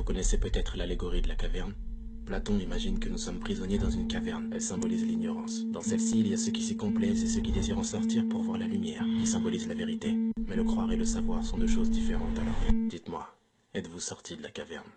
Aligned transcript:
Vous 0.00 0.04
connaissez 0.04 0.40
peut-être 0.40 0.78
l'allégorie 0.78 1.20
de 1.20 1.28
la 1.28 1.34
caverne 1.34 1.74
Platon 2.24 2.58
imagine 2.58 2.98
que 2.98 3.10
nous 3.10 3.18
sommes 3.18 3.38
prisonniers 3.38 3.76
dans 3.76 3.90
une 3.90 4.08
caverne. 4.08 4.50
Elle 4.50 4.62
symbolise 4.62 5.04
l'ignorance. 5.04 5.66
Dans 5.66 5.82
celle-ci, 5.82 6.20
il 6.20 6.28
y 6.28 6.32
a 6.32 6.38
ceux 6.38 6.52
qui 6.52 6.62
s'y 6.62 6.74
complaisent 6.74 7.22
et 7.22 7.26
ceux 7.26 7.42
qui 7.42 7.52
désirent 7.52 7.78
en 7.78 7.82
sortir 7.82 8.26
pour 8.26 8.40
voir 8.42 8.56
la 8.56 8.66
lumière, 8.66 9.04
qui 9.20 9.26
symbolise 9.26 9.68
la 9.68 9.74
vérité. 9.74 10.16
Mais 10.48 10.56
le 10.56 10.64
croire 10.64 10.90
et 10.90 10.96
le 10.96 11.04
savoir 11.04 11.44
sont 11.44 11.58
deux 11.58 11.66
choses 11.66 11.90
différentes 11.90 12.38
alors. 12.38 12.72
Dites-moi, 12.88 13.28
êtes-vous 13.74 14.00
sorti 14.00 14.38
de 14.38 14.42
la 14.42 14.50
caverne? 14.50 14.88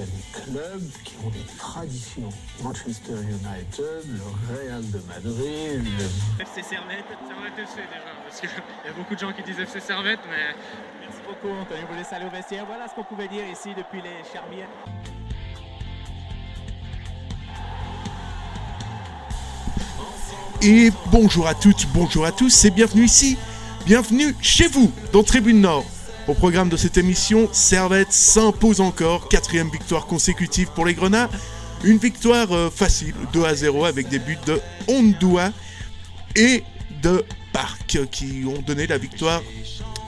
Y 0.00 0.02
a 0.02 0.06
des 0.06 0.50
clubs 0.50 0.90
qui 1.04 1.14
ont 1.24 1.30
des 1.30 1.56
traditions. 1.58 2.28
Manchester 2.62 3.12
United, 3.12 4.04
le 4.06 4.54
Real 4.54 4.90
de 4.90 5.00
Madrid, 5.06 5.84
le 5.84 6.42
FC 6.42 6.62
Servette, 6.62 7.04
Servette 7.28 7.58
FC 7.58 7.76
déjà, 7.76 8.12
parce 8.24 8.40
qu'il 8.40 8.48
y 8.50 8.88
a 8.88 8.92
beaucoup 8.92 9.14
de 9.14 9.20
gens 9.20 9.32
qui 9.32 9.42
disent 9.42 9.60
FC 9.60 9.80
Servette, 9.80 10.20
mais 10.30 10.54
Merci 11.02 11.22
beaucoup, 11.26 11.54
Anthony. 11.54 11.80
Vous 11.90 12.14
aller 12.14 12.24
au 12.24 12.30
vestiaire. 12.30 12.64
Voilà 12.66 12.86
ce 12.88 12.94
qu'on 12.94 13.04
pouvait 13.04 13.28
dire 13.28 13.44
ici 13.50 13.70
depuis 13.76 14.00
les 14.00 14.22
Charmières. 14.32 14.68
Et 20.62 20.90
bonjour 21.06 21.46
à 21.46 21.54
toutes, 21.54 21.86
bonjour 21.94 22.26
à 22.26 22.32
tous, 22.32 22.66
et 22.66 22.70
bienvenue 22.70 23.04
ici, 23.04 23.38
bienvenue 23.86 24.36
chez 24.42 24.68
vous, 24.68 24.92
dans 25.10 25.22
Tribune 25.22 25.62
Nord. 25.62 25.86
Au 26.30 26.34
programme 26.34 26.68
de 26.68 26.76
cette 26.76 26.96
émission, 26.96 27.48
Servette 27.50 28.12
s'impose 28.12 28.80
encore, 28.80 29.28
quatrième 29.28 29.68
victoire 29.68 30.06
consécutive 30.06 30.68
pour 30.76 30.86
les 30.86 30.94
Grenats. 30.94 31.28
Une 31.82 31.98
victoire 31.98 32.52
euh, 32.52 32.70
facile, 32.70 33.16
2 33.32 33.44
à 33.44 33.56
0, 33.56 33.84
avec 33.84 34.08
des 34.08 34.20
buts 34.20 34.38
de 34.46 34.60
Ondua 34.86 35.50
et 36.36 36.62
de 37.02 37.24
Park, 37.52 37.98
qui 38.12 38.44
ont 38.46 38.62
donné 38.62 38.86
la 38.86 38.96
victoire 38.96 39.42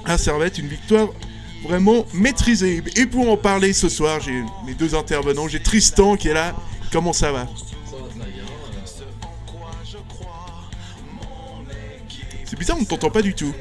à 0.05 0.17
Servette, 0.17 0.59
une 0.59 0.69
victoire 0.69 1.09
vraiment 1.65 2.07
maîtrisée. 2.15 2.85
Et 2.95 3.07
pour 3.07 3.29
en 3.29 3.37
parler 3.37 3.73
ce 3.73 3.89
soir, 3.89 4.21
j'ai 4.21 4.45
mes 4.65 4.75
deux 4.75 4.95
intervenants, 4.95 5.49
j'ai 5.49 5.61
Tristan 5.61 6.15
qui 6.15 6.29
est 6.29 6.35
là. 6.35 6.55
Comment 6.93 7.13
ça 7.13 7.33
va? 7.33 7.49
C'est 12.45 12.57
bizarre, 12.57 12.77
on 12.79 12.83
ne 12.83 12.87
t'entend 12.87 13.11
pas 13.11 13.23
du 13.23 13.35
tout. 13.35 13.53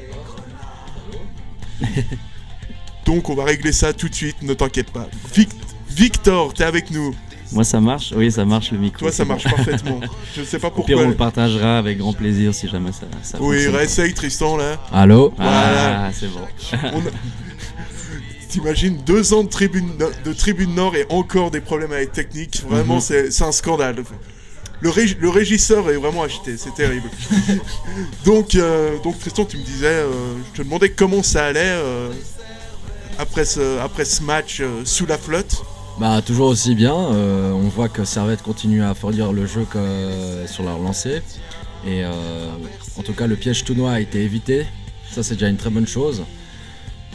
Donc 3.04 3.28
on 3.30 3.34
va 3.34 3.44
régler 3.44 3.72
ça 3.72 3.92
tout 3.92 4.08
de 4.08 4.14
suite, 4.14 4.36
ne 4.42 4.54
t'inquiète 4.54 4.90
pas. 4.90 5.08
Vic- 5.34 5.50
Victor, 5.90 6.54
t'es 6.54 6.64
avec 6.64 6.90
nous. 6.90 7.14
Moi 7.52 7.64
ça 7.64 7.80
marche, 7.80 8.12
oui 8.16 8.32
ça 8.32 8.44
marche 8.46 8.70
le 8.72 8.78
micro. 8.78 9.00
Toi, 9.00 9.12
ça 9.12 9.24
marche 9.26 9.44
parfaitement. 9.44 10.00
Je 10.34 10.40
ne 10.40 10.46
sais 10.46 10.58
pas 10.58 10.68
Au 10.68 10.70
pire 10.70 10.84
pourquoi. 10.86 11.04
on 11.04 11.08
le 11.08 11.14
partagera 11.14 11.76
avec 11.78 11.98
grand 11.98 12.14
plaisir 12.14 12.54
si 12.54 12.66
jamais 12.68 12.92
ça. 12.92 13.06
ça 13.22 13.38
Oui, 13.40 13.66
réessaye 13.66 14.14
Tristan 14.14 14.56
là. 14.56 14.80
Allô? 14.92 15.34
Voilà. 15.36 16.06
Ah 16.06 16.10
c'est 16.12 16.28
bon. 16.32 16.40
On 16.94 17.02
T'imagines 18.48 18.98
deux 19.06 19.32
ans 19.32 19.44
de 19.44 19.48
tribune, 19.48 19.90
de 20.24 20.32
tribune 20.34 20.74
Nord 20.74 20.94
et 20.94 21.06
encore 21.08 21.50
des 21.50 21.60
problèmes 21.62 21.92
avec 21.92 22.12
technique. 22.12 22.62
Vraiment, 22.68 22.96
Mhm. 22.96 23.00
c'est 23.00 23.30
c'est 23.30 23.44
un 23.44 23.52
scandale. 23.52 23.96
Le 24.82 25.28
régisseur 25.30 25.88
est 25.90 25.96
vraiment 25.96 26.22
acheté, 26.24 26.56
c'est 26.58 26.74
terrible. 26.74 27.08
donc, 28.26 28.54
euh, 28.56 28.98
donc 29.04 29.18
Tristan, 29.20 29.44
tu 29.44 29.56
me 29.56 29.62
disais, 29.62 29.86
euh, 29.86 30.10
je 30.52 30.58
te 30.58 30.62
demandais 30.66 30.90
comment 30.90 31.22
ça 31.22 31.46
allait 31.46 31.60
euh, 31.62 32.10
après, 33.18 33.44
ce, 33.44 33.78
après 33.80 34.04
ce 34.04 34.22
match 34.22 34.60
euh, 34.60 34.82
sous 34.84 35.06
la 35.06 35.18
flotte. 35.18 35.62
Bah 36.00 36.22
toujours 36.24 36.48
aussi 36.48 36.74
bien, 36.74 36.94
euh, 36.94 37.52
on 37.52 37.68
voit 37.68 37.88
que 37.88 38.04
Servette 38.04 38.42
continue 38.42 38.82
à 38.82 38.94
fournir 38.94 39.32
le 39.32 39.46
jeu 39.46 39.66
que- 39.70 40.46
sur 40.46 40.64
leur 40.64 40.78
lancée. 40.78 41.22
Et 41.86 42.02
euh, 42.04 42.10
en 42.98 43.02
tout 43.02 43.12
cas 43.12 43.26
le 43.26 43.36
piège 43.36 43.64
tournoi 43.64 43.92
a 43.92 44.00
été 44.00 44.22
évité, 44.22 44.66
ça 45.10 45.22
c'est 45.22 45.34
déjà 45.34 45.48
une 45.48 45.56
très 45.58 45.70
bonne 45.70 45.86
chose. 45.86 46.22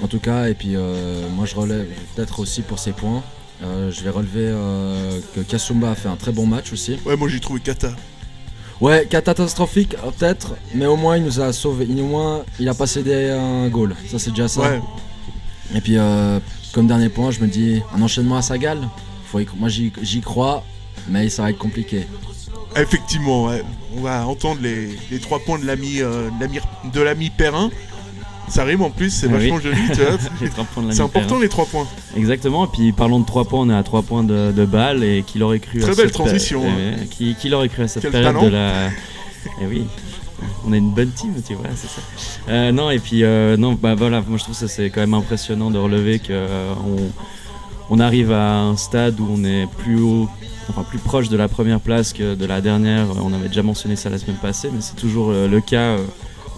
En 0.04 0.08
tout 0.08 0.20
cas, 0.20 0.48
et 0.48 0.54
puis 0.54 0.76
euh, 0.76 1.28
moi 1.36 1.46
je 1.46 1.56
relève 1.56 1.88
peut-être 2.16 2.40
aussi 2.40 2.62
pour 2.62 2.78
ces 2.78 2.92
points. 2.92 3.24
euh, 3.64 3.90
je 3.92 4.04
vais 4.04 4.12
relever 4.12 4.46
euh, 4.54 5.20
que 5.34 5.40
Kasumba 5.42 5.90
a 5.92 5.96
fait 5.96 6.10
un 6.10 6.16
très 6.18 6.32
bon 6.32 6.46
match 6.46 6.72
aussi. 6.72 7.00
Ouais, 7.06 7.16
moi 7.18 7.28
j'ai 7.30 7.40
trouvé 7.40 7.60
Kata. 7.62 7.90
Ouais, 8.80 9.08
catastrophique 9.10 9.96
euh, 10.06 10.12
peut-être, 10.12 10.54
mais 10.76 10.86
au 10.86 10.98
moins 10.98 11.18
il 11.18 11.24
nous 11.24 11.40
a 11.42 11.52
sauvé. 11.52 11.88
Il, 11.90 12.00
au 12.00 12.06
moins 12.06 12.44
il 12.60 12.70
a 12.70 12.76
pas 12.76 12.86
cédé 12.86 13.32
un 13.32 13.68
goal, 13.70 13.96
ça 14.08 14.20
c'est 14.20 14.30
déjà 14.30 14.48
ça. 14.48 14.62
Ouais, 14.62 14.82
Et 15.76 15.82
puis, 15.82 15.98
euh, 15.98 16.40
comme 16.74 16.88
dernier 16.88 17.10
point, 17.10 17.32
je 17.32 17.40
me 17.42 17.48
dis 17.48 17.82
un 17.96 18.02
enchaînement 18.02 18.38
à 18.38 18.42
Sagal. 18.42 18.80
Faut 19.26 19.40
y 19.40 19.48
moi, 19.58 19.68
j'y 19.70 19.92
j'y 20.02 20.22
crois, 20.22 20.64
mais 21.10 21.28
ça 21.30 21.44
va 21.44 21.50
être 21.50 21.58
compliqué. 21.58 22.06
effectivement, 22.76 23.46
ouais. 23.46 23.64
on 23.98 24.02
va 24.02 24.26
entendre 24.28 24.62
les, 24.62 24.90
les 25.12 25.20
trois 25.20 25.40
points 25.40 25.60
de 25.60 25.66
l'ami 25.66 26.02
euh, 26.02 26.30
de 26.30 26.42
l'ami- 26.42 26.60
de 26.94 27.02
l'ami 27.02 27.30
Perrin. 27.30 27.70
Ça 28.50 28.64
rime 28.64 28.82
en 28.82 28.90
plus, 28.92 29.10
c'est 29.10 29.28
Ah 29.28 29.32
oui. 29.34 29.50
vachement 29.50 29.60
joli. 29.60 29.78
trois 29.92 30.82
de 30.84 30.88
la 30.88 30.94
c'est 30.94 31.02
important 31.02 31.38
les 31.38 31.50
trois 31.50 31.66
points. 31.66 31.86
Exactement, 32.16 32.64
et 32.66 32.70
puis 32.72 32.94
parlons 32.94 33.20
de 33.20 33.26
3 33.26 33.44
points, 33.44 33.60
on 33.60 33.70
est 33.70 33.76
à 33.76 33.84
3 33.84 34.04
points 34.04 34.24
de, 34.24 34.54
de 34.54 34.66
balle 34.66 35.04
et 35.04 35.24
qui 35.28 35.38
l'aurait 35.38 35.60
cru 35.60 35.80
Très 35.80 35.92
à 35.92 35.96
belle 35.96 36.06
cette 36.06 36.14
transition, 36.14 36.62
péri- 36.64 36.72
hein. 36.94 36.98
eh 37.04 37.08
qui, 37.08 37.36
qui 37.36 37.50
l'aurait 37.50 37.68
cru 37.68 37.84
à 37.84 37.88
cette 37.90 38.04
Quel 38.04 38.12
période 38.14 38.34
talent. 38.36 38.46
de 38.46 38.50
la. 38.52 38.88
Eh 39.62 39.66
oui, 39.68 39.86
on 40.66 40.74
a 40.74 40.78
une 40.78 40.92
bonne 40.92 41.12
team, 41.12 41.34
tu 41.46 41.54
vois, 41.56 41.68
c'est 41.76 41.88
ça. 41.88 42.02
Euh, 42.50 42.72
non, 42.72 42.90
et 42.90 43.00
puis, 43.00 43.24
euh, 43.24 43.58
non, 43.58 43.74
bah 43.74 43.96
voilà, 43.96 44.22
moi 44.28 44.38
je 44.38 44.44
trouve 44.44 44.56
ça 44.56 44.68
c'est 44.68 44.90
quand 44.90 45.02
même 45.02 45.14
impressionnant 45.14 45.72
de 45.72 45.78
relever 45.78 46.20
que 46.20 46.32
euh, 46.32 46.74
arrive 48.00 48.32
à 48.32 48.60
un 48.60 48.78
stade 48.78 49.20
où 49.20 49.28
on 49.30 49.44
est 49.44 49.68
plus 49.78 50.28
proche 51.04 51.30
de 51.30 51.38
la 51.38 51.48
première 51.48 51.80
place 51.80 52.14
que 52.14 52.36
de 52.36 52.46
la 52.46 52.62
dernière. 52.62 53.08
On 53.24 53.34
avait 53.34 53.48
déjà 53.48 53.64
mentionné 53.64 53.96
ça 53.96 54.10
la 54.10 54.18
semaine 54.18 54.38
passée, 54.38 54.70
mais 54.74 54.82
c'est 54.82 54.96
toujours 54.96 55.32
le 55.32 55.62
cas 55.62 55.96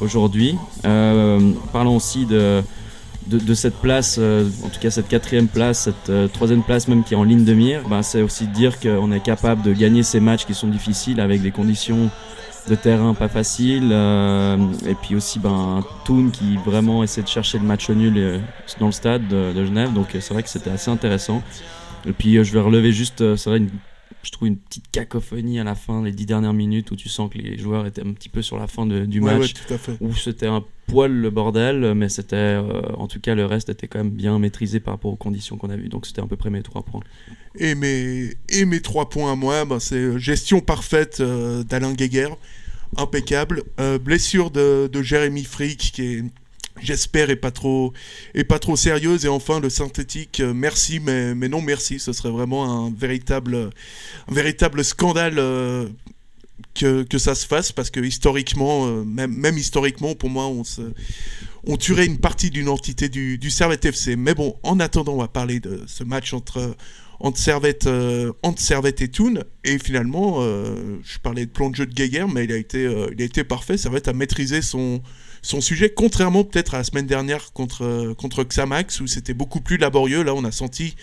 aujourd'hui. 0.02 0.58
Parlons 0.82 1.96
aussi 1.96 2.26
de, 2.26 2.64
cette 3.54 3.76
place, 3.76 4.18
en 4.18 4.70
tout 4.70 4.80
cas 4.82 4.90
cette 4.90 5.08
quatrième 5.08 5.48
place, 5.48 5.84
cette 5.84 6.32
troisième 6.34 6.64
place 6.64 6.88
même 6.88 7.04
qui 7.04 7.14
est 7.14 7.18
en 7.18 7.24
ligne 7.24 7.46
de 7.46 7.54
mire. 7.54 7.84
Ben, 7.88 8.02
c'est 8.02 8.24
aussi 8.24 8.48
de 8.48 8.54
dire 8.54 8.80
qu'on 8.80 9.12
est 9.12 9.24
capable 9.24 9.62
de 9.62 9.72
gagner 9.72 10.02
ces 10.02 10.20
matchs 10.20 10.46
qui 10.46 10.56
sont 10.56 10.68
difficiles 10.68 11.22
avec 11.22 11.44
des 11.44 11.52
conditions 11.52 12.10
de 12.70 12.76
terrain 12.76 13.14
pas 13.14 13.28
faciles. 13.30 13.90
euh, 13.92 14.58
et 14.88 14.96
puis 14.96 15.16
aussi 15.16 15.40
ben, 15.40 15.50
un 15.80 15.86
Toon 16.06 16.30
qui 16.30 16.56
vraiment 16.66 17.04
essaie 17.04 17.22
de 17.24 17.28
chercher 17.28 17.58
le 17.60 17.66
match 17.66 17.90
nul 17.90 18.18
euh, 18.18 18.40
dans 18.80 18.86
le 18.88 18.92
stade 18.92 19.28
de, 19.28 19.52
de 19.54 19.66
Genève. 19.66 19.94
Donc 19.94 20.16
euh, 20.16 20.20
c'est 20.22 20.34
vrai 20.34 20.44
que 20.44 20.50
c'était 20.50 20.70
assez 20.70 20.90
intéressant. 20.92 21.42
Et 22.08 22.14
puis 22.14 22.42
je 22.44 22.54
vais 22.54 22.62
relever 22.62 22.92
juste, 22.92 23.36
c'est 23.36 23.50
vrai, 23.50 23.60
une- 23.60 23.70
je 24.24 24.32
trouve 24.32 24.48
une 24.50 24.58
petite 24.58 24.92
cacophonie 24.92 25.60
à 25.60 25.64
la 25.64 25.76
fin, 25.76 26.04
les 26.04 26.12
dix 26.12 26.26
dernières 26.26 26.54
minutes 26.54 26.92
où 26.92 26.96
tu 26.96 27.08
sens 27.10 27.30
que 27.30 27.38
les 27.38 27.58
joueurs 27.58 27.86
étaient 27.86 28.06
un 28.06 28.12
petit 28.14 28.28
peu 28.30 28.42
sur 28.42 28.58
la 28.58 28.68
fin 28.68 28.86
de- 28.86 29.06
du 29.06 29.20
Ouais, 29.22 29.38
match 29.38 29.54
ouais, 29.70 29.78
où 30.02 30.14
c'était 30.14 30.48
un 30.48 30.64
poil 30.88 31.12
le 31.12 31.30
bordel, 31.30 31.94
mais 31.96 32.10
c'était 32.10 32.36
euh, 32.36 32.82
en 32.98 33.08
tout 33.08 33.20
cas 33.22 33.36
le 33.36 33.46
reste 33.46 33.70
était 33.70 33.88
quand 33.88 34.00
même 34.00 34.10
bien 34.10 34.38
maîtrisé 34.40 34.80
par 34.80 34.96
rapport 34.96 35.12
aux 35.12 35.16
conditions 35.18 35.58
qu'on 35.58 35.70
a 35.70 35.76
vues. 35.78 35.88
Donc 35.90 36.06
c'était 36.06 36.22
à 36.22 36.26
peu 36.26 36.36
près 36.36 36.50
mes 36.50 36.64
trois 36.64 36.82
points. 36.84 37.02
Et 37.56 37.76
mes, 37.76 38.30
et 38.50 38.66
mes 38.66 38.82
trois 38.82 39.10
points 39.10 39.32
à 39.32 39.36
moi, 39.36 39.66
bah, 39.66 39.78
c'est 39.80 40.18
gestion 40.20 40.60
parfaite 40.62 41.20
euh, 41.20 41.64
d'Alain 41.64 41.94
Guéguer, 41.94 42.28
impeccable. 42.98 43.64
Euh, 43.80 43.98
blessure 44.00 44.52
de, 44.52 44.90
de 44.92 45.02
Jérémy 45.02 45.44
Frick, 45.44 45.92
qui 45.94 46.02
est, 46.04 46.24
j'espère, 46.82 47.30
est 47.30 47.36
pas 47.36 47.52
trop, 47.52 47.94
est 48.34 48.44
pas 48.44 48.60
trop 48.60 48.76
sérieuse. 48.76 49.26
Et 49.26 49.30
enfin, 49.30 49.60
le 49.60 49.70
synthétique, 49.70 50.40
euh, 50.40 50.54
merci, 50.54 51.00
mais, 51.00 51.36
mais 51.36 51.50
non 51.50 51.62
merci. 51.62 52.00
Ce 52.00 52.14
serait 52.14 52.32
vraiment 52.32 52.86
un 52.86 52.92
véritable, 52.92 53.70
un 54.28 54.34
véritable 54.34 54.84
scandale. 54.84 55.40
euh, 55.40 55.88
que, 56.76 57.04
que 57.04 57.18
ça 57.18 57.36
se 57.36 57.48
fasse 57.48 57.72
parce 57.72 57.90
que 57.90 58.00
historiquement, 58.02 58.88
même, 59.06 59.34
même 59.34 59.58
historiquement, 59.58 60.14
pour 60.14 60.30
moi, 60.30 60.48
on, 60.48 60.64
se, 60.66 60.82
on 61.66 61.78
tuerait 61.78 62.06
une 62.06 62.20
partie 62.20 62.50
d'une 62.50 62.70
entité 62.70 63.10
du, 63.10 63.38
du 63.38 63.50
Servette 63.50 63.86
FC. 63.86 64.16
Mais 64.16 64.34
bon, 64.34 64.56
en 64.64 64.80
attendant, 64.80 65.14
on 65.14 65.20
va 65.20 65.28
parler 65.30 65.60
de 65.60 65.84
ce 65.88 66.04
match 66.04 66.34
entre, 66.34 66.76
entre, 67.20 67.38
Servette, 67.38 67.88
euh, 67.88 68.32
entre 68.44 68.62
Servette 68.62 69.02
et 69.02 69.10
Thun. 69.10 69.44
Et 69.64 69.78
finalement, 69.80 70.38
euh, 70.40 70.98
je 71.04 71.20
parlais 71.20 71.46
de 71.46 71.52
plan 71.52 71.70
de 71.70 71.76
jeu 71.76 71.86
de 71.86 71.94
Geiger, 71.94 72.26
mais 72.34 72.46
il 72.46 72.52
a 72.52 72.58
été, 72.58 72.86
euh, 72.86 73.10
il 73.16 73.22
a 73.22 73.26
été 73.26 73.44
parfait. 73.44 73.78
Servette 73.78 74.08
a 74.08 74.14
maîtrisé 74.14 74.62
son, 74.62 75.02
son 75.42 75.62
sujet, 75.62 75.90
contrairement 75.90 76.44
peut-être 76.44 76.76
à 76.76 76.78
la 76.80 76.84
semaine 76.84 77.08
dernière 77.08 77.52
contre, 77.54 77.84
euh, 77.84 78.14
contre 78.14 78.44
Xamax, 78.44 79.02
où 79.02 79.08
c'était 79.08 79.34
beaucoup 79.34 79.62
plus 79.62 79.78
laborieux. 79.78 80.24
Là, 80.24 80.34
on 80.34 80.44
a 80.44 80.52
senti 80.52 80.96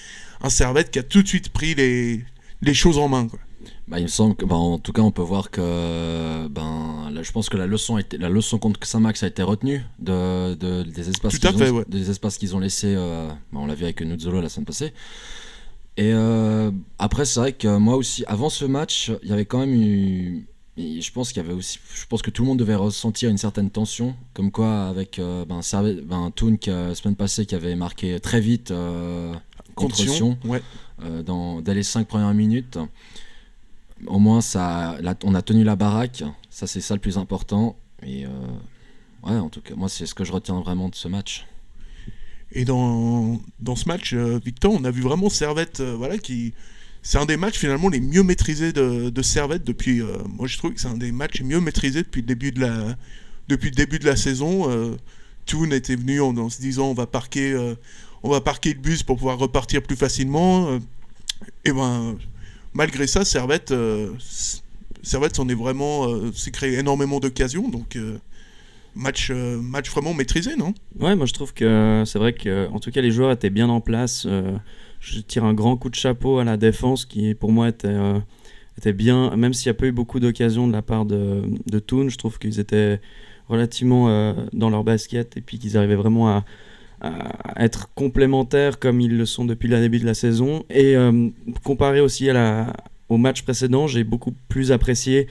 un 0.43 0.51
Servette 0.51 0.91
qui 0.91 0.99
a 0.99 1.03
tout 1.03 1.23
de 1.23 1.29
suite 1.29 1.51
pris 1.51 1.75
les, 1.75 2.25
les 2.63 2.75
choses 2.75 2.99
en 2.99 3.09
main. 3.09 3.27
Quoi. 3.29 3.39
Bah, 3.89 3.99
il 3.99 4.03
me 4.05 4.09
semble 4.09 4.35
que, 4.37 4.45
bah, 4.45 4.57
en 4.57 4.79
tout 4.79 4.93
cas, 4.93 5.03
on 5.03 5.11
peut 5.13 5.23
voir 5.23 5.51
que, 5.51 6.49
ben, 6.49 7.11
là, 7.13 7.23
je 7.23 7.31
pense 7.33 7.49
que 7.49 7.57
la 7.57 7.67
leçon, 7.67 7.97
a 7.97 8.01
été, 8.01 8.19
la 8.19 8.29
leçon 8.29 8.59
contre 8.59 8.81
Xamax 8.81 9.23
a 9.23 9.29
été 9.29 9.43
retenue 9.43 9.83
de, 10.01 10.55
de- 10.55 10.83
des 10.83 11.09
espaces 11.09 11.39
qu'ils 11.39 11.49
ont, 11.63 11.77
ouais. 11.79 11.85
des 11.89 12.11
espaces 12.11 12.37
qu'ils 12.39 12.55
ont 12.57 12.59
laissés. 12.59 12.95
euh, 12.97 13.29
bah, 13.53 13.61
on 13.63 13.67
l'a 13.67 13.75
vu 13.75 13.85
avec 13.85 14.01
Nuzzolo 14.03 14.41
la 14.41 14.49
semaine 14.49 14.67
passée. 14.67 14.93
Et 15.99 16.13
euh, 16.13 16.71
après, 16.99 17.25
c'est 17.25 17.41
vrai 17.41 17.53
que 17.53 17.77
moi 17.79 17.97
aussi, 17.97 18.25
avant 18.27 18.51
ce 18.51 18.65
match, 18.65 19.11
il 19.23 19.29
y 19.29 19.33
avait 19.33 19.47
quand 19.47 19.61
même 19.61 19.73
eu. 19.73 20.47
Je 20.77 21.11
pense 21.11 21.33
qu'il 21.33 21.43
y 21.43 21.47
avait 21.47 21.55
aussi, 21.55 21.79
je 21.95 22.05
pense 22.05 22.21
que 22.21 22.31
tout 22.31 22.43
le 22.43 22.49
monde 22.49 22.59
devait 22.59 22.75
ressentir 22.75 23.31
une 23.31 23.39
certaine 23.39 23.71
tension, 23.71 24.15
comme 24.35 24.51
quoi 24.51 24.89
avec 24.89 25.19
euh, 25.19 25.47
ben, 25.47 25.61
Servet- 25.63 26.03
ben, 26.03 26.31
Toon 26.37 26.57
qui, 26.59 26.71
euh, 26.71 26.89
la 26.89 26.95
semaine 26.95 27.17
passée 27.17 27.47
qui 27.47 27.55
avait 27.55 27.75
marqué 27.77 28.21
très 28.21 28.41
vite 28.43 28.73
euh, 28.73 29.33
contre 29.75 29.97
Sion 30.17 30.39
ouais. 30.45 30.61
euh, 31.03 31.23
dans, 31.23 31.63
dès 31.63 31.73
les 31.73 31.83
5 31.83 32.07
premières 32.07 32.35
minutes. 32.35 32.79
Au 34.07 34.19
moins, 34.19 34.43
ça, 34.43 34.99
la- 35.01 35.15
on 35.25 35.35
a 35.35 35.41
tenu 35.41 35.65
la 35.65 35.77
baraque. 35.77 36.23
Ça, 36.51 36.67
c'est 36.67 36.83
ça 36.83 36.93
le 36.93 37.01
plus 37.01 37.17
important. 37.17 37.77
Et 38.03 38.27
ouais, 39.25 39.37
en 39.39 39.49
tout 39.49 39.63
cas, 39.63 39.75
moi, 39.77 39.89
c'est 39.89 40.05
ce 40.05 40.15
que 40.15 40.25
je 40.25 40.33
retiens 40.33 40.61
vraiment 40.61 40.91
de 40.91 40.95
ce 40.95 41.09
match. 41.09 41.47
Et 42.53 42.65
dans, 42.65 43.41
dans 43.61 43.77
ce 43.77 43.89
match, 43.89 44.13
euh, 44.15 44.41
Victor, 44.45 44.73
on 44.73 44.85
a 44.85 44.91
vu 44.91 45.03
vraiment 45.03 45.29
Servette, 45.29 45.81
euh, 45.81 45.95
voilà, 45.97 46.19
qui. 46.19 46.55
C'est 47.03 47.19
un 47.19 47.27
des 47.27 47.37
matchs 47.37 47.59
finalement 47.59 47.89
les 47.89 48.01
mieux 48.01 48.25
maîtrisés 48.25 48.73
de, 48.73 49.11
de 49.11 49.23
Servette 49.23 49.65
depuis. 49.65 50.01
euh, 50.03 50.19
moi, 50.29 50.49
je 50.49 50.59
trouve 50.59 50.75
que 50.75 50.81
c'est 50.81 50.89
un 50.89 50.97
des 50.97 51.13
matchs 51.13 51.41
mieux 51.43 51.61
maîtrisés 51.61 52.03
depuis 52.03 52.21
le 52.21 52.27
début 52.27 52.51
de 52.51 52.61
la, 52.61 52.97
depuis 53.49 53.71
le 53.71 53.77
début 53.77 53.99
de 54.01 54.07
la 54.07 54.17
saison. 54.17 54.69
Toon 55.47 55.71
était 55.71 55.95
venu 55.95 56.21
en, 56.21 56.49
se 56.51 56.61
disant 56.61 56.89
on 56.89 56.95
va 56.95 57.07
parquer, 57.07 57.57
on 58.25 58.31
va 58.31 58.41
parquer 58.41 58.75
le 58.75 58.81
bus 58.81 59.05
pour 59.05 59.19
pouvoir 59.19 59.39
repartir 59.39 59.83
plus 59.83 59.95
facilement. 59.95 60.81
et 61.65 61.73
ben, 61.73 62.19
malgré 62.75 63.07
ça, 63.07 63.25
Servette, 63.25 63.71
euh, 63.71 64.13
Servette 65.05 65.37
s'en 65.37 65.49
est 65.49 65.55
vraiment, 65.55 66.09
s'est 66.33 66.51
créé 66.51 66.77
énormément 66.77 67.21
d'occasions. 67.21 67.69
Donc 67.69 67.97
match, 68.97 69.31
euh, 69.31 69.61
match 69.61 69.91
vraiment 69.91 70.15
maîtrisé, 70.15 70.57
non? 70.57 70.75
Ouais, 70.99 71.15
moi 71.15 71.27
je 71.27 71.33
trouve 71.33 71.55
que 71.55 72.03
c'est 72.07 72.19
vrai 72.19 72.33
que 72.33 72.69
en 72.71 72.81
tout 72.81 72.91
cas 72.91 73.01
les 73.01 73.13
joueurs 73.13 73.31
étaient 73.31 73.51
bien 73.51 73.69
en 73.69 73.81
place. 73.81 74.27
euh, 74.27 74.57
je 75.01 75.21
tire 75.21 75.45
un 75.45 75.55
grand 75.55 75.77
coup 75.77 75.89
de 75.89 75.95
chapeau 75.95 76.39
à 76.39 76.45
la 76.45 76.57
défense 76.57 77.05
qui 77.05 77.35
pour 77.35 77.53
moi 77.53 77.69
était, 77.69 77.89
euh, 77.89 78.19
était 78.79 78.93
bien, 78.93 79.35
même 79.37 79.55
s'il 79.55 79.71
n'y 79.71 79.77
a 79.77 79.79
pas 79.79 79.87
eu 79.87 79.93
beaucoup 79.93 80.21
d'occasions 80.21 80.67
de 80.67 80.73
la 80.73 80.83
part 80.83 81.05
de, 81.05 81.43
de 81.67 81.79
Toon, 81.79 82.09
je 82.09 82.17
trouve 82.17 82.39
qu'ils 82.39 82.59
étaient 82.61 83.01
relativement 83.49 84.09
euh, 84.09 84.33
dans 84.53 84.71
leur 84.71 84.85
basket 84.85 85.37
et 85.37 85.41
puis 85.41 85.59
qu'ils 85.59 85.77
arrivaient 85.77 85.97
vraiment 85.97 86.29
à, 86.29 86.45
être 87.59 87.93
complémentaires 87.95 88.79
comme 88.79 89.03
ils 89.03 89.17
le 89.17 89.27
sont 89.27 89.45
depuis 89.45 89.69
le 89.69 89.79
début 89.79 89.99
de 90.01 90.07
la 90.07 90.15
saison. 90.15 90.65
Et 90.71 90.97
euh, 90.97 91.29
comparé 91.63 92.01
aussi 92.01 92.29
au 93.09 93.17
match 93.19 93.43
précédent, 93.43 93.87
j'ai 93.87 94.03
beaucoup 94.03 94.33
plus 94.49 94.73
apprécié 94.73 95.29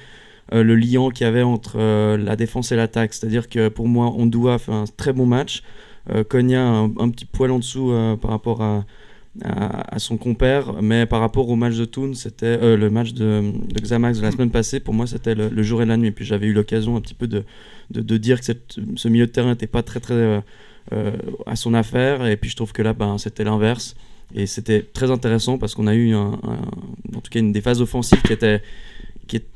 euh, 0.53 0.63
le 0.63 0.75
lien 0.75 1.09
qu'il 1.09 1.25
y 1.25 1.27
avait 1.27 1.42
entre 1.42 1.77
euh, 1.80 2.18
la 2.18 2.36
défense 2.36 2.71
et 2.71 2.75
l'attaque. 2.75 3.13
C'est-à-dire 3.13 3.50
que 3.50 3.69
pour 3.69 3.88
moi, 3.88 4.13
Ondoua 4.15 4.59
fait 4.59 4.71
un 4.71 4.86
très 4.97 5.12
bon 5.12 5.25
match. 5.25 5.63
Euh, 6.12 6.24
Konya 6.24 6.63
un, 6.63 7.09
petit 7.09 7.25
poil 7.25 7.50
en 7.50 7.59
dessous 7.59 7.92
par 8.21 8.31
rapport 8.31 8.62
à, 8.62 8.86
son 9.97 10.18
compère, 10.18 10.81
mais 10.81 11.06
par 11.06 11.19
rapport 11.19 11.50
au 11.50 11.56
match 11.56 11.75
de 11.75 11.83
Toon, 11.83 12.13
c'était 12.13 12.77
le 12.77 12.89
match 12.89 13.13
de, 13.13 13.51
Xamax 13.81 14.19
de 14.19 14.24
la 14.24 14.31
semaine 14.31 14.51
passée. 14.51 14.80
Pour 14.80 14.94
moi, 14.94 15.07
c'était 15.07 15.36
le, 15.36 15.63
jour 15.63 15.81
et 15.81 15.86
la 15.86 15.97
nuit. 15.97 16.12
Puis 16.12 16.25
j'avais 16.25 16.47
eu 16.47 16.53
l'occasion 16.53 16.95
un 16.95 17.01
petit 17.01 17.15
peu 17.15 17.27
de, 17.27 17.44
de, 17.89 18.18
dire 18.18 18.39
que 18.39 18.45
ce 18.95 19.07
milieu 19.07 19.25
de 19.25 19.31
terrain 19.31 19.50
n'était 19.50 19.68
pas 19.68 19.81
très 19.81 20.00
très 20.00 20.44
à 21.47 21.56
son 21.56 21.74
affaire. 21.74 22.25
Et 22.27 22.38
puis 22.38 22.51
je 22.51 22.56
trouve 22.56 22.71
que 22.71 22.83
là, 22.83 22.94
ben, 22.94 23.18
c'était 23.18 23.44
l'inverse. 23.44 23.95
Et 24.36 24.45
c'était 24.45 24.83
très 24.83 25.09
intéressant 25.12 25.57
parce 25.57 25.74
qu'on 25.74 25.88
a 25.88 25.95
eu 25.95 26.13
en 26.15 26.38
tout 27.24 27.31
cas 27.31 27.39
une 27.39 27.51
des 27.51 27.62
phases 27.62 27.81
offensives 27.81 28.21
qui 28.21 28.33
était, 28.33 28.62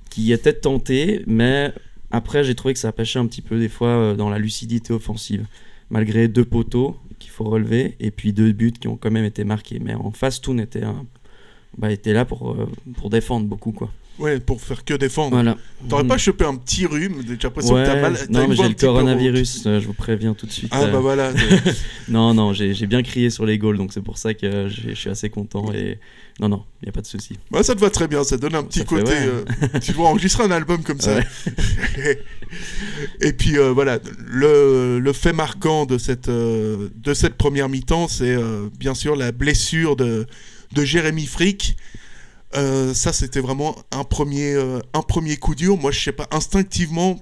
qui, 0.10 0.32
était 0.32 0.54
tentée, 0.54 1.24
mais 1.28 1.74
après 2.12 2.44
j'ai 2.44 2.56
trouvé 2.56 2.74
que 2.74 2.80
ça 2.80 2.92
pêchait 2.92 3.20
un 3.20 3.28
petit 3.28 3.42
peu 3.42 3.60
des 3.60 3.70
fois 3.70 3.90
euh, 3.90 4.16
dans 4.16 4.30
la 4.30 4.40
lucidité 4.40 4.94
offensive, 4.94 5.46
malgré 5.90 6.28
deux 6.28 6.46
poteaux 6.46 6.98
qu'il 7.20 7.32
faut 7.32 7.44
relever 7.46 7.96
et 8.00 8.12
puis 8.12 8.34
deux 8.34 8.52
buts 8.52 8.72
qui 8.72 8.88
ont 8.88 8.98
quand 8.98 9.12
même 9.12 9.26
été 9.26 9.44
marqués. 9.44 9.80
Mais 9.80 9.94
en 9.94 10.12
face, 10.12 10.42
Toon 10.42 10.58
était, 10.60 10.84
un- 10.84 11.06
bah, 11.78 11.92
était 11.92 12.14
là 12.14 12.26
pour, 12.26 12.52
euh, 12.52 12.68
pour 12.98 13.10
défendre 13.10 13.46
beaucoup. 13.48 13.72
Quoi. 13.72 13.92
Ouais, 14.20 14.40
pour 14.40 14.62
faire 14.62 14.84
que 14.84 14.94
défendre. 14.96 15.32
Voilà. 15.32 15.56
T'aurais 15.88 16.04
Mm. 16.04 16.08
pas 16.08 16.18
chopé 16.18 16.44
un 16.46 16.56
petit 16.56 16.86
rhume 16.86 17.22
J'ai 17.26 17.38
l'impression 17.42 17.76
Ouais, 17.76 17.84
que 17.84 17.88
t'as 17.88 18.02
mal. 18.02 18.18
non, 18.30 18.48
mais 18.50 18.56
j'ai 18.56 18.68
le 18.68 18.74
coronavirus, 18.74 19.64
euh, 19.66 19.80
je 19.80 19.88
vous 19.88 19.94
préviens 19.94 20.34
tout 20.34 20.46
de 20.46 20.52
suite. 20.52 20.70
Ah 20.72 20.84
euh. 20.84 20.92
bah 20.92 21.00
voilà. 21.00 21.32
non, 22.10 22.34
non, 22.34 22.52
j'ai 22.54 22.74
bien 22.86 23.02
crié 23.02 23.30
sur 23.30 23.46
les 23.46 23.58
goals, 23.58 23.78
donc 23.78 23.94
c'est 23.94 24.02
pour 24.04 24.18
ça 24.18 24.34
que 24.34 24.68
j'ai- 24.68 24.90
je 24.90 25.00
suis 25.00 25.10
assez 25.10 25.30
content. 25.30 25.72
Et 25.74 26.00
non, 26.42 26.50
non, 26.50 26.64
il 26.82 26.86
n'y 26.86 26.90
a 26.90 26.92
pas 26.92 27.02
de 27.02 27.08
souci. 27.08 27.38
Ouais, 27.52 27.64
ça 27.64 27.76
te 27.76 27.80
va 27.80 27.90
très 27.90 28.08
bien, 28.10 28.24
ça 28.26 28.36
donne 28.38 28.56
un 28.56 28.64
petit 28.64 28.80
Ça 28.80 28.86
fait, 28.86 28.90
côté. 28.96 29.12
ouais. 29.12 29.30
euh, 29.74 29.80
tu 29.82 29.94
dois 29.94 30.10
enregistrer 30.10 30.44
un 30.44 30.52
album 30.52 30.84
comme 30.84 31.00
ça. 31.00 31.16
Ouais. 31.16 31.26
Et 33.22 33.34
puis 33.34 33.58
euh, 33.58 33.72
voilà, 33.72 34.00
le, 34.26 35.00
le 35.00 35.14
fait 35.14 35.34
marquant 35.34 35.86
de 35.86 35.98
cette, 35.98 36.30
euh, 36.30 36.90
de 36.96 37.14
cette 37.14 37.36
première 37.36 37.70
mi-temps, 37.70 38.08
c'est 38.08 38.34
euh, 38.36 38.70
bien 38.78 38.94
sûr 38.96 39.16
la 39.16 39.32
blessure 39.32 39.96
de, 39.96 40.26
de 40.74 40.84
Jérémy 40.84 41.26
Frick. 41.26 41.78
Euh, 42.56 42.94
ça, 42.94 43.14
c'était 43.14 43.42
vraiment 43.42 43.76
un 43.92 44.04
premier, 44.04 44.54
euh, 44.54 44.80
un 44.94 45.02
premier 45.02 45.38
coup 45.38 45.56
dur. 45.56 45.78
Moi, 45.78 45.92
je 45.92 46.00
sais 46.00 46.12
pas, 46.12 46.28
instinctivement, 46.32 47.20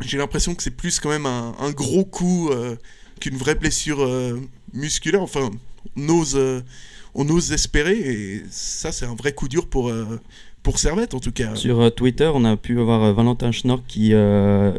j'ai 0.00 0.18
l'impression 0.18 0.54
que 0.54 0.62
c'est 0.62 0.70
plus 0.70 1.00
quand 1.00 1.08
même 1.08 1.26
un, 1.26 1.70
gros 1.70 2.04
coup 2.04 2.50
euh, 2.50 2.76
qu'une 3.20 3.36
vraie 3.36 3.54
blessure 3.54 4.06
musculaire. 4.72 5.22
Enfin, 5.22 5.50
on 5.96 6.08
ose, 6.08 6.38
on 7.14 7.28
ose 7.28 7.52
espérer. 7.52 7.98
Et 7.98 8.42
ça, 8.50 8.92
c'est 8.92 9.06
un 9.06 9.14
vrai 9.14 9.32
coup 9.32 9.48
dur 9.48 9.68
pour, 9.68 9.92
pour 10.62 10.78
Servette, 10.78 11.14
en 11.14 11.20
tout 11.20 11.32
cas. 11.32 11.54
Sur 11.54 11.94
Twitter, 11.94 12.30
on 12.34 12.44
a 12.44 12.56
pu 12.56 12.80
avoir 12.80 13.14
Valentin 13.14 13.52
Schnorr 13.52 13.82
qui 13.86 14.12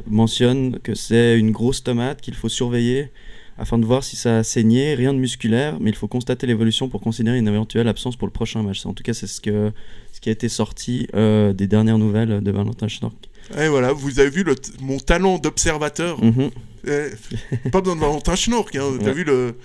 mentionne 0.06 0.80
que 0.80 0.96
c'est 0.96 1.40
une 1.40 1.52
grosse 1.52 1.84
tomate 1.84 2.22
qu'il 2.22 2.36
faut 2.36 2.50
surveiller 2.50 3.12
afin 3.58 3.78
de 3.78 3.86
voir 3.86 4.04
si 4.04 4.16
ça 4.16 4.40
a 4.40 4.44
saigné, 4.44 4.94
rien 4.96 5.14
de 5.14 5.20
musculaire, 5.20 5.78
mais 5.80 5.90
il 5.90 5.96
faut 5.96 6.08
constater 6.08 6.46
l'évolution 6.48 6.90
pour 6.90 7.02
considérer 7.02 7.38
une 7.38 7.48
éventuelle 7.48 7.88
absence 7.88 8.16
pour 8.16 8.28
le 8.28 8.32
prochain 8.34 8.62
match. 8.64 8.86
En 8.86 8.94
tout 8.94 9.04
cas, 9.04 9.14
c'est 9.14 9.28
ce, 9.28 9.42
que, 9.42 9.72
ce 10.14 10.20
qui 10.22 10.30
a 10.30 10.32
été 10.32 10.50
sorti 10.50 11.08
euh, 11.16 11.54
des 11.54 11.68
dernières 11.68 11.98
nouvelles 11.98 12.42
de 12.42 12.52
Valentin 12.52 12.88
Schnorr. 12.88 13.14
Et 13.58 13.68
voilà, 13.70 13.94
vous 13.94 14.20
avez 14.20 14.30
vu 14.30 14.44
le 14.44 14.56
mon 14.82 14.98
talent 15.00 15.38
d'observateur. 15.38 16.24
Mhm. 16.24 16.50
Eh, 16.88 17.70
pas 17.72 17.82
besoin 17.82 17.96
de 17.96 18.02
Valentin 18.02 18.36
Schnork, 18.36 18.76
hein, 18.76 18.82
t'as 19.00 19.06
Ouais. 19.08 19.14
vu 19.14 19.24
le. 19.24 19.56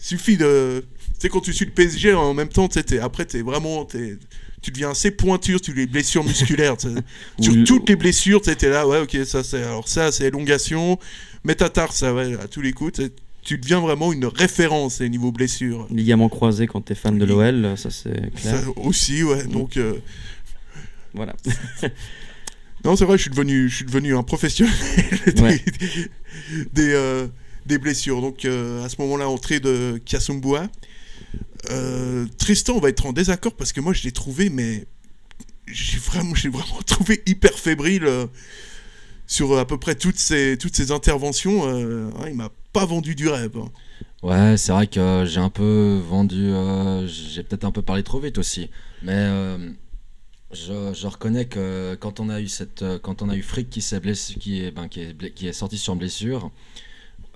suffit 0.00 0.36
de. 0.36 0.84
Tu 1.14 1.20
sais, 1.20 1.28
quand 1.28 1.40
tu 1.40 1.52
suis 1.52 1.64
le 1.64 1.70
PSG 1.70 2.12
en 2.14 2.34
même 2.34 2.48
temps, 2.48 2.68
tu 2.68 2.98
après, 2.98 3.24
t'es 3.24 3.42
vraiment. 3.42 3.84
t'es- 3.84 4.16
tu 4.62 4.70
deviens 4.72 4.90
assez 4.90 5.12
pointure 5.12 5.60
sur 5.62 5.74
les 5.74 5.86
blessures 5.86 6.24
musculaires. 6.24 6.74
sur 7.40 7.52
Ou- 7.52 7.64
toutes 7.64 7.88
les 7.88 7.94
blessures, 7.96 8.40
tu 8.40 8.54
t'es 8.56 8.68
là, 8.68 8.86
ouais, 8.88 9.00
ok, 9.00 9.16
ça 9.24 9.44
c'est. 9.44 9.62
Alors 9.62 9.86
ça, 9.88 10.10
c'est 10.10 10.24
élongation. 10.24 10.98
Métatarse, 11.46 11.96
ça, 11.96 12.12
ouais, 12.14 12.34
à 12.34 12.48
tous 12.48 12.60
les 12.60 12.72
coups. 12.72 12.92
tu 12.94 13.10
Tu 13.42 13.58
deviens 13.58 13.80
vraiment 13.80 14.12
une 14.12 14.26
référence 14.26 15.00
au 15.00 15.06
niveau 15.08 15.30
blessure. 15.32 15.86
Ligament 15.90 16.28
croisé 16.28 16.66
quand 16.66 16.80
t'es 16.82 16.94
fan 16.96 17.16
de 17.18 17.24
l'OL, 17.24 17.74
ça 17.78 17.90
c'est 17.90 18.32
clair. 18.34 18.60
Ça 18.60 18.64
aussi, 18.76 19.22
ouais, 19.22 19.44
donc. 19.44 19.76
euh, 19.76 19.94
Voilà. 21.14 21.34
Non, 22.84 22.94
c'est 22.94 23.04
vrai, 23.04 23.16
je 23.16 23.22
suis 23.22 23.30
devenu, 23.30 23.68
je 23.68 23.76
suis 23.76 23.84
devenu 23.84 24.14
un 24.16 24.22
professionnel 24.22 24.72
des, 25.34 25.42
Ouais. 25.42 25.64
des, 26.72 26.92
euh, 26.92 27.26
des 27.64 27.78
blessures. 27.78 28.20
Donc, 28.20 28.44
euh, 28.44 28.84
à 28.84 28.88
ce 28.88 29.00
moment-là, 29.00 29.28
entrée 29.28 29.58
de 29.58 30.00
Kiasumbua. 30.04 30.68
Euh, 31.70 32.26
Tristan, 32.38 32.74
on 32.76 32.80
va 32.80 32.90
être 32.90 33.04
en 33.06 33.12
désaccord 33.12 33.54
parce 33.56 33.72
que 33.72 33.80
moi, 33.80 33.92
je 33.92 34.04
l'ai 34.04 34.12
trouvé, 34.12 34.50
mais 34.50 34.84
j'ai 35.66 35.98
vraiment, 35.98 36.34
j'ai 36.36 36.48
vraiment 36.48 36.80
trouvé 36.86 37.22
hyper 37.26 37.58
fébrile 37.58 38.08
sur 39.26 39.52
euh, 39.52 39.60
à 39.60 39.64
peu 39.64 39.78
près 39.78 39.94
toutes 39.94 40.18
ces, 40.18 40.56
toutes 40.58 40.76
ces 40.76 40.92
interventions. 40.92 41.66
euh, 41.68 42.10
hein, 42.18 42.26
il 42.28 42.34
m'a 42.34 42.50
pas 42.72 42.84
vendu 42.86 43.14
du 43.14 43.28
rêve. 43.28 43.56
hein. 43.56 43.70
Ouais, 44.22 44.56
c'est 44.56 44.72
vrai 44.72 44.86
que 44.86 45.24
j'ai 45.26 45.40
un 45.40 45.50
peu 45.50 46.00
vendu. 46.08 46.46
euh, 46.50 47.06
j'ai 47.06 47.42
peut-être 47.42 47.64
un 47.64 47.70
peu 47.72 47.82
parlé 47.82 48.02
trop 48.02 48.18
vite 48.20 48.38
aussi. 48.38 48.70
Mais 49.02 49.28
je, 50.52 50.92
je 50.94 51.06
reconnais 51.06 51.44
que 51.46 51.96
quand 52.00 52.20
on 52.20 52.28
a 52.28 52.40
eu, 52.40 52.48
cette, 52.48 52.84
quand 53.02 53.22
on 53.22 53.28
a 53.28 53.36
eu 53.36 53.42
Frick 53.42 53.68
qui, 53.68 53.82
s'est 53.82 54.00
blessé, 54.00 54.34
qui, 54.34 54.62
est, 54.64 54.70
ben, 54.70 54.88
qui, 54.88 55.00
est, 55.02 55.34
qui 55.34 55.48
est 55.48 55.52
sorti 55.52 55.76
sur 55.78 55.94
blessure, 55.96 56.50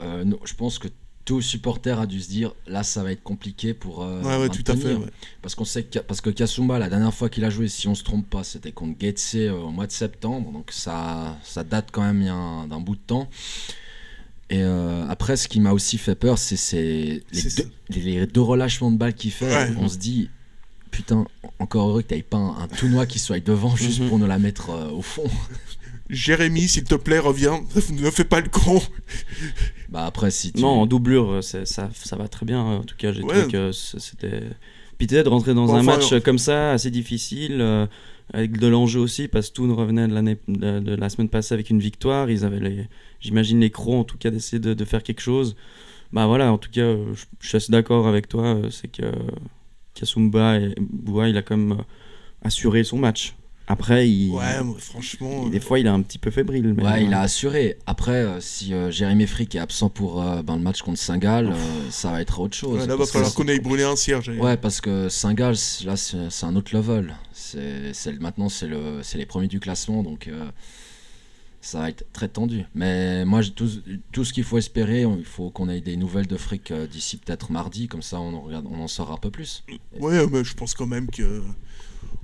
je 0.01 0.55
pense 0.57 0.79
que 0.79 0.89
tout 1.31 1.41
supporter 1.43 1.97
a 2.01 2.07
dû 2.07 2.21
se 2.21 2.29
dire 2.29 2.53
là, 2.67 2.83
ça 2.83 3.05
va 3.05 3.13
être 3.13 3.23
compliqué 3.23 3.73
pour. 3.73 4.03
euh, 4.03 4.21
ouais, 4.23 4.37
ouais, 4.39 4.49
tout 4.49 4.65
à 4.67 4.75
fait. 4.75 4.95
ouais. 4.95 5.07
Parce 5.43 5.55
qu'on 5.55 5.65
sait 5.65 5.85
que, 5.85 6.01
parce 6.01 6.21
que 6.21 6.31
Kasumba, 6.31 6.79
la 6.81 6.89
dernière 6.89 7.15
fois 7.15 7.29
qu'il 7.29 7.45
a 7.45 7.51
joué, 7.51 7.69
si 7.69 7.87
on 7.87 7.95
se 7.95 8.03
trompe 8.03 8.29
pas, 8.29 8.43
c'était 8.43 8.73
contre 8.73 8.99
Getse 9.01 9.35
euh, 9.37 9.53
au 9.53 9.71
mois 9.71 9.87
de 9.87 9.93
septembre. 9.93 10.51
Donc 10.51 10.73
ça, 10.73 11.39
ça 11.45 11.63
date 11.63 11.91
quand 11.93 12.03
même 12.03 12.25
d'un 12.69 12.81
bout 12.81 12.97
de 12.97 13.01
temps. 13.07 13.29
Et 14.51 14.63
euh, 14.65 15.07
après, 15.09 15.37
ce 15.37 15.47
qui 15.47 15.61
m'a 15.61 15.73
aussi 15.73 15.97
fait 15.99 16.17
peur, 16.17 16.37
c'est 16.37 16.57
les, 16.83 17.23
deux- 17.33 17.71
les- 17.91 18.01
les 18.21 18.27
deux 18.27 18.41
relâchements 18.41 18.91
de 18.91 18.97
balles 18.97 19.15
qu'il 19.15 19.31
fait. 19.31 19.71
On 19.79 19.89
se 19.89 19.97
dit, 19.99 20.29
putain, 20.91 21.25
encore 21.61 21.91
heureux 21.91 22.03
que 22.03 22.09
t'avais 22.09 22.23
pas 22.23 22.39
un, 22.39 22.59
un 22.65 22.67
Tounois 22.67 23.07
qui 23.07 23.21
soit 23.21 23.39
devant 23.39 23.77
juste 23.77 24.01
Mhm. 24.01 24.09
pour 24.09 24.19
nous 24.19 24.27
la 24.27 24.41
mettre 24.41 24.71
euh, 24.71 24.91
au 24.91 25.03
fond. 25.03 25.31
Jérémy, 26.11 26.69
s'il 26.69 26.85
te 26.85 26.95
plaît, 26.97 27.19
reviens. 27.21 27.61
ne 27.93 28.11
fais 28.11 28.25
pas 28.25 28.41
le 28.41 28.49
con. 28.49 28.81
Bah 29.89 30.07
après, 30.07 30.31
si 30.31 30.53
tu. 30.53 30.61
Non, 30.61 30.69
en 30.83 30.87
doublure, 30.87 31.31
euh, 31.31 31.43
ça, 31.43 31.65
ça 31.65 32.17
va 32.17 32.29
très 32.29 32.45
bien. 32.47 32.61
En 32.61 32.83
tout 32.85 32.97
cas, 32.97 33.13
j'ai 33.13 33.23
Ouais. 33.23 33.35
trouvé 33.43 33.53
que 33.53 33.73
c'était. 33.73 34.43
Puis 34.99 35.07
peut-être 35.07 35.25
de 35.27 35.31
rentrer 35.31 35.55
dans 35.55 35.67
Bon, 35.67 35.75
un 35.75 35.81
enfin, 35.81 35.97
match 35.99 36.13
on- 36.13 36.21
comme 36.21 36.39
ça, 36.39 36.73
assez 36.73 36.91
difficile, 36.91 37.59
euh, 37.61 37.87
avec 38.33 38.59
de 38.59 38.67
l'enjeu 38.67 39.01
aussi, 39.01 39.29
parce 39.29 39.49
que 39.49 39.55
Toon 39.55 39.75
revenait 39.75 40.07
de, 40.09 40.13
l'année- 40.15 40.37
de, 40.47 40.79
de 40.81 40.95
la 40.95 41.09
semaine 41.09 41.29
passée 41.29 41.55
avec 41.55 41.71
une 41.71 41.81
victoire. 41.81 42.31
Ils 42.31 42.45
avaient, 42.45 42.61
les, 42.61 42.87
j'imagine, 43.21 43.61
les 43.61 43.71
crocs, 43.71 43.95
en 44.01 44.05
tout 44.05 44.19
cas, 44.19 44.31
d'essayer 44.31 44.59
de, 44.61 44.75
de 44.75 44.85
faire 44.85 45.03
quelque 45.03 45.23
chose. 45.23 45.57
Bah 46.13 46.27
voilà, 46.27 46.53
en 46.53 46.59
tout 46.59 46.71
cas, 46.71 46.83
euh, 46.83 47.15
je, 47.15 47.25
je 47.41 47.49
suis 47.49 47.57
assez 47.57 47.73
d'accord 47.73 48.07
avec 48.09 48.29
toi. 48.29 48.45
euh, 48.57 48.71
C'est 48.71 48.89
que 48.89 49.03
Kasumba 49.95 50.59
et 50.59 50.75
Boua, 50.79 51.29
il 51.29 51.37
a 51.37 51.43
quand 51.43 51.57
même 51.57 51.73
euh, 51.79 51.83
assuré 52.43 52.85
son 52.85 52.99
match. 52.99 53.35
Après, 53.73 54.09
il, 54.11 54.33
Ouais, 54.33 54.63
moi, 54.65 54.77
franchement. 54.81 55.45
il- 55.47 55.53
des 55.53 55.61
fois, 55.61 55.79
il 55.79 55.87
est 55.87 55.91
un 55.91 56.03
petit 56.03 56.19
peu 56.19 56.33
fébrile. 56.33 56.75
Mais 56.77 56.83
Ouais, 56.83 57.05
il 57.05 57.13
euh, 57.15 57.17
a 57.17 57.21
assuré. 57.21 57.79
Après, 57.87 58.11
euh, 58.13 58.41
si 58.41 58.75
euh, 58.75 58.91
Jérémy 58.91 59.29
Frick 59.29 59.55
est 59.55 59.61
absent 59.61 59.89
pour 59.91 60.21
euh, 60.21 60.43
ben, 60.43 60.57
le 60.57 60.63
match 60.63 60.83
contre 60.83 60.99
Saint-Gall, 60.99 61.47
euh, 61.53 61.91
ça 61.91 62.11
va 62.11 62.21
être 62.21 62.41
autre 62.41 62.57
chose. 62.57 62.81
ouais, 62.81 62.87
là, 62.89 62.97
va 62.97 63.07
falloir 63.07 63.33
qu'on 63.33 63.47
aille 63.47 63.61
brûler 63.61 63.85
un 63.85 63.95
cierge. 63.95 64.29
Ouais, 64.31 64.57
parce 64.57 64.81
que 64.81 65.09
Saint-Gall, 65.09 65.55
là, 65.85 65.97
c'est 65.97 66.45
un 66.45 66.57
autre 66.57 66.75
level. 66.77 67.15
C'est 67.33 68.21
maintenant, 68.21 68.49
c'est 68.49 68.67
le, 68.67 69.01
c'est 69.03 69.19
les 69.19 69.27
premiers 69.27 69.47
du 69.49 69.61
classement, 69.61 70.03
donc 70.03 70.27
euh, 70.27 70.51
ça 71.61 71.79
va 71.81 71.91
être 71.91 72.05
très 72.13 72.27
tendu. 72.29 72.65
Mais 72.75 73.25
moi, 73.25 73.41
tout, 73.55 73.69
tout 74.13 74.25
ce 74.25 74.33
qu'il 74.33 74.45
faut 74.45 74.59
espérer, 74.59 75.03
il 75.03 75.25
faut 75.25 75.51
qu'on 75.51 75.69
ait 75.69 75.81
des 75.81 75.97
nouvelles 75.97 76.27
de 76.27 76.37
fric 76.37 76.71
euh, 76.73 76.87
d'ici 76.89 77.19
peut-être 77.19 77.53
mardi, 77.53 77.87
comme 77.87 78.03
ça 78.03 78.21
on 78.21 78.35
en, 78.35 78.41
regarde, 78.41 78.67
on 78.69 78.81
en 78.81 78.89
saura 78.89 79.15
un 79.15 79.19
peu 79.19 79.31
plus. 79.31 79.63
Ouais, 80.01 80.27
mais 80.27 80.43
je 80.43 80.55
pense 80.55 80.75
quand 80.75 80.87
même 80.87 81.09
que 81.09 81.43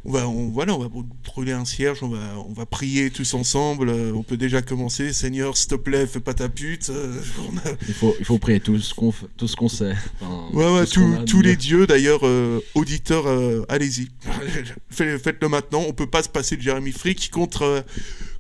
on 0.09 0.13
va, 0.13 0.29
on, 0.29 0.49
voilà, 0.51 0.73
on 0.75 0.79
va 0.79 0.89
brûler 1.25 1.51
un 1.53 1.65
cierge, 1.65 2.03
on 2.03 2.09
va, 2.09 2.39
on 2.49 2.53
va 2.53 2.65
prier 2.65 3.11
tous 3.11 3.35
ensemble. 3.35 3.89
euh, 3.89 4.13
on 4.15 4.23
peut 4.23 4.37
déjà 4.37 4.63
commencer. 4.63 5.13
Seigneur, 5.13 5.57
s'il 5.57 5.69
te 5.69 5.75
plaît, 5.75 6.07
fais 6.07 6.21
pas 6.21 6.33
ta 6.33 6.49
pute. 6.49 6.91
euh, 6.91 7.21
on 7.51 7.57
a- 7.59 7.75
Il 7.89 7.95
faut, 7.95 8.15
il 8.21 8.25
faut 8.25 8.39
prier 8.39 8.61
tout 8.61 8.79
ce 8.79 8.95
qu'on 8.95 9.11
f- 9.11 9.27
tout 9.37 9.49
ce 9.49 9.57
qu'on 9.57 9.69
sait. 9.69 9.95
Enfin, 10.21 10.49
Ouais, 10.57 10.73
ouais, 10.81 10.87
tout 10.87 11.17
tous- 11.27 11.41
les 11.43 11.57
dieux, 11.57 11.87
d'ailleurs, 11.87 12.21
euh, 12.23 12.61
auditeurs, 12.75 13.27
allez-y. 13.69 14.09
Faites- 14.91 15.19
Faites-le 15.23 15.49
maintenant. 15.49 15.85
On 15.89 15.93
peut 15.93 16.07
pas 16.09 16.23
se 16.23 16.29
passer 16.29 16.57
de 16.57 16.63
Jérémy 16.63 16.93
Frick 16.93 17.31
contre, 17.31 17.85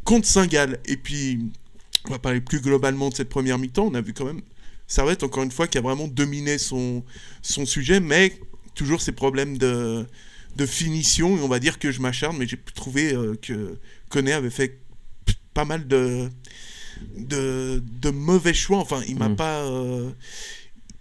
contre 0.05 0.27
Saint-Gall. 0.29 0.79
Et 0.87 0.97
puis, 0.97 1.41
on 2.09 2.13
va 2.13 2.19
parler 2.21 2.41
plus 2.41 2.61
globalement 2.61 3.09
de 3.09 3.15
cette 3.15 3.29
première 3.29 3.59
mi-temps. 3.59 3.89
On 3.91 3.95
a 3.95 4.01
vu 4.01 4.13
quand 4.13 4.25
même 4.27 4.41
Servette, 4.87 5.25
encore 5.25 5.43
une 5.43 5.51
fois, 5.51 5.67
qui 5.67 5.79
a 5.79 5.81
vraiment 5.81 6.07
dominé 6.07 6.59
son, 6.59 7.03
son 7.43 7.67
sujet, 7.67 7.99
mais 7.99 8.39
toujours 8.77 9.03
ces 9.03 9.11
problèmes 9.11 9.59
de, 9.59 10.07
de 10.57 10.67
finition. 10.67 11.37
Et 11.37 11.41
on 11.41 11.49
va 11.49 11.59
dire 11.61 11.79
que 11.79 11.91
je 11.93 12.01
m'acharne, 12.01 12.37
mais 12.39 12.47
j'ai 12.47 12.59
trouvé 12.75 13.13
euh, 13.13 13.35
que 13.41 13.79
Koné 14.09 14.33
avait 14.33 14.51
fait 14.51 14.79
pas 15.55 15.65
mal 15.65 15.87
de, 15.87 16.29
de, 17.19 17.83
de 18.01 18.11
mauvais 18.11 18.55
choix. 18.55 18.79
Enfin, 18.79 19.01
il 19.09 19.17
m'a 19.17 19.29
Mm. 19.29 19.37
pas. 19.37 19.61
euh, 19.65 20.11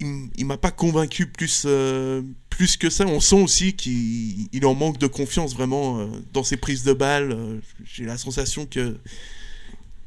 il, 0.01 0.45
m'a 0.45 0.57
pas 0.57 0.71
convaincu 0.71 1.25
plus, 1.25 1.63
euh, 1.65 2.21
plus 2.49 2.75
que 2.75 2.89
ça. 2.89 3.05
On 3.07 3.21
sent 3.21 3.41
aussi 3.41 3.73
qu'il 3.73 4.47
il 4.51 4.65
en 4.65 4.75
manque 4.75 4.97
de 4.97 5.07
confiance 5.07 5.53
vraiment 5.55 5.99
euh, 5.99 6.07
dans 6.33 6.43
ses 6.43 6.57
prises 6.57 6.83
de 6.83 6.91
balles. 6.93 7.61
J'ai 7.85 8.03
la 8.03 8.17
sensation 8.17 8.65
que 8.65 8.97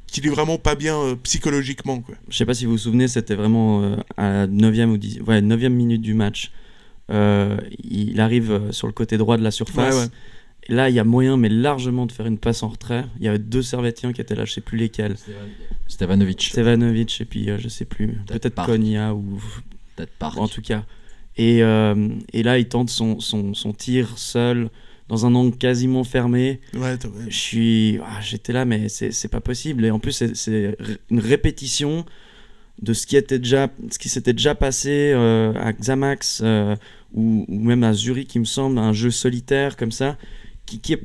qu'il 0.07 0.27
est 0.27 0.31
vraiment 0.31 0.59
pas 0.59 0.75
bien 0.75 0.97
euh, 0.99 1.17
psychologiquement. 1.23 2.01
Quoi. 2.01 2.15
Je 2.29 2.37
sais 2.37 2.45
pas 2.47 2.55
si 2.55 2.65
vous 2.67 2.73
vous 2.73 2.79
souvenez, 2.79 3.09
c'était 3.09 3.35
vraiment 3.35 3.97
à 4.19 4.29
la 4.31 4.47
9e 4.47 4.89
ou 4.91 4.99
10 4.99 5.21
ouais, 5.23 5.41
9e 5.41 5.69
minute 5.71 6.03
du 6.03 6.13
match. 6.15 6.51
Euh, 7.11 7.57
il 7.83 8.21
arrive 8.21 8.53
euh, 8.53 8.73
sur 8.73 8.87
le 8.87 8.93
côté 8.93 9.17
droit 9.17 9.37
de 9.37 9.43
la 9.43 9.51
surface. 9.51 9.95
Ouais, 9.95 10.01
ouais. 10.03 10.09
Et 10.71 10.75
là, 10.75 10.91
il 10.91 10.95
y 10.95 10.99
a 10.99 11.05
moyen, 11.05 11.37
mais 11.39 11.49
largement, 11.49 12.05
de 12.05 12.13
faire 12.13 12.27
une 12.27 12.37
passe 12.39 12.63
en 12.63 12.69
retrait. 12.69 13.05
Il 13.19 13.25
y 13.25 13.29
avait 13.29 13.39
deux 13.39 13.63
Servetiens 13.63 14.13
qui 14.13 14.21
étaient 14.21 14.35
là, 14.35 14.45
je 14.45 14.53
sais 14.53 14.61
plus 14.61 14.77
lesquels. 14.77 15.17
Stevanovic, 15.87 16.43
Stevanovic 16.43 17.21
et 17.21 17.25
puis 17.25 17.49
euh, 17.51 17.57
je 17.59 17.69
sais 17.69 17.85
plus. 17.87 18.19
Peut-être. 18.27 18.67
Konya 18.67 19.15
ou 19.15 19.41
peut-être 19.97 20.13
Park. 20.19 20.37
en 20.39 20.49
tout 20.49 20.61
cas. 20.63 20.85
Et, 21.37 21.63
euh, 21.63 22.09
et 22.33 22.43
là, 22.43 22.59
il 22.59 22.69
tente 22.69 22.91
son, 22.91 23.21
son, 23.21 23.55
son 23.55 23.73
tir 23.73 24.19
seul 24.19 24.69
dans 25.09 25.25
un 25.25 25.35
angle 25.35 25.57
quasiment 25.57 26.05
fermé. 26.05 26.61
Ouais. 26.75 26.97
Je 27.29 27.35
suis, 27.37 27.99
ah, 28.05 28.21
j'étais 28.21 28.53
là, 28.53 28.67
mais 28.67 28.89
c'est 28.91 29.29
pas 29.31 29.41
possible. 29.41 29.85
Et 29.87 29.91
en 29.91 29.99
plus, 29.99 30.13
c'est- 30.35 30.77
une 31.11 31.21
répétition 31.21 32.05
de 32.83 32.93
ce 32.93 33.07
qui 33.07 33.17
était 33.17 33.39
déjà, 33.39 33.69
ce 33.91 33.99
qui 33.99 34.09
s'était 34.09 34.33
déjà 34.33 34.55
passé 34.55 35.13
euh, 35.15 35.53
à 35.57 35.73
Xamax 35.73 36.41
euh, 36.45 36.77
ou, 37.13 37.45
même 37.49 37.83
à 37.85 37.93
Zurich, 37.93 38.35
il 38.35 38.41
me 38.41 38.45
semble, 38.45 38.79
un 38.79 38.93
jeu 38.93 39.11
solitaire 39.11 39.77
comme 39.77 39.93
ça, 39.93 40.17
qui, 40.67 40.79
qui, 40.81 40.97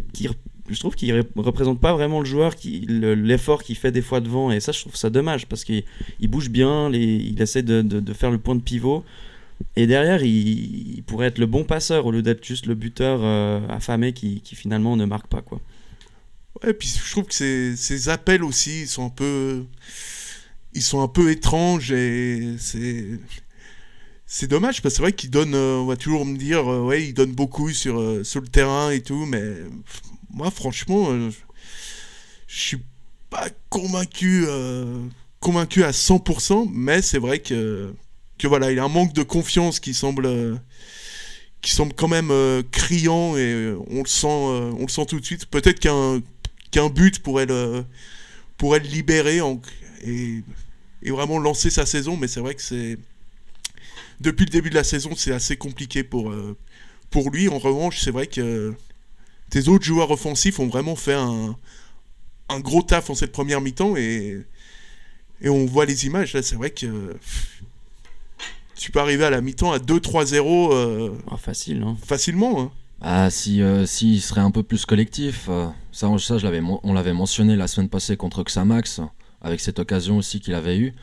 je 0.69 0.79
trouve 0.79 0.95
qu'il 0.95 1.11
ré- 1.13 1.27
représente 1.35 1.79
pas 1.79 1.93
vraiment 1.93 2.19
le 2.19 2.25
joueur, 2.25 2.53
l'effort 2.63 3.63
qu'il 3.63 3.75
fait 3.75 3.91
des 3.91 4.01
fois 4.01 4.19
devant. 4.21 4.51
Et 4.51 4.59
ça, 4.59 4.71
je 4.71 4.79
trouve 4.81 4.95
ça 4.95 5.09
dommage 5.09 5.45
parce 5.47 5.63
qu'il 5.63 5.83
il 6.19 6.27
bouge 6.27 6.49
bien, 6.49 6.91
il 6.91 7.41
essaie 7.41 7.63
de, 7.63 7.81
de- 7.81 8.13
faire 8.13 8.31
le 8.31 8.37
point 8.37 8.55
de 8.55 8.61
pivot. 8.61 9.03
Et 9.75 9.87
derrière, 9.87 10.23
il, 10.23 11.03
pourrait 11.07 11.27
être 11.27 11.37
le 11.37 11.45
bon 11.45 11.63
passeur 11.63 12.05
au 12.05 12.11
lieu 12.11 12.21
d'être 12.21 12.43
juste 12.45 12.65
le 12.65 12.75
buteur 12.75 13.19
euh, 13.23 13.59
affamé 13.69 14.13
qui, 14.13 14.41
finalement 14.43 14.95
ne 14.95 15.05
marque 15.05 15.27
pas 15.27 15.41
quoi. 15.41 15.59
Ouais, 16.63 16.73
puis 16.73 16.87
je 16.87 17.11
trouve 17.11 17.25
que 17.25 17.33
ces, 17.33 17.75
ces 17.75 18.09
appels 18.09 18.43
aussi, 18.43 18.85
sont 18.87 19.05
un 19.07 19.09
peu, 19.09 19.63
ils 20.75 20.81
sont 20.81 21.01
un 21.01 21.07
peu 21.07 21.31
étranges 21.31 21.91
et 21.91 22.55
c'est, 22.59 23.05
c'est 24.25 24.47
dommage 24.47 24.81
parce 24.81 24.93
que 24.93 24.97
c'est 24.97 25.01
vrai 25.03 25.13
qu'il 25.13 25.29
donne, 25.29 25.53
euh, 25.55 25.77
on 25.77 25.85
va 25.85 25.95
toujours 25.97 26.25
me 26.25 26.37
dire, 26.37 26.67
euh, 26.71 26.81
ouais, 26.83 27.03
il 27.07 27.13
donne 27.13 27.31
beaucoup 27.33 27.71
sur, 27.71 27.99
euh, 27.99 28.23
sur 28.23 28.41
le 28.41 28.47
terrain 28.47 28.89
et 28.91 29.01
tout, 29.01 29.25
mais 29.25 29.41
moi, 30.31 30.49
franchement, 30.51 31.11
euh, 31.11 31.29
je- 32.47 32.55
suis 32.55 32.77
pas 33.29 33.47
convaincu, 33.69 34.45
convaincu 35.39 35.83
à 35.83 35.91
100%, 35.91 36.67
mais 36.71 37.01
c'est 37.01 37.17
vrai 37.17 37.39
que, 37.39 37.91
que 38.37 38.47
voilà, 38.47 38.71
il 38.71 38.77
a 38.77 38.83
un 38.83 38.89
manque 38.89 39.13
de 39.13 39.23
confiance 39.23 39.79
qui 39.79 39.95
semble, 39.95 40.29
qui 41.61 41.71
semble 41.71 41.93
quand 41.93 42.07
même 42.07 42.31
criant 42.69 43.35
et 43.35 43.73
on 43.89 44.03
le 44.03 44.07
sent, 44.07 44.27
on 44.27 44.81
le 44.83 44.87
sent 44.87 45.07
tout 45.07 45.19
de 45.19 45.25
suite. 45.25 45.47
Peut-être 45.47 45.79
qu'un 45.79 46.21
qu'un 46.69 46.89
but 46.89 47.19
pourrait 47.23 47.47
le, 47.47 47.85
pourrait 48.57 48.79
le 48.79 48.87
libérer 48.87 49.39
et, 50.03 50.43
et 51.03 51.11
vraiment 51.11 51.37
lancer 51.39 51.69
sa 51.69 51.85
saison, 51.85 52.17
mais 52.17 52.27
c'est 52.27 52.39
vrai 52.39 52.55
que 52.55 52.61
c'est 52.61 52.97
depuis 54.21 54.45
le 54.45 54.51
début 54.51 54.69
de 54.69 54.75
la 54.75 54.83
saison, 54.83 55.11
c'est 55.15 55.33
assez 55.33 55.57
compliqué 55.57 56.03
pour, 56.03 56.31
euh, 56.31 56.55
pour 57.09 57.29
lui. 57.29 57.49
En 57.49 57.57
revanche, 57.59 57.99
c'est 58.01 58.11
vrai 58.11 58.27
que 58.27 58.73
tes 59.49 59.67
autres 59.67 59.83
joueurs 59.85 60.11
offensifs 60.11 60.59
ont 60.59 60.67
vraiment 60.67 60.95
fait 60.95 61.13
un, 61.13 61.55
un 62.49 62.59
gros 62.59 62.81
taf 62.83 63.09
en 63.09 63.15
cette 63.15 63.31
première 63.31 63.59
mi-temps 63.61 63.95
et, 63.97 64.41
et 65.41 65.49
on 65.49 65.65
voit 65.65 65.85
les 65.85 66.05
images. 66.05 66.33
Là, 66.33 66.41
c'est 66.41 66.55
vrai 66.55 66.69
que 66.71 67.15
tu 68.75 68.91
peux 68.91 68.99
arriver 68.99 69.25
à 69.25 69.29
la 69.29 69.41
mi-temps 69.41 69.71
à 69.71 69.77
2-3-0 69.79 70.73
euh, 70.73 71.11
Ah, 71.29 71.37
facile, 71.37 71.83
hein. 71.83 71.97
facilement. 72.05 72.61
hein. 72.61 72.71
Ah, 73.01 73.29
si, 73.29 73.61
euh, 73.61 73.85
s'il 73.85 74.21
serait 74.21 74.41
un 74.41 74.51
peu 74.51 74.63
plus 74.63 74.85
collectif, 74.85 75.47
euh, 75.49 75.67
ça, 75.91 76.07
on- 76.07 76.17
ça 76.17 76.37
je 76.37 76.45
l'avais, 76.45 76.61
mon- 76.61 76.79
on 76.83 76.93
l'avait 76.93 77.13
mentionné 77.13 77.55
la 77.57 77.67
semaine 77.67 77.89
passée 77.89 78.15
contre 78.15 78.43
Xamax, 78.43 79.01
avec 79.43 79.59
cette 79.59 79.79
occasion 79.79 80.17
aussi 80.17 80.39
qu'il 80.39 80.53
avait 80.53 80.77
eue. 80.77 80.93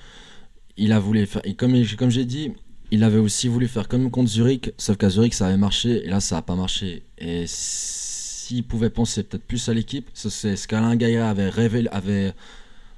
Il 0.77 0.93
a 0.93 0.99
voulu 0.99 1.27
faire, 1.27 1.43
comme, 1.57 2.11
j'ai 2.11 2.25
dit, 2.25 2.53
il 2.91 3.05
avait 3.05 3.19
aussi 3.19 3.49
voulu 3.49 3.69
faire 3.69 3.87
comme 3.87 4.11
contre 4.11 4.31
Zurich, 4.31 4.73
sauf 4.79 4.97
qu'à 4.97 5.11
Zurich 5.11 5.35
ça 5.35 5.47
avait 5.47 5.57
marché, 5.57 6.05
et 6.05 6.09
là 6.09 6.21
ça 6.21 6.37
n'a 6.37 6.43
pas 6.43 6.57
marché. 6.57 7.03
Et 7.19 7.45
s'il 7.47 8.65
pouvait 8.65 8.91
penser 8.91 9.23
peut-être 9.23 9.45
plus 9.45 9.69
à 9.69 9.75
l'équipe, 9.75 10.09
c'est 10.15 10.57
ce 10.57 10.67
qu'Alain 10.67 10.97
Gaïa 10.97 11.29
avait, 11.29 11.51
révélé, 11.51 11.89
avait, 11.93 12.33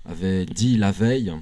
avait 0.05 0.47
dit 0.47 0.79
la 0.79 0.93
veille 0.93 1.33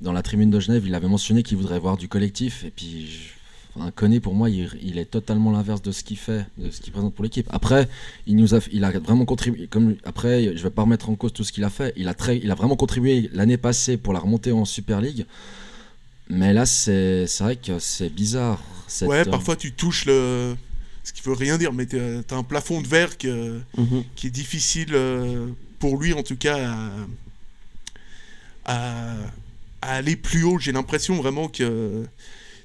dans 0.00 0.12
la 0.12 0.22
tribune 0.22 0.50
de 0.50 0.60
Genève, 0.60 0.84
il 0.86 0.94
avait 0.94 1.08
mentionné 1.08 1.42
qu'il 1.42 1.56
voudrait 1.56 1.78
voir 1.78 1.96
du 1.96 2.08
collectif, 2.08 2.64
et 2.64 2.70
puis. 2.70 3.33
Enfin, 3.76 3.90
Koné, 3.90 4.20
pour 4.20 4.34
moi, 4.34 4.48
il, 4.50 4.70
il 4.82 4.98
est 4.98 5.04
totalement 5.06 5.50
l'inverse 5.50 5.82
de 5.82 5.90
ce 5.90 6.04
qu'il 6.04 6.16
fait, 6.16 6.46
de 6.58 6.70
ce 6.70 6.80
qu'il 6.80 6.92
présente 6.92 7.12
pour 7.14 7.24
l'équipe. 7.24 7.48
Après, 7.50 7.88
il 8.26 8.36
nous 8.36 8.54
a, 8.54 8.60
il 8.70 8.84
a 8.84 8.90
vraiment 9.00 9.24
contribué. 9.24 9.66
Comme 9.66 9.96
après, 10.04 10.56
je 10.56 10.62
vais 10.62 10.70
pas 10.70 10.82
remettre 10.82 11.10
en 11.10 11.16
cause 11.16 11.32
tout 11.32 11.42
ce 11.42 11.50
qu'il 11.52 11.64
a 11.64 11.70
fait. 11.70 11.92
Il 11.96 12.06
a 12.06 12.14
très, 12.14 12.38
il 12.38 12.50
a 12.52 12.54
vraiment 12.54 12.76
contribué 12.76 13.28
l'année 13.32 13.56
passée 13.56 13.96
pour 13.96 14.12
la 14.12 14.20
remontée 14.20 14.52
en 14.52 14.64
Super 14.64 15.00
League. 15.00 15.26
Mais 16.28 16.52
là, 16.52 16.66
c'est, 16.66 17.26
c'est 17.26 17.42
vrai 17.44 17.56
que 17.56 17.78
c'est 17.80 18.10
bizarre. 18.10 18.62
cette, 18.86 19.08
Ouais, 19.08 19.26
euh, 19.26 19.30
parfois 19.30 19.56
tu 19.56 19.72
touches 19.72 20.04
le. 20.06 20.54
Ce 21.02 21.12
qui 21.12 21.20
veut 21.22 21.34
rien 21.34 21.58
dire, 21.58 21.72
mais 21.72 21.84
t'as 21.86 22.22
t'as 22.22 22.36
un 22.36 22.42
plafond 22.44 22.80
de 22.80 22.86
verre 22.86 23.18
que- 23.18 23.60
Mhm. 23.76 24.04
qui 24.16 24.28
est 24.28 24.30
difficile 24.30 24.90
euh, 24.94 25.48
pour 25.80 25.98
lui, 25.98 26.12
en 26.14 26.22
tout 26.22 26.36
cas, 26.36 26.70
à, 26.70 26.88
à- 28.64 29.16
à 29.82 29.92
aller 29.96 30.16
plus 30.16 30.44
haut. 30.44 30.58
J'ai 30.58 30.72
l'impression 30.72 31.16
vraiment 31.16 31.48
que 31.48 32.04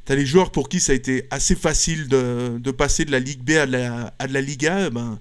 t'as 0.10 0.16
les 0.16 0.26
joueurs 0.26 0.50
pour 0.52 0.70
qui 0.70 0.80
ça 0.80 0.92
a 0.92 0.96
été 0.96 1.26
assez 1.30 1.54
facile 1.54 2.08
de, 2.08 2.58
de 2.58 2.72
passer 2.72 3.06
de 3.06 3.12
la 3.12 3.20
Ligue 3.20 3.42
B 3.44 3.52
à 3.52 3.68
de 3.68 3.74
la, 3.74 4.12
à 4.18 4.28
de 4.28 4.34
la 4.34 4.42
Liga, 4.42 4.88
eh 4.88 4.90
ben, 4.90 5.20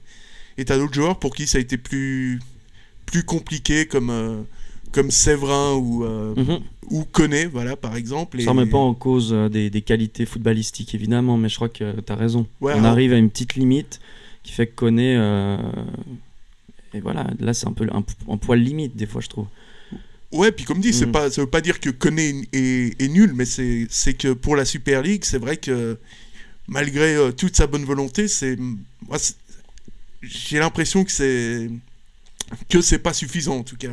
et 0.57 0.65
t'as 0.65 0.79
d'autres 0.79 0.95
joueurs 0.95 1.19
pour 1.19 1.35
qui 1.35 1.47
ça 1.47 1.59
a 1.59 1.61
été 1.61 1.77
plus, 1.77 2.41
plus 3.05 3.23
compliqué, 3.23 3.85
comme, 3.85 4.09
euh, 4.09 4.41
comme 4.93 5.11
Séverin 5.11 5.75
ou, 5.75 6.05
euh, 6.07 6.35
Mhm. 6.37 6.61
ou 6.91 7.05
Koné, 7.05 7.45
voilà, 7.45 7.77
par 7.77 7.97
exemple. 7.97 8.41
Ça 8.41 8.53
remet 8.53 8.65
pas 8.65 8.79
en 8.79 8.95
cause 8.95 9.31
euh, 9.35 9.51
des, 9.51 9.69
des 9.69 9.83
qualités 9.83 10.25
footballistiques, 10.25 10.95
évidemment, 10.95 11.37
mais 11.37 11.51
je 11.51 11.57
crois 11.57 11.69
que 11.69 12.01
tu 12.01 12.11
as 12.13 12.17
raison. 12.17 12.47
Ouais, 12.63 12.73
On 12.75 12.79
alors- 12.79 12.93
arrive 12.93 13.13
à 13.13 13.19
une 13.19 13.29
petite 13.29 13.57
limite 13.57 14.01
qui 14.43 14.53
fait 14.53 14.67
que 14.69 14.75
Koné. 14.75 15.17
euh, 15.19 15.59
Et 16.95 17.01
voilà, 17.01 17.27
là, 17.41 17.53
c'est 17.53 17.67
un 17.69 17.73
peu 17.75 17.87
un, 17.93 18.03
un 18.33 18.37
poil 18.39 18.61
limite, 18.61 18.97
des 18.97 19.05
fois, 19.07 19.21
je 19.21 19.29
trouve. 19.29 19.49
Ouais, 20.33 20.53
puis 20.53 20.65
comme 20.67 20.81
dit, 20.81 20.93
c'est 20.93 21.07
Mm. 21.07 21.13
pas, 21.13 21.31
ça 21.31 21.41
veut 21.41 21.47
pas 21.51 21.61
dire 21.63 21.81
que 21.81 21.89
Koné 21.91 22.43
est, 22.53 23.01
est 23.01 23.09
nul, 23.09 23.33
mais 23.35 23.45
c'est 23.47 24.15
que 24.15 24.33
pour 24.35 24.57
la 24.57 24.65
Super 24.67 25.03
League, 25.03 25.25
c'est 25.25 25.39
vrai 25.39 25.57
que 25.57 25.97
malgré 26.67 27.15
euh, 27.17 27.33
toute 27.33 27.57
sa 27.57 27.67
bonne 27.67 27.85
volonté, 27.85 28.29
c'est 28.29 28.57
j'ai 30.23 30.59
l'impression 30.59 31.05
que 31.05 31.13
c'est 31.13 31.71
que 32.69 32.81
c'est 32.81 32.99
pas 32.99 33.13
suffisant 33.13 33.59
en 33.59 33.63
tout 33.63 33.77
cas. 33.77 33.91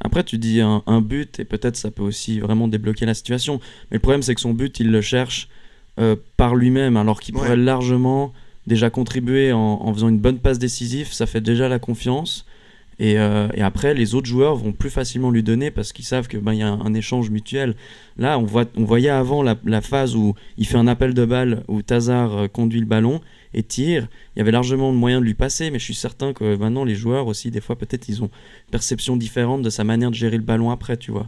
Après, 0.00 0.22
tu 0.24 0.38
dis 0.38 0.60
un, 0.60 0.82
un 0.86 1.00
but, 1.00 1.40
et 1.40 1.44
peut-être 1.44 1.76
ça 1.76 1.90
peut 1.90 2.02
aussi 2.02 2.40
vraiment 2.40 2.68
débloquer 2.68 3.04
la 3.04 3.14
situation. 3.14 3.60
Mais 3.90 3.96
le 3.96 4.00
problème, 4.00 4.22
c'est 4.22 4.34
que 4.34 4.40
son 4.40 4.54
but, 4.54 4.78
il 4.80 4.90
le 4.90 5.00
cherche 5.00 5.48
euh, 5.98 6.14
par 6.36 6.54
lui-même, 6.54 6.96
alors 6.96 7.20
qu'il 7.20 7.34
Ouais. 7.34 7.42
pourrait 7.42 7.56
largement 7.56 8.32
déjà 8.66 8.90
contribuer 8.90 9.52
en, 9.52 9.58
en 9.58 9.92
faisant 9.94 10.08
une 10.08 10.18
bonne 10.20 10.38
passe 10.38 10.58
décisive. 10.58 11.12
Ça 11.12 11.26
fait 11.26 11.40
déjà 11.40 11.68
la 11.68 11.78
confiance. 11.78 12.44
Et, 13.00 13.18
euh, 13.18 13.48
et 13.54 13.62
après, 13.62 13.94
les 13.94 14.16
autres 14.16 14.26
joueurs 14.26 14.56
vont 14.56 14.72
plus 14.72 14.90
facilement 14.90 15.30
lui 15.30 15.44
donner 15.44 15.70
parce 15.70 15.92
qu'ils 15.92 16.04
savent 16.04 16.26
qu'il 16.26 16.40
ben, 16.40 16.52
y 16.54 16.62
a 16.62 16.68
un, 16.68 16.80
un 16.80 16.94
échange 16.94 17.30
mutuel. 17.30 17.76
Là, 18.16 18.38
on, 18.38 18.42
voit, 18.42 18.64
on 18.76 18.84
voyait 18.84 19.08
avant 19.08 19.42
la, 19.44 19.56
la 19.64 19.80
phase 19.80 20.16
où 20.16 20.34
il 20.56 20.66
fait 20.66 20.78
un 20.78 20.88
appel 20.88 21.14
de 21.14 21.24
balle, 21.24 21.62
où 21.68 21.80
Tazar 21.80 22.36
euh, 22.36 22.48
conduit 22.48 22.80
le 22.80 22.86
ballon, 22.86 23.20
et 23.54 23.62
tire. 23.62 24.08
Il 24.34 24.40
y 24.40 24.42
avait 24.42 24.50
largement 24.50 24.92
moyen 24.92 25.20
de 25.20 25.24
lui 25.24 25.34
passer, 25.34 25.70
mais 25.70 25.78
je 25.78 25.84
suis 25.84 25.94
certain 25.94 26.32
que 26.32 26.56
maintenant 26.56 26.84
les 26.84 26.96
joueurs 26.96 27.28
aussi, 27.28 27.50
des 27.50 27.60
fois 27.60 27.76
peut-être 27.76 28.08
ils 28.08 28.22
ont 28.22 28.26
une 28.26 28.70
perception 28.70 29.16
différente 29.16 29.62
de 29.62 29.70
sa 29.70 29.84
manière 29.84 30.10
de 30.10 30.16
gérer 30.16 30.36
le 30.36 30.42
ballon 30.42 30.70
après, 30.70 30.96
tu 30.96 31.12
vois. 31.12 31.26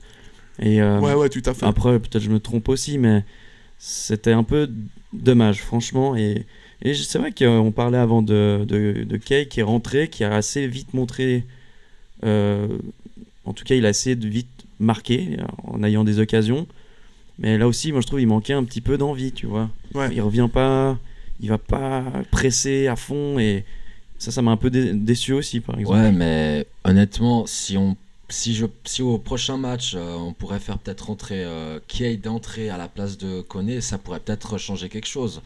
Et 0.58 0.82
euh, 0.82 0.98
Ouais, 1.00 1.14
ouais, 1.14 1.28
tout 1.28 1.42
à 1.46 1.54
fait. 1.54 1.64
après, 1.64 1.98
peut-être 2.00 2.22
je 2.22 2.30
me 2.30 2.40
trompe 2.40 2.68
aussi, 2.68 2.98
mais 2.98 3.24
c'était 3.78 4.32
un 4.32 4.42
peu 4.42 4.68
dommage, 5.12 5.62
franchement. 5.62 6.16
Et, 6.16 6.44
et 6.82 6.94
c'est 6.94 7.18
vrai 7.18 7.32
qu'on 7.32 7.72
parlait 7.72 7.96
avant 7.98 8.22
de, 8.22 8.64
de, 8.66 9.04
de 9.04 9.16
Kay 9.16 9.46
qui 9.46 9.60
est 9.60 9.64
rentré, 9.64 10.08
qui 10.08 10.24
a 10.24 10.34
assez 10.34 10.66
vite 10.66 10.94
montré. 10.94 11.44
Euh, 12.24 12.68
en 13.44 13.52
tout 13.52 13.64
cas, 13.64 13.74
il 13.74 13.86
a 13.86 13.90
assez 13.90 14.14
de 14.16 14.28
vite 14.28 14.48
marqué 14.78 15.36
en 15.64 15.82
ayant 15.82 16.04
des 16.04 16.18
occasions. 16.18 16.66
Mais 17.38 17.56
là 17.58 17.66
aussi, 17.66 17.90
moi 17.92 18.00
je 18.02 18.06
trouve 18.06 18.20
il 18.20 18.26
manquait 18.26 18.52
un 18.52 18.64
petit 18.64 18.80
peu 18.82 18.98
d'envie, 18.98 19.32
tu 19.32 19.46
vois. 19.46 19.70
Ouais. 19.94 20.08
Il 20.12 20.20
revient 20.20 20.48
pas, 20.52 20.98
il 21.40 21.48
va 21.48 21.58
pas 21.58 22.04
presser 22.30 22.86
à 22.86 22.96
fond 22.96 23.38
et 23.38 23.64
ça, 24.18 24.30
ça 24.30 24.42
m'a 24.42 24.50
un 24.50 24.58
peu 24.58 24.68
dé- 24.68 24.92
déçu 24.92 25.32
aussi, 25.32 25.60
par 25.60 25.78
exemple. 25.78 25.98
Ouais, 25.98 26.12
mais 26.12 26.66
honnêtement, 26.84 27.46
si 27.46 27.76
on 27.78 27.96
si 28.28 28.54
je 28.54 28.66
si 28.84 29.02
au 29.02 29.18
prochain 29.18 29.56
match 29.56 29.94
euh, 29.96 30.14
on 30.14 30.32
pourrait 30.34 30.60
faire 30.60 30.78
peut-être 30.78 31.06
rentrer 31.06 31.42
euh, 31.44 31.80
Kay 31.88 32.16
d'entrée 32.16 32.68
à 32.70 32.76
la 32.76 32.86
place 32.88 33.16
de 33.18 33.40
Koné, 33.40 33.80
ça 33.80 33.96
pourrait 33.98 34.20
peut-être 34.20 34.56
changer 34.58 34.88
quelque 34.88 35.08
chose. 35.08 35.40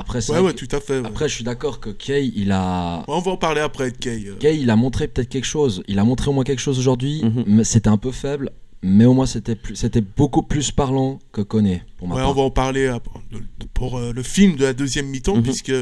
Après, 0.00 0.20
c'est 0.20 0.32
Ouais, 0.32 0.38
vrai 0.38 0.48
ouais, 0.48 0.54
que- 0.54 0.64
tout 0.64 0.74
à 0.76 0.80
fait. 0.80 1.00
ouais. 1.00 1.06
après 1.06 1.28
je 1.28 1.34
suis 1.34 1.44
d'accord 1.44 1.78
que 1.80 1.90
Kay 1.90 2.32
il 2.34 2.52
a 2.52 2.98
Ouais, 3.00 3.04
on 3.08 3.20
va 3.20 3.32
en 3.32 3.36
parler 3.36 3.60
après 3.60 3.90
de 3.90 3.96
Kay. 3.96 4.24
euh. 4.28 4.34
Kay 4.38 4.58
il 4.58 4.70
a 4.70 4.76
montré 4.76 5.08
peut-être 5.08 5.28
quelque 5.28 5.44
chose. 5.46 5.82
Il 5.88 5.98
a 5.98 6.04
montré 6.04 6.30
au 6.30 6.32
moins 6.32 6.44
quelque 6.44 6.60
chose 6.60 6.78
aujourd'hui, 6.78 7.22
Mhm. 7.24 7.44
mais 7.46 7.64
c'était 7.64 7.88
un 7.88 7.98
peu 7.98 8.10
faible. 8.12 8.50
Mais 8.82 9.04
au 9.04 9.12
moins 9.12 9.26
c'était 9.26 9.56
plus 9.56 9.76
c'était 9.76 10.00
beaucoup 10.00 10.42
plus 10.42 10.70
parlant 10.72 11.18
que 11.32 11.42
Koné 11.42 11.82
pour 11.98 12.08
ma 12.08 12.14
Ouais, 12.14 12.20
part. 12.22 12.30
on 12.30 12.34
va 12.34 12.42
en 12.42 12.50
parler 12.50 12.86
de- 13.30 13.66
pour 13.74 13.98
euh, 13.98 14.12
le 14.12 14.22
film 14.22 14.56
de 14.56 14.64
la 14.64 14.72
deuxième 14.72 15.06
mi-temps, 15.06 15.36
Mhm. 15.36 15.42
puisque, 15.42 15.72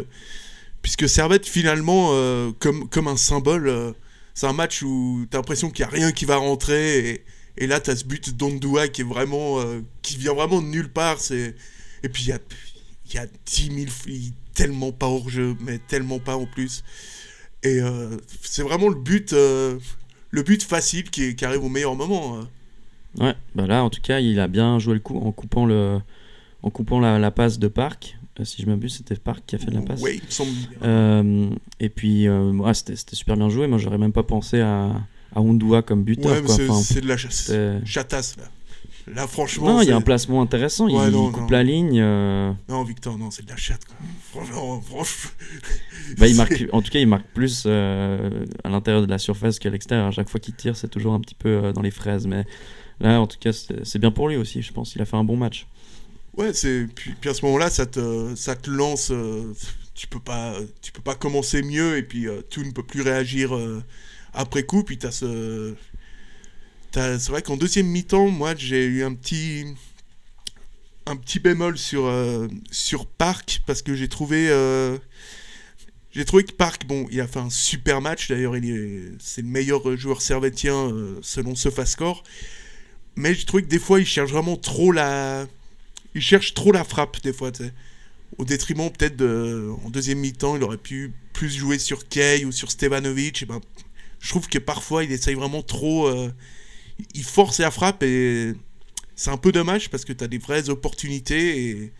puisque 0.83 1.09
Servette, 1.09 1.47
finalement, 1.47 2.09
euh, 2.13 2.51
comme, 2.59 2.89
comme 2.89 3.07
un 3.09 3.17
symbole, 3.17 3.69
euh, 3.69 3.93
c'est 4.35 4.47
un 4.47 4.53
match 4.53 4.83
où 4.83 5.27
t'as 5.31 5.39
l'impression 5.39 5.71
qu'il 5.71 5.85
n'y 5.85 5.93
a 5.93 5.95
rien 5.95 6.13
qui 6.13 6.25
va 6.25 6.37
rentrer, 6.37 6.99
et, 7.11 7.25
et 7.59 7.67
là, 7.69 7.79
t'as 7.81 7.95
ce 7.97 8.05
but 8.05 8.37
d'Ondua 8.37 8.89
qui 8.89 9.03
est 9.03 9.05
vraiment, 9.05 9.61
euh, 9.61 9.81
qui 10.03 10.17
vient 10.17 10.35
vraiment 10.35 10.61
de 10.61 10.67
nulle 10.67 10.89
part, 10.91 11.19
c'est... 11.21 11.55
et 12.03 12.09
puis 12.09 12.25
il 12.25 12.29
y 12.29 12.33
a, 12.33 12.39
il 13.11 13.17
y 13.17 13.19
a 13.19 13.27
10 13.47 13.65
000, 13.67 13.77
f- 13.87 14.05
il- 14.09 14.33
tellement 14.55 14.91
pas 14.93 15.07
hors 15.07 15.29
jeu, 15.31 15.55
mais 15.61 15.79
tellement 15.79 16.19
pas 16.19 16.37
en 16.37 16.47
plus. 16.47 16.83
Et 17.63 17.81
euh, 17.81 18.17
c'est 18.43 18.63
vraiment 18.63 18.89
le 18.89 18.95
but, 18.97 19.33
euh, 19.33 19.79
le 20.31 20.43
but 20.43 20.63
facile 20.63 21.05
qui, 21.11 21.35
qui 21.37 21.45
arrive 21.45 21.65
au 21.65 21.69
meilleur 21.69 21.95
moment. 21.95 22.39
euh. 22.39 22.43
Ouais, 23.25 23.35
bah 23.55 23.67
là 23.67 23.83
en 23.83 23.91
tout 23.91 24.01
cas 24.03 24.21
il 24.21 24.39
a 24.39 24.49
bien 24.49 24.79
joué 24.79 24.95
le 24.95 25.01
coup 25.01 25.17
en 25.19 25.33
coupant, 25.33 25.65
le, 25.65 25.99
en 26.63 26.71
coupant 26.71 27.01
la, 27.01 27.19
la 27.19 27.31
passe 27.31 27.59
de 27.59 27.67
Park. 27.69 28.17
Euh, 28.39 28.45
si 28.45 28.63
je 28.63 28.67
m'abuse, 28.67 28.97
c'était 28.97 29.17
Park 29.17 29.43
qui 29.47 29.57
a 29.57 29.59
fait 29.59 29.71
la 29.71 29.81
passe. 29.81 30.01
Oui, 30.03 30.21
il 30.23 30.27
me 30.27 30.31
semble. 30.31 30.51
Euh, 30.83 31.51
et 31.81 31.89
puis 31.89 32.29
ouais, 32.29 32.75
c'était 32.75 32.95
super 33.17 33.37
bien 33.37 33.49
joué. 33.49 33.67
Moi 33.67 33.79
j'aurais 33.79 33.99
même 33.99 34.13
pas 34.13 34.23
pensé 34.23 34.61
à, 34.61 34.93
à 35.35 35.41
Ondua 35.41 35.83
comme 35.83 36.05
buteur. 36.05 36.33
Ouais, 36.33 36.43
c'est 36.47 36.69
Enfin, 36.69 37.01
de 37.01 37.07
la 37.09 37.17
chasse. 37.17 37.51
chatasse 37.85 38.37
là. 38.37 38.45
Là 39.15 39.27
franchement. 39.27 39.67
non, 39.75 39.83
il 39.83 39.89
y 39.89 39.93
a 39.93 39.97
un 39.97 40.01
placement 40.01 40.43
intéressant. 40.43 40.89
il, 40.89 40.95
non, 40.97 41.29
il 41.29 41.33
coupe 41.33 41.43
non. 41.43 41.49
la 41.51 41.63
ligne. 41.63 42.01
euh, 42.01 42.53
Non 42.69 42.85
Victor, 42.85 43.17
non, 43.19 43.31
c'est 43.31 43.45
de 43.45 43.51
la 43.51 43.57
chatte 43.57 43.85
quoi. 43.85 43.97
Franchement, 44.31 44.81
franchement. 44.81 45.31
bah, 46.19 46.27
il 46.27 46.37
marque, 46.37 46.65
en 46.73 46.83
tout 46.83 46.91
cas, 46.91 46.99
il 46.99 47.07
marque 47.07 47.27
plus 47.35 47.65
euh, 47.67 48.45
à 48.65 48.69
l'intérieur 48.69 49.03
de 49.05 49.11
la 49.11 49.19
surface 49.19 49.59
qu'à 49.59 49.71
l'extérieur. 49.71 50.07
À 50.07 50.11
chaque 50.11 50.29
fois 50.29 50.41
qu'il 50.41 50.55
tire, 50.55 50.77
c'est 50.77 50.89
toujours 50.89 51.15
un 51.15 51.21
petit 51.21 51.35
peu 51.35 51.49
euh, 51.49 51.73
dans 51.73 51.83
les 51.83 51.91
fraises. 51.91 52.27
Mais 52.27 52.45
là, 53.01 53.21
en 53.21 53.27
tout 53.27 53.39
cas, 53.39 53.53
c'est 53.53 53.99
bien 53.99 54.11
pour 54.11 54.29
lui 54.29 54.37
aussi. 54.37 54.63
Je 54.63 54.73
pense 54.73 54.93
qu'il 54.93 55.01
a 55.03 55.05
fait 55.05 55.17
un 55.17 55.25
bon 55.25 55.37
match. 55.37 55.67
Ouais, 56.37 56.53
c'est 56.53 56.87
puis, 56.95 57.15
puis 57.21 57.31
à 57.31 57.35
ce 57.35 57.45
moment-là, 57.47 57.69
ça 57.71 57.87
te 57.87 58.35
ça 58.37 58.55
te 58.55 58.71
lance. 58.71 59.13
tu 59.95 60.07
peux 60.07 60.21
pas 60.21 60.55
tu 60.83 60.93
peux 60.93 61.03
pas 61.03 61.15
commencer 61.17 61.63
mieux 61.63 61.97
et 61.97 62.03
puis 62.05 62.27
tout 62.51 62.63
ne 62.63 62.71
peut 62.71 62.85
plus 62.85 63.03
réagir 63.03 63.51
après 64.33 64.63
coup. 64.63 64.85
Puis 64.85 64.99
t'as 64.99 65.11
ce 65.11 65.75
t'as- 65.75 65.77
c'est 66.93 67.29
vrai 67.29 67.43
qu'en 67.43 67.57
deuxième 67.57 67.87
mi-temps, 67.87 68.29
moi 68.29 68.55
j'ai 68.57 68.85
eu 68.85 69.05
un 69.05 69.15
petit 69.15 69.67
un 71.09 71.17
petit 71.17 71.39
bémol 71.39 71.79
sur 71.79 72.07
euh, 72.07 72.49
sur 72.71 73.07
Park 73.07 73.63
parce 73.67 73.83
que 73.83 73.95
j'ai 73.95 74.09
trouvé 74.09 74.49
euh, 74.51 74.99
trouvé 76.27 76.45
que 76.45 76.53
Park, 76.53 76.87
bon, 76.87 77.07
il 77.11 77.21
a 77.21 77.27
fait 77.27 77.39
un 77.39 77.51
super 77.51 78.01
match. 78.01 78.29
D'ailleurs, 78.29 78.57
il 78.57 78.71
est, 78.71 79.13
c'est 79.21 79.43
le 79.43 79.49
meilleur 79.49 79.97
joueur 79.97 80.21
servétien 80.21 80.75
euh, 80.75 81.19
selon 81.23 81.55
SofaScore. 81.55 82.25
Mais 83.17 83.35
j'ai 83.35 83.45
trouvé 83.45 83.63
que 83.63 83.69
des 83.69 83.79
fois, 83.79 84.01
il 84.01 84.07
cherche 84.07 84.31
vraiment 84.31 84.57
trop 84.57 84.93
la, 84.93 85.47
il 86.15 86.21
cherche 86.23 86.55
trop 86.55 86.73
la 86.73 86.85
frappe 86.85 87.23
des 87.23 87.33
fois. 87.33 87.51
Au 88.37 88.45
détriment 88.45 88.91
peut-être 88.91 89.23
en 89.85 89.91
deuxième 89.91 90.19
mi-temps, 90.19 90.57
il 90.57 90.63
aurait 90.63 90.77
pu 90.77 91.13
plus 91.33 91.51
jouer 91.51 91.79
sur 91.79 92.09
Kay 92.09 92.45
ou 92.45 92.53
sur 92.53 92.71
Stevanovic. 92.71 93.43
Et 93.43 93.47
ben, 93.47 93.61
je 94.21 94.29
trouve 94.29 94.49
que 94.49 94.59
parfois, 94.59 95.05
il 95.05 95.13
essaye 95.13 95.35
vraiment 95.35 95.63
trop. 95.63 96.11
Il 97.15 97.23
force 97.25 97.59
la 97.61 97.71
frappe 97.71 98.03
et 98.03 98.53
c'est 99.17 99.31
un 99.31 99.37
peu 99.37 99.53
dommage 99.53 99.91
parce 99.91 100.05
que 100.05 100.13
tu 100.13 100.23
as 100.25 100.29
des 100.29 100.39
vraies 100.39 100.69
opportunités 100.69 101.69
et 101.69 101.93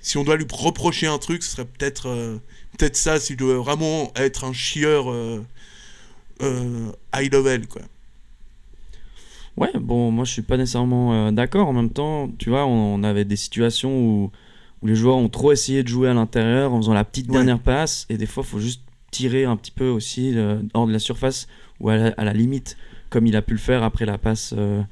si 0.00 0.18
on 0.18 0.24
doit 0.24 0.36
lui 0.36 0.46
reprocher 0.52 1.06
un 1.06 1.18
truc, 1.18 1.42
ce 1.42 1.50
serait 1.52 1.64
peut-être 1.64 2.08
euh, 2.08 2.36
peut-être 2.78 2.96
ça, 2.96 3.18
s'il 3.20 3.36
doit 3.36 3.56
vraiment 3.56 4.12
être 4.16 4.44
un 4.44 4.52
chieur 4.52 5.10
euh, 5.10 5.42
euh, 6.42 6.92
high 7.14 7.32
level, 7.32 7.66
quoi. 7.68 7.82
Ouais, 9.56 9.70
bon, 9.78 10.10
moi 10.10 10.24
je 10.24 10.32
suis 10.32 10.42
pas 10.42 10.56
nécessairement 10.56 11.30
d'accord. 11.30 11.68
En 11.68 11.72
même 11.72 11.90
temps, 11.90 12.28
tu 12.38 12.50
vois, 12.50 12.66
on, 12.66 12.94
on 12.94 13.02
avait 13.04 13.24
des 13.24 13.36
situations 13.36 13.96
où, 13.96 14.30
où 14.82 14.86
les 14.86 14.96
joueurs 14.96 15.16
ont 15.16 15.28
trop 15.28 15.52
essayé 15.52 15.82
de 15.82 15.88
jouer 15.88 16.08
à 16.08 16.14
l'intérieur 16.14 16.72
en 16.72 16.78
faisant 16.78 16.92
la 16.94 17.04
petite 17.04 17.28
Ouais. 17.28 17.34
dernière 17.34 17.60
passe, 17.60 18.04
et 18.10 18.16
des 18.18 18.26
fois, 18.26 18.42
il 18.44 18.50
faut 18.50 18.58
juste 18.58 18.82
tirer 19.12 19.44
un 19.44 19.56
petit 19.56 19.70
peu 19.70 19.88
aussi 19.88 20.34
hors 20.74 20.88
de 20.88 20.92
la 20.92 20.98
surface 20.98 21.46
ou 21.78 21.88
à 21.88 21.96
la, 21.96 22.08
à 22.16 22.24
la 22.24 22.32
limite, 22.32 22.76
comme 23.14 23.26
il 23.28 23.36
a 23.36 23.42
pu 23.42 23.52
le 23.52 23.60
faire 23.60 23.84
après 23.84 24.06
la 24.06 24.18
passe 24.18 24.52
euh, 24.58 24.82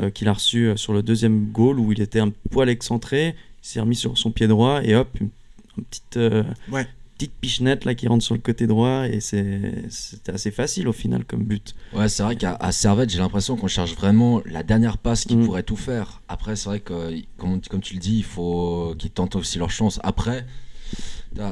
euh, 0.00 0.08
qu'il 0.08 0.28
a 0.28 0.32
reçue 0.32 0.68
euh, 0.68 0.76
sur 0.76 0.94
le 0.94 1.02
deuxième 1.02 1.46
goal 1.52 1.78
où 1.78 1.92
il 1.92 2.00
était 2.00 2.20
un 2.20 2.30
poil 2.50 2.70
excentré, 2.70 3.28
il 3.62 3.68
s'est 3.68 3.80
remis 3.80 3.96
sur 3.96 4.16
son 4.16 4.30
pied 4.30 4.46
droit 4.48 4.80
et 4.82 4.94
hop, 4.94 5.08
une, 5.20 5.28
une 5.76 5.84
petite, 5.84 6.16
euh, 6.16 6.42
Ouais. 6.72 6.86
petite 7.18 7.32
pichenette 7.38 7.84
là 7.84 7.94
qui 7.94 8.08
rentre 8.08 8.24
sur 8.24 8.34
le 8.34 8.40
côté 8.40 8.66
droit 8.66 9.06
et 9.08 9.20
c'est- 9.20 9.84
c'était 9.90 10.32
assez 10.32 10.50
facile 10.50 10.88
au 10.88 10.92
final 10.94 11.24
comme 11.26 11.44
but. 11.44 11.74
Ouais, 11.92 12.08
c'est 12.08 12.22
vrai 12.22 12.36
qu'à 12.36 12.54
à 12.54 12.72
Servette, 12.72 13.10
j'ai 13.10 13.18
l'impression 13.18 13.56
qu'on 13.56 13.68
cherche 13.68 13.94
vraiment 13.94 14.40
la 14.46 14.62
dernière 14.62 14.96
passe 14.96 15.26
qui 15.26 15.36
Mm. 15.36 15.44
pourrait 15.44 15.62
tout 15.62 15.76
faire. 15.76 16.22
Après, 16.28 16.56
c'est 16.56 16.68
vrai 16.70 16.80
que, 16.80 17.14
comme, 17.36 17.60
comme 17.70 17.80
tu 17.82 17.92
le 17.94 18.00
dis, 18.00 18.16
il 18.18 18.24
faut 18.24 18.94
qu'ils 18.98 19.10
tentent 19.10 19.36
aussi 19.36 19.58
leur 19.58 19.70
chance. 19.70 20.00
Après, 20.02 20.46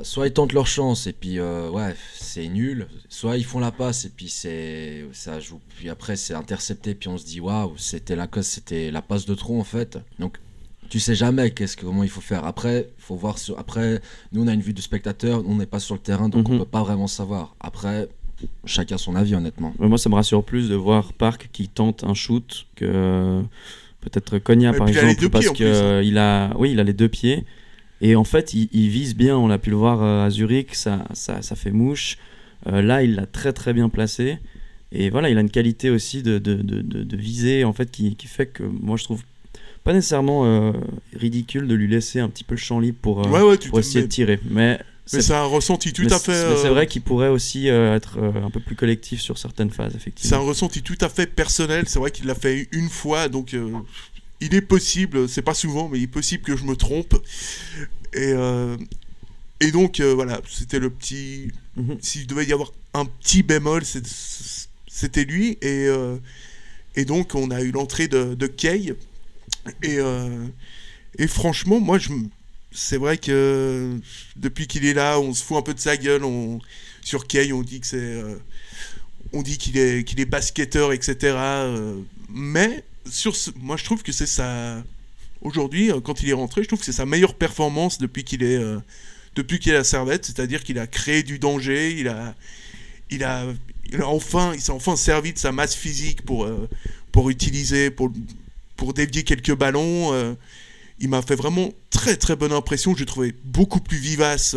soit 0.03 0.27
ils 0.29 0.33
tentent 0.33 0.53
leur 0.53 0.67
chance 0.67 1.07
et 1.07 1.13
puis, 1.13 1.39
euh, 1.39 1.69
ouais, 1.71 1.95
c'est 2.15 2.49
nul. 2.49 2.87
Soit 3.09 3.37
ils 3.37 3.45
font 3.45 3.59
la 3.61 3.71
passe 3.71 4.05
et 4.05 4.11
puis 4.11 4.29
c'est 4.29 5.05
ça 5.13 5.41
joue. 5.41 5.61
Puis 5.77 5.89
après, 5.89 6.17
c'est 6.17 6.35
intercepté 6.35 6.95
puis 6.95 7.09
on 7.09 7.19
se 7.19 7.25
dit, 7.27 7.41
waouh, 7.41 7.75
c'était 7.77 8.17
la, 8.17 8.29
c'était 8.43 8.91
la 8.91 9.03
passe 9.03 9.27
de 9.27 9.35
trop 9.35 9.59
en 9.61 9.65
fait. 9.65 9.99
Donc, 10.19 10.39
tu 10.91 11.01
sais 11.01 11.15
jamais 11.15 11.51
qu'est-ce 11.51 11.77
que, 11.77 11.85
comment 11.87 12.03
il 12.03 12.11
faut 12.11 12.21
faire. 12.21 12.45
Après, 12.45 12.89
faut 12.99 13.17
voir 13.17 13.39
sur, 13.39 13.59
après, 13.59 14.01
nous 14.33 14.43
on 14.45 14.49
a 14.49 14.53
une 14.53 14.61
vue 14.61 14.75
de 14.75 14.81
spectateur, 14.83 15.43
on 15.47 15.57
n'est 15.57 15.67
pas 15.67 15.81
sur 15.81 15.95
le 15.95 16.01
terrain 16.01 16.29
donc 16.29 16.49
Mhm. 16.49 16.55
on 16.55 16.59
peut 16.61 16.65
pas 16.67 16.83
vraiment 16.83 17.07
savoir. 17.07 17.57
Après, 17.61 18.09
chacun 18.65 18.99
son 18.99 19.15
avis 19.17 19.35
honnêtement. 19.35 19.75
Mais 19.79 19.89
Moi, 19.89 19.99
ça 19.99 20.09
me 20.11 20.15
rassure 20.15 20.45
plus 20.45 20.69
de 20.69 20.75
voir 20.75 21.13
Park 21.13 21.49
qui 21.53 21.69
tente 21.69 22.05
un 22.05 22.15
shoot 22.15 22.67
que 22.77 22.85
euh, 22.85 23.43
peut-être 24.01 24.39
Konya, 24.39 24.73
Et 24.73 24.77
par 24.77 24.89
exemple, 24.89 25.31
parce 25.31 25.47
hein. 25.49 25.53
euh, 25.61 26.03
il 26.05 26.19
a, 26.19 26.53
oui, 26.59 26.73
il 26.73 26.81
a 26.81 26.85
les 26.85 26.93
deux 26.93 27.09
pieds. 27.09 27.45
Et 28.01 28.17
en 28.17 28.25
fait, 28.25 28.55
il, 28.55 28.69
il 28.73 28.89
vise 28.91 29.15
bien. 29.17 29.37
On 29.37 29.47
l'a 29.49 29.59
pu 29.59 29.71
le 29.71 29.77
voir 29.77 30.03
euh, 30.03 30.27
à 30.27 30.31
Zurich, 30.31 30.75
ça, 30.75 31.05
ça, 31.15 31.43
ça 31.43 31.57
fait 31.57 31.71
mouche. 31.71 32.19
Euh, 32.67 32.83
là, 32.83 33.03
il 33.03 33.15
l'a 33.15 33.27
très 33.27 33.53
très 33.53 33.73
bien 33.73 33.89
placé. 33.89 34.39
Et 34.93 35.11
voilà, 35.11 35.29
il 35.29 35.37
a 35.39 35.41
une 35.41 35.51
qualité 35.51 35.91
aussi 35.91 36.23
de, 36.23 36.39
de, 36.39 36.55
de, 36.63 37.17
viser 37.17 37.65
en 37.65 37.73
fait 37.73 37.91
qui, 37.91 38.15
qui 38.15 38.29
fait 38.29 38.47
que 38.47 38.63
moi 38.63 38.97
je 38.97 39.03
trouve 39.05 39.23
pas 39.83 39.93
nécessairement 39.93 40.45
euh, 40.47 40.73
ridicule 41.17 41.67
de 41.67 41.75
lui 41.75 41.89
laisser 41.89 42.21
un 42.21 42.29
petit 42.29 42.45
peu 42.45 42.55
le 42.55 42.61
champ 42.61 42.79
libre 42.79 42.99
pour, 43.03 43.27
euh, 43.27 43.29
ouais, 43.31 43.43
ouais, 43.43 43.59
tu 43.59 43.71
pour 43.71 43.81
essayer 43.81 44.01
mais, 44.03 44.07
de 44.07 44.13
tirer. 44.13 44.41
Mais 44.49 44.79
mais 45.13 45.21
c'est 45.21 45.35
un 45.35 45.45
ressenti 45.45 45.93
tout 45.93 46.07
à 46.11 46.19
c'est- 46.19 46.33
fait. 46.33 46.57
c'est 46.63 46.69
vrai 46.69 46.87
qu'il 46.87 47.03
pourrait 47.03 47.29
aussi 47.29 47.69
euh, 47.69 47.95
être 47.97 48.19
euh, 48.19 48.43
un 48.45 48.51
peu 48.51 48.61
plus 48.61 48.77
collectif 48.77 49.21
sur 49.21 49.37
certaines 49.37 49.71
phases, 49.71 49.91
C'est 49.93 49.97
effectivement. 49.99 50.37
un 50.39 50.41
ressenti 50.41 50.81
tout 50.83 50.97
à 51.01 51.09
fait 51.09 51.27
personnel. 51.27 51.85
C'est 51.89 51.99
vrai 51.99 52.11
qu'il 52.13 52.27
l'a 52.27 52.35
fait 52.37 52.69
une 52.73 52.89
fois, 52.89 53.29
donc 53.29 53.55
il 54.41 54.55
est 54.55 54.63
possible, 54.63 55.29
c'est 55.29 55.43
pas 55.43 55.55
souvent, 55.55 55.89
mais 55.89 55.99
il 55.99 56.05
est 56.05 56.09
possible 56.09 56.43
que 56.43 56.57
je 56.57 56.65
me 56.65 56.77
trompe. 56.77 57.15
Et, 58.13 58.33
euh, 58.33 58.77
et 59.61 59.71
donc 59.71 60.01
euh, 60.01 60.15
voilà, 60.15 60.41
c'était 60.49 60.79
le 60.79 60.91
petit. 60.91 61.51
Mhm. 61.77 61.99
S'il 62.01 62.27
devait 62.27 62.45
y 62.45 62.53
avoir 62.53 62.73
un 62.93 63.07
petit 63.07 63.43
bémol, 63.43 63.83
c'était 64.87 65.25
lui. 65.25 65.59
Et, 65.63 65.87
euh, 65.87 66.17
et 66.97 67.05
donc 67.05 67.35
on 67.35 67.51
a 67.51 67.63
eu 67.63 67.71
l'entrée 67.71 68.09
de, 68.09 68.35
de 68.35 68.47
Kay. 68.47 68.95
Et, 69.83 69.99
et 71.19 71.27
franchement, 71.27 71.81
moi, 71.81 71.99
je, 71.99 72.11
c'est 72.71 72.99
vrai 72.99 73.17
que 73.17 73.99
depuis 74.37 74.67
qu'il 74.67 74.85
est 74.85 74.93
là, 74.93 75.19
on 75.19 75.33
se 75.33 75.43
fout 75.43 75.57
un 75.57 75.63
peu 75.63 75.73
de 75.73 75.81
sa 75.81 75.97
gueule. 75.97 76.25
On, 76.25 76.61
sur 77.03 77.27
Kay, 77.27 77.53
on 77.53 77.63
dit 77.63 77.81
que 77.81 77.87
c'est. 77.87 78.23
on 79.33 79.43
dit 79.43 79.57
qu'il 79.57 79.79
est, 79.79 80.05
qu'il 80.05 80.21
est 80.21 80.27
basketteur, 80.27 80.93
etc. 80.93 81.37
mais 82.29 82.85
moi, 83.61 83.77
je 83.77 83.85
trouve 83.85 84.03
que 84.03 84.13
c'est 84.13 84.27
sa. 84.27 84.83
Aujourd'hui, 85.43 85.91
euh, 85.91 86.01
quand 86.01 86.23
il 86.23 86.31
est 86.31 86.35
rentré, 86.35 86.63
je 86.63 86.69
trouve 86.69 86.79
que 86.79 86.85
c'est 86.85 86.93
sa 86.93 87.07
meilleure 87.07 87.35
performance 87.35 87.99
depuis 87.99 88.25
qu'il 88.25 88.43
est, 88.43 88.57
euh, 88.57 88.79
depuis 89.35 89.59
qu'il 89.59 89.73
est 89.73 89.77
à 89.77 89.85
Servette, 89.85 90.25
c'est-à-dire 90.25 90.63
qu'il 90.65 90.79
a 90.79 90.87
créé 90.87 91.23
du 91.23 91.39
danger, 91.39 91.93
il 91.99 92.09
a, 92.09 92.35
il 93.11 93.25
a, 93.25 93.45
il 93.93 94.01
a 94.01 94.09
enfin, 94.09 94.53
il 94.55 94.61
s'est 94.61 94.73
enfin 94.73 94.97
servi 94.97 95.33
de 95.33 95.39
sa 95.39 95.53
masse 95.53 95.75
physique 95.75 96.23
pour, 96.23 96.45
euh, 96.45 96.69
pour 97.13 97.29
utiliser, 97.31 97.91
pour, 97.91 98.11
pour 98.77 98.95
dévier 98.95 99.23
quelques 99.23 99.55
ballons. 99.55 100.13
euh. 100.15 100.35
il 101.01 101.09
m'a 101.09 101.21
fait 101.23 101.37
vraiment 101.37 101.71
très 101.91 102.17
très 102.17 102.37
bonne 102.37 102.53
impression. 102.53 102.95
Je 102.95 103.01
l'ai 103.01 103.07
trouvé 103.07 103.35
beaucoup 103.45 103.81
plus 103.81 103.99
vivace. 103.99 104.57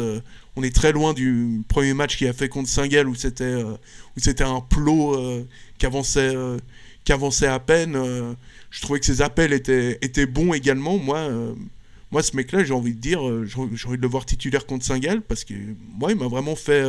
on 0.56 0.64
est 0.64 0.74
très 0.74 0.92
loin 0.94 1.14
du 1.14 1.62
premier 1.68 1.94
match 1.94 2.18
qu'il 2.18 2.28
a 2.28 2.34
fait 2.34 2.48
contre 2.50 2.70
Saint-Gall 2.70 3.08
où 3.10 3.16
c'était 3.16 3.56
où 4.18 4.20
c'était 4.20 4.44
un 4.44 4.62
plot 4.62 5.16
euh, 5.16 5.44
qui 5.78 5.86
avançait 5.86 6.34
qui 7.08 7.14
avançait 7.14 7.48
à 7.48 7.58
peine. 7.58 7.96
euh. 7.96 8.34
je 8.70 8.82
trouvais 8.82 9.00
que 9.00 9.06
ses 9.06 9.22
appels 9.22 9.54
étaient, 9.54 9.98
étaient 10.02 10.26
bons 10.26 10.54
également. 10.54 10.98
Moi, 10.98 11.20
euh, 11.20 11.54
moi 12.12 12.22
ce 12.22 12.36
mec-là, 12.36 12.66
j'ai 12.66 12.74
envie 12.74 12.94
de 12.94 13.00
dire, 13.00 13.26
euh, 13.26 13.46
j'ai 13.46 13.58
envie 13.88 13.98
de 13.98 14.02
le 14.02 14.08
voir 14.10 14.26
titulaire 14.26 14.66
contre 14.66 14.84
Saint-Gall 14.84 15.22
parce 15.22 15.46
que 15.46 15.54
moi, 15.98 16.12
il 16.12 16.18
m'a 16.18 16.28
vraiment 16.28 16.58
fait, 16.58 16.84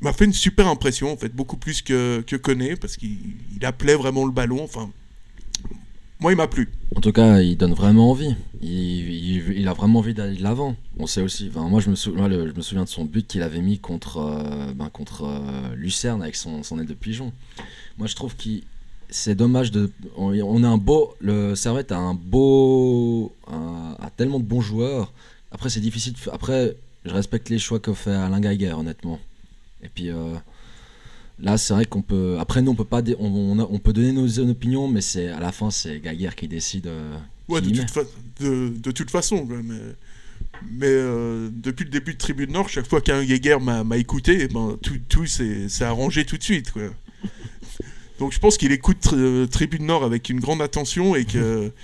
m'a 0.00 0.12
fait 0.12 0.24
une 0.24 0.32
super 0.32 0.66
impression 0.66 1.12
en 1.12 1.16
fait, 1.16 1.28
beaucoup 1.28 1.56
plus 1.56 1.80
que 1.80 2.24
que 2.26 2.34
Koné 2.34 2.74
parce 2.74 2.96
qu'il 2.96 3.18
il 3.54 3.64
appelait 3.64 3.94
vraiment 3.94 4.26
le 4.26 4.32
ballon. 4.32 4.64
Enfin, 4.64 4.90
moi, 6.18 6.32
il 6.32 6.36
m'a 6.36 6.48
plu. 6.48 6.68
En 6.96 7.00
tout 7.00 7.12
cas, 7.12 7.38
il 7.40 7.56
donne 7.56 7.74
vraiment 7.74 8.10
envie. 8.10 8.34
Il, 8.62 9.68
a 9.68 9.74
vraiment 9.74 10.00
envie 10.00 10.14
d'aller 10.14 10.36
de 10.36 10.42
l'avant. 10.42 10.74
On 10.98 11.06
sait 11.06 11.20
aussi. 11.20 11.50
enfin, 11.54 11.68
moi, 11.68 11.80
je 11.80 11.88
me, 11.88 11.94
souviens 11.94 12.82
de 12.82 12.88
son 12.88 13.04
but 13.04 13.28
qu'il 13.28 13.42
avait 13.42 13.60
mis 13.60 13.78
contre, 13.78 14.72
ben, 14.74 14.88
contre 14.88 15.28
Lucerne 15.76 16.22
avec 16.22 16.34
son, 16.34 16.64
son 16.64 16.80
aide 16.80 16.88
de 16.88 16.94
pigeon. 16.94 17.32
Moi, 17.98 18.08
je 18.08 18.14
trouve 18.14 18.34
qu'il 18.34 18.62
c'est 19.10 19.34
dommage 19.34 19.70
de. 19.70 19.90
On, 20.16 20.62
a 20.64 20.68
un 20.68 20.78
beau. 20.78 21.14
Le 21.20 21.54
Servette 21.54 21.92
a 21.92 21.98
un 21.98 22.14
beau. 22.14 23.32
un- 23.46 23.96
a 24.00 24.10
tellement 24.10 24.38
de 24.40 24.44
bons 24.44 24.60
joueurs. 24.60 25.12
Après, 25.50 25.70
c'est 25.70 25.80
difficile. 25.80 26.12
de 26.14 26.30
Après, 26.32 26.76
je 27.04 27.10
respecte 27.12 27.48
les 27.48 27.58
choix 27.58 27.78
que 27.80 27.92
fait 27.92 28.10
Alain 28.12 28.40
Geiger, 28.40 28.72
honnêtement. 28.72 29.18
Et 29.82 29.88
puis. 29.88 30.10
euh, 30.10 30.34
Là, 31.40 31.58
c'est 31.58 31.74
vrai 31.74 31.84
qu'on 31.84 32.00
peut. 32.00 32.36
Après, 32.38 32.62
nous, 32.62 32.70
on 32.70 32.74
peut 32.76 32.84
pas. 32.84 33.02
dé- 33.02 33.16
On, 33.18 33.26
on 33.26 33.58
a- 33.58 33.66
on 33.68 33.80
peut 33.80 33.92
donner 33.92 34.12
nos, 34.12 34.22
nos 34.28 34.50
opinions, 34.50 34.86
mais 34.86 35.00
c'est 35.00 35.28
à 35.28 35.40
la 35.40 35.50
fin, 35.50 35.68
c'est 35.68 36.00
Geiger 36.00 36.30
qui 36.36 36.46
décide. 36.46 36.86
euh, 36.86 37.16
Ouais, 37.48 37.60
qui 37.60 37.72
de 37.72 37.80
toute, 37.80 37.90
fa- 37.90 38.04
de, 38.40 38.68
de 38.68 38.90
toute 38.92 39.10
façon. 39.10 39.44
mais 39.44 39.62
mais 40.70 40.86
euh, 40.86 41.50
depuis 41.52 41.82
le 41.84 41.90
début 41.90 42.12
de 42.14 42.18
Tribune 42.18 42.52
Nord, 42.52 42.68
chaque 42.68 42.86
fois 42.86 43.00
qu'un 43.00 43.24
Geiger 43.24 43.58
m'a 43.60 43.96
écouté, 43.96 44.42
eh 44.42 44.48
ben, 44.48 44.78
tout, 44.80 44.96
tout 45.08 45.26
s'est 45.26 45.68
s'est 45.68 45.82
arrangé 45.84 46.24
tout 46.24 46.36
de 46.38 46.42
suite. 46.44 46.70
Quoi. 46.70 46.82
Donc 48.18 48.32
je 48.32 48.38
pense 48.38 48.56
qu'il 48.56 48.72
écoute 48.72 48.98
Tri- 49.00 49.48
Tribune 49.50 49.86
Nord 49.86 50.04
avec 50.04 50.28
une 50.30 50.40
grande 50.40 50.62
attention 50.62 51.14
et 51.16 51.24
que. 51.24 51.70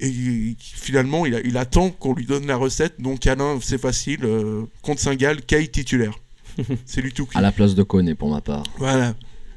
Et 0.00 0.54
finalement, 0.60 1.26
il, 1.26 1.34
a- 1.34 1.40
il 1.40 1.56
attend 1.56 1.90
qu'on 1.90 2.14
lui 2.14 2.24
donne 2.24 2.46
la 2.46 2.54
recette. 2.56 3.00
Donc, 3.00 3.26
Alain, 3.26 3.58
c'est 3.60 3.80
facile. 3.80 4.20
euh, 4.22 4.62
contre 4.80 5.00
Saint-Gall, 5.00 5.40
Kay 5.42 5.66
titulaire. 5.66 6.12
c'est 6.86 7.00
lui 7.00 7.12
tout 7.12 7.26
cuit. 7.26 7.36
À 7.36 7.40
la 7.40 7.50
place 7.50 7.74
de 7.74 7.82
Koné, 7.82 8.14
pour 8.14 8.30
ma 8.30 8.40
part. 8.40 8.62
Voilà. 8.78 9.14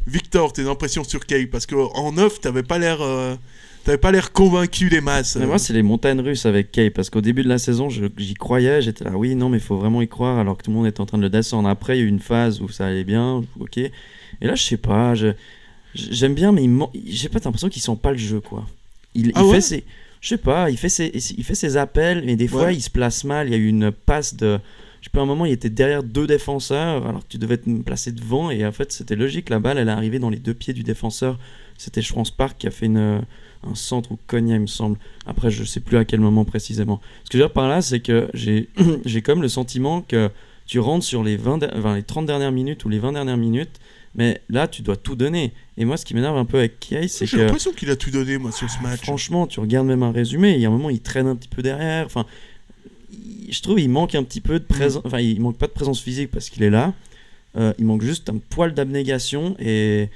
Victor, 0.08 0.52
tes 0.52 0.68
impressions 0.68 1.04
sur 1.04 1.28
Kay? 1.28 1.46
Parce 1.46 1.68
qu'en 1.68 2.12
neuf, 2.12 2.42
t'avais 2.42 2.64
pas 2.64 2.80
l'air. 2.80 3.02
euh, 3.02 3.36
T'avais 3.84 4.00
pas 4.00 4.12
l'air 4.12 4.32
convaincu 4.32 4.90
des 4.90 5.00
masses. 5.00 5.36
Mais 5.36 5.46
moi, 5.46 5.60
c'est 5.60 5.74
les 5.74 5.84
montagnes 5.84 6.22
russes 6.22 6.48
avec 6.48 6.72
Kay, 6.72 6.90
parce 6.90 7.12
qu'au 7.12 7.22
début 7.22 7.44
de 7.44 7.48
la 7.50 7.60
saison, 7.60 7.90
j'y 7.90 8.34
croyais, 8.34 8.82
j'étais 8.82 9.04
là, 9.04 9.12
oui, 9.16 9.36
non, 9.36 9.48
mais 9.50 9.58
il 9.58 9.64
faut 9.64 9.78
vraiment 9.78 10.02
y 10.02 10.08
croire, 10.08 10.40
alors 10.40 10.58
que 10.58 10.64
tout 10.64 10.72
le 10.72 10.78
monde 10.78 10.88
était 10.88 11.02
en 11.02 11.06
train 11.06 11.20
de 11.20 11.24
le 11.24 11.30
descendre. 11.30 11.70
Après, 11.70 11.98
il 11.98 12.00
y 12.00 12.04
a 12.04 12.06
eu 12.06 12.10
une 12.10 12.20
phase 12.20 12.62
où 12.62 12.68
ça 12.70 12.88
allait 12.88 13.04
bien, 13.04 13.44
ok. 13.60 13.78
Et 13.78 13.92
là, 14.42 14.56
je 14.56 14.64
sais 14.64 14.78
pas, 14.78 15.14
je- 15.14 15.34
j'aime 15.96 16.34
bien, 16.34 16.52
mais 16.52 16.68
j'ai 17.08 17.30
pas 17.30 17.40
l'impression 17.44 17.70
qu'il 17.70 17.82
sent 17.82 17.98
pas 18.02 18.12
le 18.12 18.18
jeu, 18.18 18.40
quoi. 18.40 18.66
Il, 19.16 19.32
Ah 19.36 19.42
il 19.42 19.46
ouais 19.48 19.56
fait 19.56 19.62
ses, 19.62 19.84
je 20.22 20.30
sais 20.30 20.38
pas, 20.38 20.70
il 20.70 20.78
fait 20.78 20.90
ses, 20.90 21.12
il 21.38 21.44
fait 21.44 21.56
ses 21.56 21.78
appels, 21.78 22.24
mais 22.26 22.36
des 22.36 22.48
fois, 22.48 22.66
Ouais. 22.66 22.76
il 22.76 22.82
se 22.82 22.90
place 22.90 23.24
mal. 23.24 23.48
Il 23.48 23.52
y 23.52 23.56
a 23.56 23.58
eu 23.58 23.68
une 23.68 23.92
passe 23.92 24.36
de, 24.36 24.60
je 25.02 25.06
sais 25.06 25.12
pas, 25.12 25.22
un 25.22 25.26
moment, 25.26 25.46
il 25.46 25.52
était 25.52 25.70
derrière 25.70 26.04
deux 26.04 26.28
défenseurs, 26.28 27.06
alors 27.08 27.22
que 27.22 27.28
tu 27.30 27.38
devais 27.38 27.58
te 27.58 27.70
placer 27.82 28.12
devant, 28.12 28.52
et 28.52 28.66
en 28.66 28.72
fait, 28.72 28.92
c'était 28.92 29.16
logique, 29.16 29.50
la 29.50 29.60
balle, 29.60 29.78
elle 29.78 29.88
est 29.90 29.92
arrivée 29.92 30.20
dans 30.20 30.30
les 30.30 30.40
deux 30.40 30.54
pieds 30.54 30.74
du 30.74 30.84
défenseur. 30.84 31.38
C'était, 31.78 32.02
je 32.02 32.14
pense, 32.14 32.30
Park 32.32 32.58
qui 32.60 32.68
a 32.68 32.72
fait 32.72 32.86
une 32.86 33.22
un 33.64 33.76
centre 33.76 34.12
ou 34.12 34.18
Cogna, 34.26 34.56
il 34.56 34.62
me 34.62 34.66
semble. 34.68 34.98
Après, 35.28 35.52
je 35.52 35.64
sais 35.64 35.82
plus 35.82 35.96
à 35.98 36.04
quel 36.04 36.20
moment 36.20 36.46
précisément. 36.46 37.00
Ce 37.26 37.30
que 37.30 37.38
je 37.38 37.44
veux 37.44 37.48
dire 37.48 37.54
par 37.54 37.68
là, 37.68 37.84
c'est 37.84 38.00
que 38.00 38.28
j'ai 38.34 38.68
comme 39.24 39.44
le 39.44 39.48
sentiment 39.50 40.02
que 40.02 40.32
tu 40.66 40.80
rentres 40.80 41.06
sur 41.06 41.24
les, 41.24 41.38
20 41.38 41.60
der- 41.60 41.72
enfin, 41.78 41.96
les 41.96 42.02
30 42.02 42.26
dernières 42.26 42.52
minutes 42.52 42.86
ou 42.86 42.90
les 42.90 42.98
20 42.98 43.12
dernières 43.14 43.38
minutes, 43.38 43.80
mais 44.16 44.42
là, 44.50 44.68
tu 44.68 44.82
dois 44.82 44.98
tout 44.98 45.16
donner. 45.16 45.54
Et 45.78 45.86
moi, 45.86 45.98
ce 45.98 46.06
qui 46.06 46.14
m'énerve 46.14 46.38
un 46.38 46.46
peu 46.46 46.58
avec 46.60 46.80
Kiei, 46.80 47.08
c'est 47.08 47.26
J'ai 47.26 47.38
que 47.38 47.42
l'impression 47.44 47.72
qu'il 47.72 47.90
a 47.90 47.96
tout 47.96 48.12
donné, 48.12 48.38
moi, 48.38 48.52
sur 48.52 48.70
ce 48.70 48.82
match. 48.82 49.02
franchement, 49.02 49.48
tu 49.48 49.60
regardes 49.60 49.88
même 49.88 50.04
un 50.04 50.12
résumé, 50.12 50.54
il 50.54 50.60
y 50.60 50.66
a 50.66 50.68
un 50.68 50.72
moment, 50.72 50.90
il 50.90 51.02
traîne 51.02 51.28
un 51.28 51.36
petit 51.36 51.48
peu 51.48 51.62
derrière. 51.62 52.06
Enfin, 52.06 52.26
je 53.50 53.62
trouve 53.62 53.80
il 53.80 53.90
manque 53.90 54.16
un 54.16 54.24
petit 54.24 54.42
peu 54.42 54.60
de 54.60 54.66
présence. 54.66 55.04
Enfin, 55.06 55.20
il 55.20 55.40
manque 55.40 55.58
pas 55.58 55.68
de 55.68 55.72
présence 55.72 56.02
physique 56.02 56.32
parce 56.32 56.50
qu'il 56.50 56.64
est 56.64 56.70
là. 56.70 56.94
Euh, 57.58 57.74
il 57.78 57.86
manque 57.86 58.02
juste 58.02 58.30
un 58.30 58.38
poil 58.38 58.74
d'abnégation 58.74 59.56
et, 59.60 60.10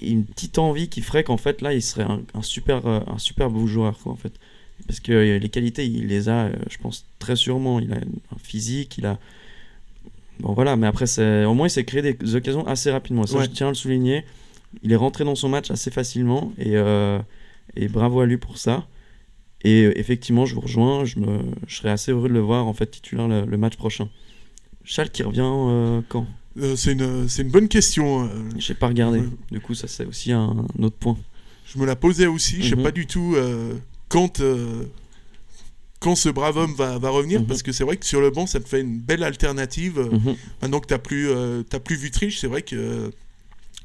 une 0.00 0.24
petite 0.24 0.58
envie 0.58 0.88
qui 0.88 1.00
ferait 1.00 1.22
qu'en 1.22 1.36
fait 1.36 1.60
là, 1.60 1.72
il 1.72 1.82
serait 1.82 2.02
un, 2.02 2.22
un 2.34 2.42
super, 2.42 2.86
euh, 2.86 3.00
un 3.06 3.18
super 3.18 3.50
beau 3.50 3.66
joueur, 3.66 3.98
quoi, 3.98 4.12
en 4.12 4.16
fait. 4.16 4.32
Parce 4.86 5.00
que 5.00 5.12
euh, 5.12 5.38
les 5.38 5.48
qualités, 5.48 5.86
il 5.86 6.08
les 6.08 6.28
a, 6.28 6.50
je 6.70 6.78
pense 6.78 7.06
très 7.18 7.36
sûrement. 7.36 7.78
Il 7.78 7.92
a 7.92 7.96
un 7.96 8.38
physique, 8.42 8.98
il 8.98 9.06
a. 9.06 9.18
Bon 10.40 10.52
voilà, 10.52 10.76
mais 10.76 10.86
après, 10.86 11.06
c'est 11.06 11.44
au 11.44 11.54
moins 11.54 11.66
il 11.66 11.70
s'est 11.70 11.84
créé 11.84 12.02
des 12.02 12.34
occasions 12.34 12.66
assez 12.66 12.90
rapidement. 12.90 13.26
Ça, 13.26 13.38
Ouais. 13.38 13.44
je 13.44 13.50
tiens 13.50 13.66
à 13.68 13.70
le 13.70 13.74
souligner. 13.74 14.24
Il 14.82 14.92
est 14.92 14.96
rentré 14.96 15.24
dans 15.24 15.34
son 15.34 15.48
match 15.48 15.70
assez 15.70 15.90
facilement 15.90 16.52
et, 16.58 16.76
euh, 16.76 17.18
et 17.76 17.88
bravo 17.88 18.20
à 18.20 18.26
lui 18.26 18.36
pour 18.36 18.58
ça. 18.58 18.86
Et 19.62 19.84
euh, 19.84 19.98
effectivement, 19.98 20.44
je 20.44 20.54
vous 20.54 20.60
rejoins. 20.60 21.04
Je, 21.06 21.18
me, 21.18 21.38
je 21.66 21.76
serais 21.76 21.90
assez 21.90 22.12
heureux 22.12 22.28
de 22.28 22.34
le 22.34 22.40
voir 22.40 22.66
en 22.66 22.74
fait 22.74 22.86
titulaire 22.90 23.28
le, 23.28 23.46
le 23.46 23.56
match 23.56 23.76
prochain. 23.76 24.08
Charles 24.84 25.08
qui 25.10 25.22
revient 25.22 25.40
euh, 25.42 26.00
quand? 26.08 26.26
Euh, 26.58 26.76
c'est 26.76 26.92
une, 26.92 27.28
c'est 27.28 27.42
une 27.42 27.50
bonne 27.50 27.68
question. 27.68 28.24
euh, 28.24 28.28
J'ai 28.58 28.74
pas 28.74 28.88
regardé. 28.88 29.22
Du 29.50 29.60
coup, 29.60 29.74
ça 29.74 29.88
c'est 29.88 30.04
aussi 30.04 30.32
un, 30.32 30.66
un 30.78 30.82
autre 30.82 30.96
point. 30.96 31.16
je 31.66 31.78
me 31.78 31.86
la 31.86 31.96
posais 31.96 32.26
aussi. 32.26 32.62
Je 32.62 32.70
sais 32.70 32.76
Mhm. 32.76 32.82
pas 32.82 32.92
du 32.92 33.06
tout 33.06 33.34
euh, 33.36 33.74
quand, 34.08 34.40
euh, 34.40 34.84
quand 36.00 36.14
ce 36.14 36.28
brave 36.28 36.56
homme 36.58 36.74
va, 36.74 36.98
va 36.98 37.10
revenir, 37.10 37.40
Mhm. 37.40 37.46
parce 37.46 37.62
que 37.62 37.72
c'est 37.72 37.84
vrai 37.84 37.96
que 37.96 38.04
sur 38.06 38.20
le 38.20 38.30
banc, 38.30 38.46
ça 38.46 38.60
te 38.60 38.68
fait 38.68 38.80
une 38.80 38.98
belle 38.98 39.22
alternative. 39.22 39.98
Mhm. 39.98 40.36
Maintenant 40.62 40.80
que 40.80 40.86
t'as 40.86 40.98
plus, 40.98 41.30
euh, 41.30 41.62
t'as 41.62 41.78
plus 41.80 41.96
Vutriche, 41.96 42.38
c'est 42.40 42.46
vrai 42.48 42.62
que 42.62 42.76
euh, 42.76 43.10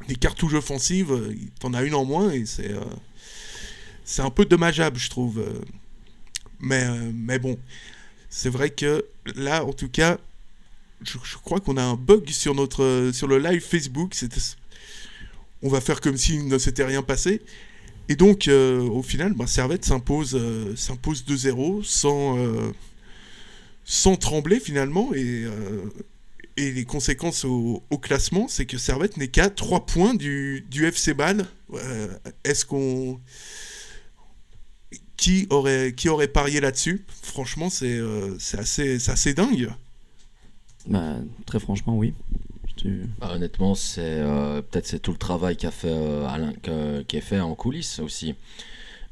les 0.07 0.15
cartouches 0.15 0.53
offensives, 0.53 1.11
euh, 1.11 1.33
t'en 1.59 1.73
as 1.73 1.83
une 1.83 1.95
en 1.95 2.03
moins 2.05 2.31
et 2.31 2.45
c'est, 2.45 2.71
euh, 2.71 2.79
c'est 4.03 4.21
un 4.21 4.29
peu 4.29 4.45
dommageable, 4.45 4.97
je 4.99 5.09
trouve. 5.09 5.43
Mais, 6.59 6.83
euh, 6.83 7.11
mais 7.13 7.39
bon, 7.39 7.57
c'est 8.29 8.49
vrai 8.49 8.69
que 8.69 9.05
là, 9.35 9.63
en 9.65 9.73
tout 9.73 9.89
cas, 9.89 10.17
je, 11.03 11.17
je 11.23 11.37
crois 11.37 11.59
qu'on 11.59 11.77
a 11.77 11.83
un 11.83 11.95
bug 11.95 12.29
sur 12.29 12.53
notre, 12.53 13.09
sur 13.13 13.27
le 13.27 13.39
live 13.39 13.61
Facebook. 13.61 14.13
On 15.63 15.69
va 15.69 15.81
faire 15.81 16.01
comme 16.01 16.17
s'il 16.17 16.47
ne 16.47 16.57
s'était 16.57 16.83
rien 16.85 17.01
passé. 17.03 17.41
Et 18.11 18.17
donc, 18.17 18.49
euh, 18.49 18.81
au 18.81 19.01
final, 19.01 19.31
bah, 19.31 19.47
Servette 19.47 19.85
s'impose, 19.85 20.35
euh, 20.35 20.75
s'impose 20.75 21.23
2-0 21.23 21.81
sans, 21.81 22.37
euh, 22.37 22.73
sans 23.85 24.17
trembler 24.17 24.59
finalement. 24.59 25.13
Et, 25.13 25.45
euh, 25.45 25.85
les 26.57 26.83
conséquences 26.83 27.45
au, 27.45 27.81
classement, 28.01 28.49
c'est 28.49 28.65
que 28.65 28.77
Servette 28.77 29.15
n'est 29.15 29.29
qu'à 29.29 29.49
3 29.49 29.85
points 29.85 30.13
du, 30.13 30.65
FC 30.73 31.13
Bâle. 31.13 31.45
Est-ce 32.43 32.65
qu'on. 32.65 33.21
Qui 35.15 35.47
aurait, 35.49 35.93
qui 35.95 36.09
aurait 36.09 36.27
parié 36.27 36.59
là-dessus? 36.59 37.05
Franchement, 37.23 37.69
c'est 37.69 38.01
assez, 38.57 39.09
assez 39.09 39.33
dingue. 39.33 39.69
Bah, 40.85 41.15
très 41.45 41.61
franchement, 41.61 41.97
oui. 41.97 42.13
Bah, 43.19 43.31
honnêtement, 43.35 43.75
c'est 43.75 44.01
euh, 44.01 44.61
peut-être 44.61 44.87
c'est 44.87 44.99
tout 44.99 45.11
le 45.11 45.17
travail 45.17 45.55
qu'a 45.57 45.71
fait 45.71 45.89
euh, 45.91 46.27
Alain, 46.27 46.53
qui 47.07 47.17
est 47.17 47.21
fait 47.21 47.39
en 47.39 47.53
coulisses 47.55 47.99
aussi. 47.99 48.35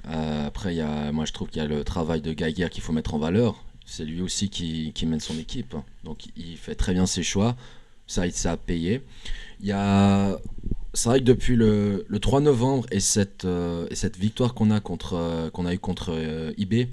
Euh, 0.07 0.47
après, 0.47 0.75
y 0.75 0.81
a, 0.81 1.11
moi 1.11 1.25
je 1.25 1.33
trouve 1.33 1.49
qu'il 1.49 1.61
y 1.61 1.65
a 1.65 1.67
le 1.67 1.83
travail 1.83 2.21
de 2.21 2.33
Geiger 2.33 2.69
qu'il 2.69 2.81
faut 2.83 2.93
mettre 2.93 3.13
en 3.13 3.19
valeur. 3.19 3.63
C'est 3.85 4.05
lui 4.05 4.21
aussi 4.21 4.49
qui, 4.49 4.93
mène 5.05 5.19
son 5.19 5.37
équipe. 5.37 5.75
Donc 6.03 6.27
il 6.37 6.57
fait 6.57 6.75
très 6.75 6.93
bien 6.93 7.05
ses 7.05 7.23
choix. 7.23 7.55
Ça, 8.07 8.29
ça 8.31 8.53
a 8.53 8.57
payé. 8.57 9.01
Il 9.61 9.67
y 9.67 9.71
a, 9.71 10.39
c'est 10.93 11.09
vrai 11.09 11.19
que 11.19 11.25
depuis 11.25 11.55
le, 11.55 12.05
le 12.07 12.19
3 12.19 12.41
novembre 12.41 12.85
et 12.91 12.99
cette, 12.99 13.45
euh, 13.45 13.87
et 13.91 13.95
cette 13.95 14.17
victoire 14.17 14.53
qu'on 14.55 14.71
a 14.71 14.79
contre, 14.79 15.49
qu'on 15.53 15.65
a 15.65 15.73
eu 15.73 15.79
contre 15.79 16.15
IB, 16.57 16.87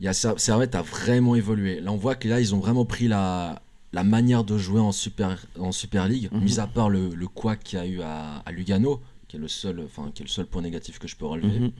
il 0.00 0.06
y 0.06 0.08
a 0.08 0.12
Ser- 0.12 0.38
Servette 0.38 0.74
a 0.74 0.82
vraiment 0.82 1.34
évolué. 1.36 1.80
Là, 1.80 1.92
on 1.92 1.96
voit 1.96 2.14
que 2.16 2.28
là, 2.28 2.40
ils 2.40 2.54
ont 2.54 2.58
vraiment 2.58 2.84
pris 2.84 3.08
la, 3.08 3.62
la 3.94 4.04
manière 4.04 4.44
de 4.44 4.58
jouer 4.58 4.80
en 4.80 4.92
Super, 4.92 5.46
en 5.58 5.72
super 5.72 6.06
League, 6.08 6.28
Mhm. 6.32 6.42
mis 6.42 6.58
à 6.60 6.66
part 6.66 6.90
le, 6.90 7.08
le 7.14 7.26
quoi 7.28 7.56
qu'il 7.56 7.78
y 7.78 7.82
a 7.82 7.86
eu 7.86 8.00
à, 8.02 8.38
à 8.44 8.52
Lugano, 8.52 9.00
qui 9.28 9.36
est, 9.36 9.38
le 9.40 9.48
seul, 9.48 9.80
enfin, 9.84 10.10
qui 10.14 10.22
est 10.22 10.26
le 10.26 10.30
seul 10.30 10.46
point 10.46 10.62
négatif 10.62 10.98
que 10.98 11.08
je 11.08 11.16
peux 11.16 11.26
relever. 11.26 11.60
Mhm. 11.60 11.72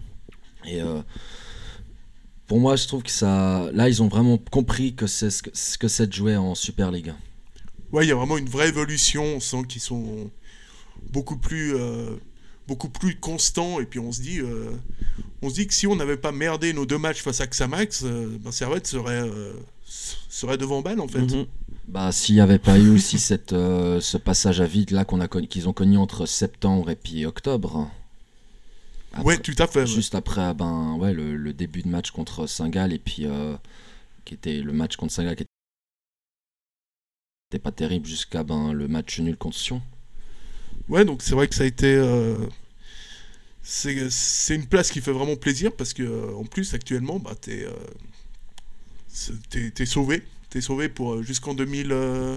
Et 0.67 0.81
euh, 0.81 1.03
pour 2.47 2.61
moi, 2.61 2.77
je 2.77 2.87
trouve 2.87 3.03
que 3.03 3.11
ça. 3.11 3.71
Là, 3.73 3.89
ils 3.89 4.03
ont 4.03 4.09
vraiment 4.09 4.39
compris 4.39 4.95
que 4.95 5.07
c'est 5.07 5.31
ce 5.31 5.43
que, 5.43 5.51
ce 5.53 5.77
que 5.79 5.89
c'est 5.89 6.07
de 6.07 6.13
jouer 6.13 6.37
en 6.37 6.55
Super 6.55 6.91
League. 6.91 7.13
Ouais, 7.93 8.05
il 8.05 8.09
y 8.09 8.13
a 8.13 8.17
vraiment 8.17 8.39
une 8.39 8.49
vraie 8.49 8.69
évolution. 8.69 9.23
On 9.25 9.41
sent 9.41 9.65
qu'ils 9.69 9.81
sont 9.83 10.31
beaucoup 11.13 11.37
plus, 11.37 11.75
euh, 11.75 12.17
beaucoup 12.67 12.89
plus 12.89 13.17
constants. 13.19 13.81
Et 13.81 13.87
puis 13.87 13.99
on 13.99 14.13
se 14.13 14.21
dit, 14.21 14.41
euh, 14.41 14.71
on 15.43 15.49
se 15.51 15.55
dit 15.55 15.67
que 15.67 15.75
si 15.75 15.87
on 15.87 15.97
n'avait 15.97 16.17
pas 16.17 16.33
merdé 16.33 16.73
nos 16.73 16.87
deux 16.87 16.99
matchs 16.99 17.23
face 17.23 17.41
à 17.41 17.47
Xamax, 17.47 18.03
euh, 18.05 18.39
ben 18.41 18.53
Servette 18.53 18.87
serait, 18.87 19.23
euh, 19.23 19.53
serait 20.29 20.59
devant 20.59 20.83
balle 20.83 21.01
en 21.01 21.09
fait. 21.09 21.21
Mhm. 21.21 21.47
Bah, 21.89 22.11
s'il 22.13 22.35
n'y 22.35 22.41
avait 22.41 22.59
pas 22.59 22.79
eu 22.79 22.89
aussi 22.91 23.19
cette, 23.31 23.53
euh, 23.53 24.01
ce 24.01 24.17
passage 24.17 24.61
à 24.61 24.67
vide 24.67 24.91
là 24.91 25.05
qu'on 25.05 25.21
a 25.21 25.29
qu'ils 25.29 25.69
ont 25.69 25.73
connu 25.73 25.97
entre 25.97 26.27
septembre 26.27 26.91
et 26.91 26.97
puis 26.97 27.27
octobre. 27.27 27.91
Après- 29.13 29.25
ouais, 29.25 29.39
tout 29.39 29.55
à 29.59 29.67
fait. 29.67 29.81
ouais. 29.81 29.87
Juste 29.87 30.15
après 30.15 30.55
ben, 30.55 30.97
ouais, 30.99 31.13
le, 31.13 31.37
le 31.37 31.53
début 31.53 31.83
de 31.83 31.89
match 31.89 32.11
contre 32.11 32.47
Saint-Gall 32.47 32.93
et 32.93 32.99
puis 32.99 33.27
euh, 33.27 33.57
qui 34.25 34.35
était 34.35 34.61
le 34.61 34.73
match 34.73 34.97
contre 34.97 35.13
Saint-Gall 35.13 35.37
qui 35.37 35.45
était 37.51 37.63
pas 37.63 37.71
terrible 37.73 38.07
jusqu'à 38.07 38.43
ben, 38.43 38.73
le 38.73 38.89
match 38.89 39.21
nul 39.21 39.37
contre 39.37 39.57
Sion. 39.57 39.81
Ouais, 40.89 41.05
donc 41.05 41.23
c'est 41.23 41.35
vrai 41.35 41.47
que 41.49 41.55
ça 41.55 41.63
a 41.63 41.67
été. 41.67 41.95
euh, 41.95 42.37
c'est 43.63 44.55
une 44.55 44.67
place 44.67 44.91
qui 44.91 45.01
fait 45.01 45.13
vraiment 45.13 45.37
plaisir 45.37 45.73
parce 45.75 45.95
que 45.95 46.35
en 46.35 46.45
plus 46.45 46.75
actuellement, 46.75 47.19
bah, 47.19 47.35
t'es, 47.41 47.65
euh, 47.65 47.71
c'est- 47.71 48.14
t'es, 49.75 49.87
sauvé. 49.87 50.23
T'es 50.51 50.61
sauvé 50.61 50.89
pour 50.89 51.15
euh, 51.15 51.23
jusqu'en 51.23 51.55
2000, 51.55 51.93
euh, 51.93 52.37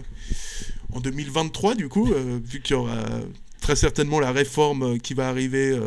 2023 1.02 1.76
du 1.76 1.90
coup, 1.90 2.12
euh, 2.12 2.40
vu 2.44 2.62
qu'il 2.62 2.76
y 2.76 2.80
aura 2.80 3.04
très 3.62 3.76
certainement 3.76 4.20
la 4.20 4.32
réforme 4.32 5.00
qui 5.00 5.14
va 5.14 5.28
arriver. 5.28 5.78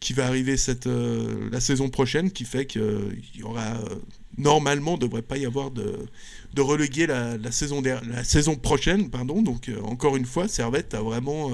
qui 0.00 0.12
va 0.12 0.26
arriver 0.26 0.56
cette, 0.56 0.86
la 0.86 1.60
saison 1.60 1.88
prochaine, 1.88 2.30
qui 2.30 2.44
fait 2.44 2.66
qu'il 2.66 3.22
y 3.34 3.42
aura 3.42 3.78
normalement 4.36 4.96
devrait 4.96 5.22
pas 5.22 5.36
y 5.36 5.44
avoir 5.44 5.72
de, 5.72 6.06
de 6.54 6.62
reléguer 6.62 7.08
la, 7.08 7.36
la 7.36 7.50
saison 7.50 7.82
la 7.82 8.22
saison 8.22 8.54
prochaine, 8.54 9.10
pardon. 9.10 9.42
Donc 9.42 9.70
encore 9.82 10.16
une 10.16 10.24
fois, 10.24 10.46
Servette 10.46 10.94
a 10.94 11.02
vraiment 11.02 11.50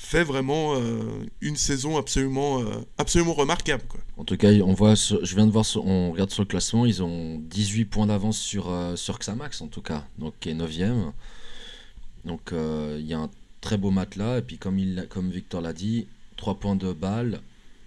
fait 0.00 0.22
vraiment 0.22 0.76
euh, 0.76 1.00
une 1.40 1.56
saison 1.56 1.96
absolument 1.96 2.60
euh, 2.60 2.66
absolument 2.98 3.34
remarquable. 3.34 3.82
Quoi. 3.88 3.98
En 4.16 4.22
tout 4.24 4.36
cas, 4.36 4.52
on 4.52 4.72
voit, 4.72 4.94
je 4.94 5.34
viens 5.34 5.44
de 5.46 5.50
voir, 5.50 5.66
sur- 5.66 5.84
on 5.84 6.12
regarde 6.12 6.30
sur 6.30 6.42
le 6.42 6.46
classement, 6.46 6.86
ils 6.86 7.02
ont 7.02 7.38
18 7.50 7.84
points 7.84 8.06
d'avance 8.06 8.38
sur, 8.38 8.70
euh, 8.70 8.94
sur 8.94 9.18
Xamax 9.18 9.60
en 9.60 9.66
tout 9.66 9.82
cas, 9.82 10.06
donc 10.18 10.34
qui 10.38 10.50
est 10.50 10.54
9ème. 10.54 11.10
Donc 12.24 12.52
euh, 12.52 12.96
il 13.00 13.06
y 13.06 13.14
a 13.14 13.18
un 13.18 13.30
très 13.60 13.76
beau 13.76 13.92
là, 14.16 14.38
et 14.38 14.42
puis 14.42 14.56
comme, 14.56 14.78
il, 14.78 15.06
comme 15.08 15.30
Victor 15.30 15.60
l'a 15.60 15.72
dit, 15.72 16.06
3 16.36 16.54
points 16.60 16.76
de 16.76 16.92
balle. 16.92 17.40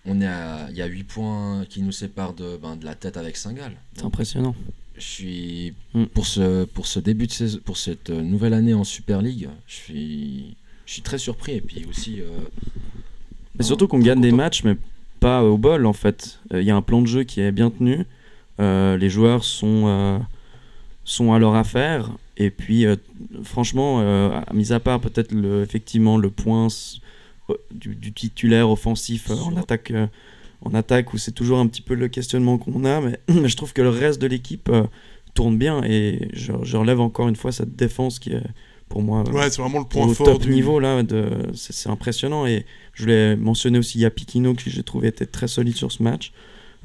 On 0.05 0.19
est 0.19 0.27
à- 0.27 0.67
il 0.69 0.75
y 0.75 0.81
a 0.81 0.87
8 0.87 1.03
points 1.05 1.65
qui 1.69 1.81
nous 1.81 1.91
séparent 1.93 2.33
de, 2.33 2.57
ben, 2.57 2.75
de 2.75 2.83
la 2.85 2.95
tête 2.95 3.15
avec 3.17 3.37
Saint-Gall. 3.37 3.73
C'est 3.95 4.03
impressionnant. 4.03 4.55
Je 4.97 5.01
suis 5.01 5.73
Mm. 5.93 6.05
pour 6.07 6.25
ce 6.27 6.65
pour 6.65 6.87
ce 6.87 6.99
début 6.99 7.27
de 7.27 7.31
saison, 7.31 7.59
pour 7.63 7.77
cette 7.77 8.09
nouvelle 8.09 8.53
année 8.53 8.73
en 8.73 8.83
Super 8.83 9.21
League, 9.21 9.47
je 9.67 9.73
suis 9.75 10.57
je 10.91 10.95
suis 10.95 11.03
très 11.03 11.17
surpris 11.17 11.53
et 11.53 11.61
puis 11.61 11.85
aussi 11.89 12.19
euh, 12.19 12.25
Mais 13.57 13.63
surtout 13.63 13.87
qu'on 13.87 13.99
gagne 13.99 14.19
des 14.19 14.33
matchs, 14.33 14.65
mais 14.65 14.75
pas 15.21 15.41
au 15.41 15.57
bol 15.57 15.85
en 15.85 15.93
fait. 15.93 16.41
Euh, 16.53 16.61
Il 16.61 16.67
y 16.67 16.71
a 16.71 16.75
un 16.75 16.81
plan 16.81 17.01
de 17.01 17.07
jeu 17.07 17.23
qui 17.23 17.39
est 17.39 17.53
bien 17.53 17.69
tenu. 17.69 18.05
Euh, 18.59 18.97
les 18.97 19.09
joueurs 19.09 19.45
sont, 19.45 20.21
sont 21.05 21.31
à 21.31 21.39
leur 21.39 21.55
affaire. 21.55 22.11
Et 22.35 22.49
puis, 22.49 22.85
euh, 22.85 22.97
franchement, 23.41 24.01
euh, 24.01 24.41
mis 24.53 24.73
à 24.73 24.81
part 24.81 24.99
peut-être 24.99 25.31
le, 25.31 25.61
effectivement 25.61 26.17
le 26.17 26.29
point 26.29 26.67
euh, 27.49 27.53
du, 27.73 27.95
du 27.95 28.11
titulaire 28.11 28.69
offensif 28.69 29.31
en 29.31 29.55
attaque, 29.55 29.93
en 30.61 30.73
attaque 30.73 31.13
où 31.13 31.17
c'est 31.17 31.31
toujours 31.31 31.59
un 31.59 31.67
petit 31.67 31.81
peu 31.81 31.93
le 31.93 32.09
questionnement 32.09 32.57
qu'on 32.57 32.83
a, 32.83 32.99
mais 32.99 33.17
je 33.47 33.55
trouve 33.55 33.71
que 33.71 33.81
le 33.81 33.89
reste 33.89 34.21
de 34.21 34.27
l'équipe 34.27 34.69
tourne 35.35 35.57
bien. 35.57 35.85
Et 35.85 36.27
je, 36.33 36.51
je 36.63 36.75
relève 36.75 36.99
encore 36.99 37.29
une 37.29 37.37
fois 37.37 37.53
cette 37.53 37.77
défense 37.77 38.19
qui 38.19 38.33
est 38.33 38.43
pour 38.91 39.01
moi 39.01 39.23
Ouais, 39.31 39.49
c'est 39.49 39.61
vraiment 39.61 39.79
le 39.79 39.85
point 39.85 40.05
au 40.05 40.13
fort 40.13 40.27
top 40.27 40.41
du 40.43 40.53
niveau 40.53 40.79
là 40.79 41.01
de 41.01 41.29
c'est 41.53 41.89
impressionnant. 41.89 42.45
Et 42.45 42.65
je 42.93 43.03
voulais 43.03 43.35
mentionner 43.35 43.79
aussi 43.79 43.99
Yapikino 43.99 44.53
que 44.53 44.69
j'ai 44.69 44.83
trouvé 44.83 45.07
était 45.07 45.25
très 45.25 45.47
solide 45.47 45.75
sur 45.75 45.91
ce 45.91 46.03
match. 46.03 46.31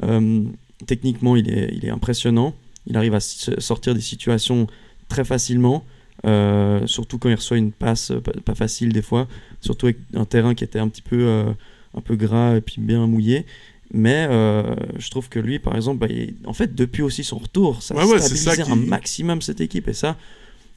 Euh, 0.03 0.42
techniquement 0.87 1.37
il 1.37 1.51
est, 1.51 1.71
il 1.75 1.85
est 1.85 1.90
impressionnant. 1.90 2.55
Il 2.87 2.97
arrive 2.97 3.14
à 3.14 3.21
sortir 3.21 3.95
des 3.95 4.01
situations 4.01 4.66
très 5.09 5.25
facilement 5.25 5.85
euh, 6.25 6.87
surtout 6.87 7.19
quand 7.19 7.29
il 7.29 7.35
reçoit 7.35 7.59
une 7.59 7.73
passe 7.73 8.11
euh, 8.11 8.21
pas, 8.21 8.33
pas 8.45 8.55
facile 8.55 8.92
des 8.92 9.03
fois. 9.03 9.29
Surtout 9.61 9.87
avec 9.87 9.99
un 10.14 10.25
terrain 10.25 10.55
qui 10.55 10.64
était 10.64 10.79
un 10.79 10.88
petit 10.88 11.03
peu 11.03 11.19
euh, 11.21 11.51
un 11.95 12.01
peu 12.01 12.16
gras 12.16 12.57
et 12.57 12.61
puis 12.62 12.81
bien 12.81 13.07
mouillé. 13.07 13.45
Mais 13.92 14.27
euh, 14.31 14.75
je 14.99 15.11
trouve 15.11 15.29
que 15.29 15.38
lui 15.38 15.59
par 15.59 15.77
exemple 15.77 15.99
bah, 15.99 16.07
il- 16.11 16.35
en 16.47 16.53
fait 16.55 16.75
depuis 16.75 17.03
aussi 17.03 17.23
son 17.23 17.38
retour 17.38 17.83
ça 17.83 17.95
Ouais, 17.95 18.03
a 18.03 18.07
ouais, 18.07 18.19
ça 18.21 18.29
stabilisé 18.35 18.62
un 18.73 18.77
qui- 18.83 18.88
maximum 18.88 19.42
cette 19.42 19.61
équipe. 19.61 19.88
Et 19.88 19.92
ça 19.92 20.16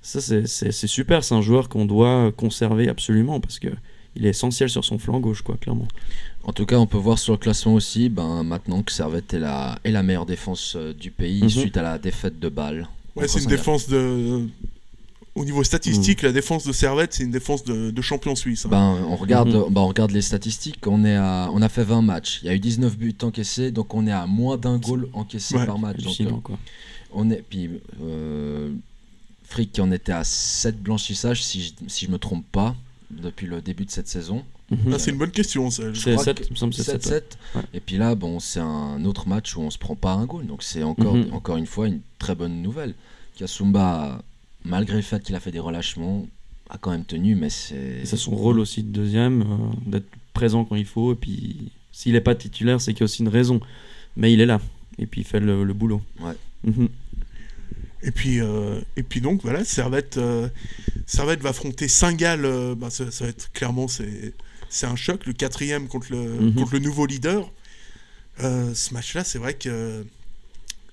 ça, 0.01 0.21
c'est- 0.21 0.87
super. 0.87 1.23
C'est 1.23 1.35
un 1.35 1.41
joueur 1.41 1.69
qu'on 1.69 1.85
doit 1.85 2.31
conserver 2.35 2.87
absolument 2.89 3.39
parce 3.39 3.59
que 3.59 3.67
il 4.15 4.25
est 4.25 4.29
essentiel 4.29 4.69
sur 4.69 4.83
son 4.83 4.97
flanc 4.97 5.19
gauche, 5.19 5.41
quoi, 5.43 5.55
clairement. 5.57 5.87
En 6.43 6.51
tout 6.51 6.65
cas, 6.65 6.77
on 6.77 6.87
peut 6.87 6.97
voir 6.97 7.19
sur 7.19 7.33
le 7.33 7.37
classement 7.37 7.73
aussi, 7.75 8.09
ben, 8.09 8.43
maintenant 8.43 8.81
que 8.81 8.91
Servette 8.91 9.33
est 9.33 9.39
la, 9.39 9.77
est 9.83 9.91
la 9.91 10.01
meilleure 10.03 10.25
défense 10.25 10.73
euh, 10.75 10.93
du 10.93 11.11
pays 11.11 11.43
Mhm. 11.43 11.49
suite 11.49 11.77
à 11.77 11.83
la 11.83 11.97
défaite 11.99 12.39
de 12.39 12.49
Bâle. 12.49 12.87
Ouais, 13.15 13.27
c'est 13.27 13.39
une 13.43 13.49
défense 13.49 13.87
de. 13.87 14.47
Au 15.35 15.45
niveau 15.45 15.63
statistique, 15.63 16.21
la 16.23 16.31
défense 16.31 16.65
de 16.65 16.71
Servette, 16.73 17.13
c'est 17.13 17.23
une 17.23 17.31
défense 17.31 17.63
de, 17.63 17.91
de 17.91 18.01
champion 18.01 18.35
suisse. 18.35 18.65
hein. 18.65 18.69
Ben, 18.71 18.97
on, 19.07 19.15
regarde, 19.15 19.49
Mhm. 19.49 19.71
ben, 19.73 19.81
on 19.81 19.87
regarde 19.87 20.11
les 20.11 20.23
statistiques, 20.23 20.85
on, 20.87 21.05
est 21.05 21.15
à, 21.15 21.49
on 21.53 21.61
a 21.61 21.69
fait 21.69 21.83
20 21.83 22.01
matchs, 22.01 22.39
il 22.41 22.47
y 22.47 22.49
a 22.49 22.55
eu 22.55 22.59
19 22.59 22.97
buts 22.97 23.15
encaissés, 23.21 23.71
donc 23.71 23.93
on 23.93 24.07
est 24.07 24.11
à 24.11 24.25
moins 24.25 24.57
d'un 24.57 24.79
goal 24.79 25.07
encaissé 25.13 25.55
Ouais, 25.55 25.65
par 25.65 25.77
match. 25.77 26.01
Donc, 26.01 26.19
euh, 26.21 26.31
quoi. 26.43 26.57
on 27.13 27.29
est, 27.29 27.43
puis, 27.47 27.69
euh, 28.01 28.71
Frick 29.49 29.71
qui 29.73 29.81
en 29.81 29.91
était 29.91 30.11
à 30.11 30.23
7 30.23 30.81
blanchissages, 30.81 31.43
si 31.43 31.61
je, 31.63 31.71
si 31.87 32.05
je 32.05 32.11
me 32.11 32.17
trompe 32.19 32.45
pas, 32.51 32.75
depuis 33.11 33.47
le 33.47 33.61
début 33.61 33.85
de 33.85 33.91
cette 33.91 34.07
saison. 34.07 34.43
Ah, 34.91 34.99
c'est 34.99 35.09
une 35.09 35.17
bonne 35.17 35.31
question, 35.31 35.71
ça. 35.71 35.91
Je- 35.91 35.99
C'est 35.99 36.11
crois 36.11 36.23
7, 36.25 36.39
que 36.41 36.43
il 36.45 36.51
me 36.51 36.55
semble 36.55 36.71
que 36.73 36.77
c'est 36.83 36.91
7, 36.91 37.03
7. 37.03 37.11
ouais. 37.11 37.19
7. 37.19 37.37
Ouais. 37.55 37.69
Et 37.73 37.79
puis 37.79 37.97
là, 37.97 38.13
bon, 38.13 38.39
c'est 38.39 38.59
un 38.59 39.03
autre 39.05 39.27
match 39.27 39.55
où 39.55 39.61
on 39.61 39.71
se 39.71 39.79
prend 39.79 39.95
pas 39.95 40.13
un 40.13 40.25
goal. 40.27 40.45
Donc 40.45 40.61
c'est 40.61 40.83
encore, 40.83 41.15
Mhm. 41.15 41.33
encore 41.33 41.57
une 41.57 41.65
fois 41.65 41.87
une 41.87 42.01
très 42.19 42.35
bonne 42.35 42.61
nouvelle. 42.61 42.93
Kasumba, 43.39 44.21
malgré 44.63 44.97
le 44.97 45.01
fait 45.01 45.23
qu'il 45.23 45.33
a 45.35 45.39
fait 45.39 45.51
des 45.51 45.59
relâchements, 45.59 46.27
a 46.69 46.77
quand 46.77 46.91
même 46.91 47.05
tenu, 47.05 47.33
mais 47.35 47.49
c'est. 47.49 48.01
Et 48.01 48.05
c'est 48.05 48.17
son 48.17 48.35
rôle 48.35 48.59
aussi 48.59 48.83
de 48.83 48.91
deuxième, 48.91 49.41
euh, 49.41 49.45
d'être 49.87 50.07
présent 50.33 50.65
quand 50.65 50.75
il 50.75 50.85
faut. 50.85 51.13
Et 51.13 51.15
puis, 51.15 51.71
s'il 51.91 52.13
n'est 52.13 52.21
pas 52.21 52.35
titulaire, 52.35 52.79
c'est 52.79 52.93
qu'il 52.93 52.99
y 53.01 53.03
a 53.03 53.05
aussi 53.05 53.23
une 53.23 53.29
raison. 53.29 53.59
Mais 54.15 54.31
il 54.33 54.39
est 54.41 54.45
là. 54.45 54.61
Et 54.99 55.07
puis, 55.07 55.21
il 55.21 55.23
fait 55.23 55.39
le, 55.39 55.63
le 55.63 55.73
boulot. 55.73 56.01
Ouais. 56.19 56.33
Mhm. 56.63 56.89
Et 58.01 58.11
puis, 58.11 58.39
euh, 58.39 58.79
et 58.95 59.03
puis 59.03 59.19
donc 59.21 59.41
voilà, 59.43 59.65
Servette, 59.65 60.17
euh, 60.17 60.47
Servette 61.05 61.41
va 61.41 61.49
affronter 61.49 61.87
Saint-Gall. 61.87 62.45
euh, 62.45 62.75
bah, 62.75 62.89
ça, 62.89 63.11
ça 63.11 63.25
va 63.25 63.29
être 63.29 63.51
clairement 63.51 63.87
c'est 63.89 64.85
un 64.85 64.95
choc, 64.95 65.25
le 65.25 65.33
quatrième 65.33 65.87
contre 65.87 66.11
le 66.11 66.17
Mhm. 66.23 66.53
contre 66.55 66.73
le 66.73 66.79
nouveau 66.79 67.05
leader. 67.05 67.51
Euh, 68.41 68.73
ce 68.73 68.93
match-là, 68.93 69.23
c'est 69.23 69.39
vrai 69.39 69.55
que 69.55 70.05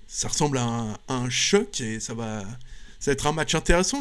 ça 0.08 0.28
ressemble 0.28 0.58
à 0.58 0.64
un, 0.64 0.92
à 1.08 1.14
un 1.14 1.30
choc 1.30 1.80
et 1.80 2.00
ça 2.00 2.14
va 2.14 2.42
ça 2.98 3.10
va 3.10 3.12
être 3.12 3.26
un 3.26 3.32
match 3.32 3.54
intéressant. 3.54 4.00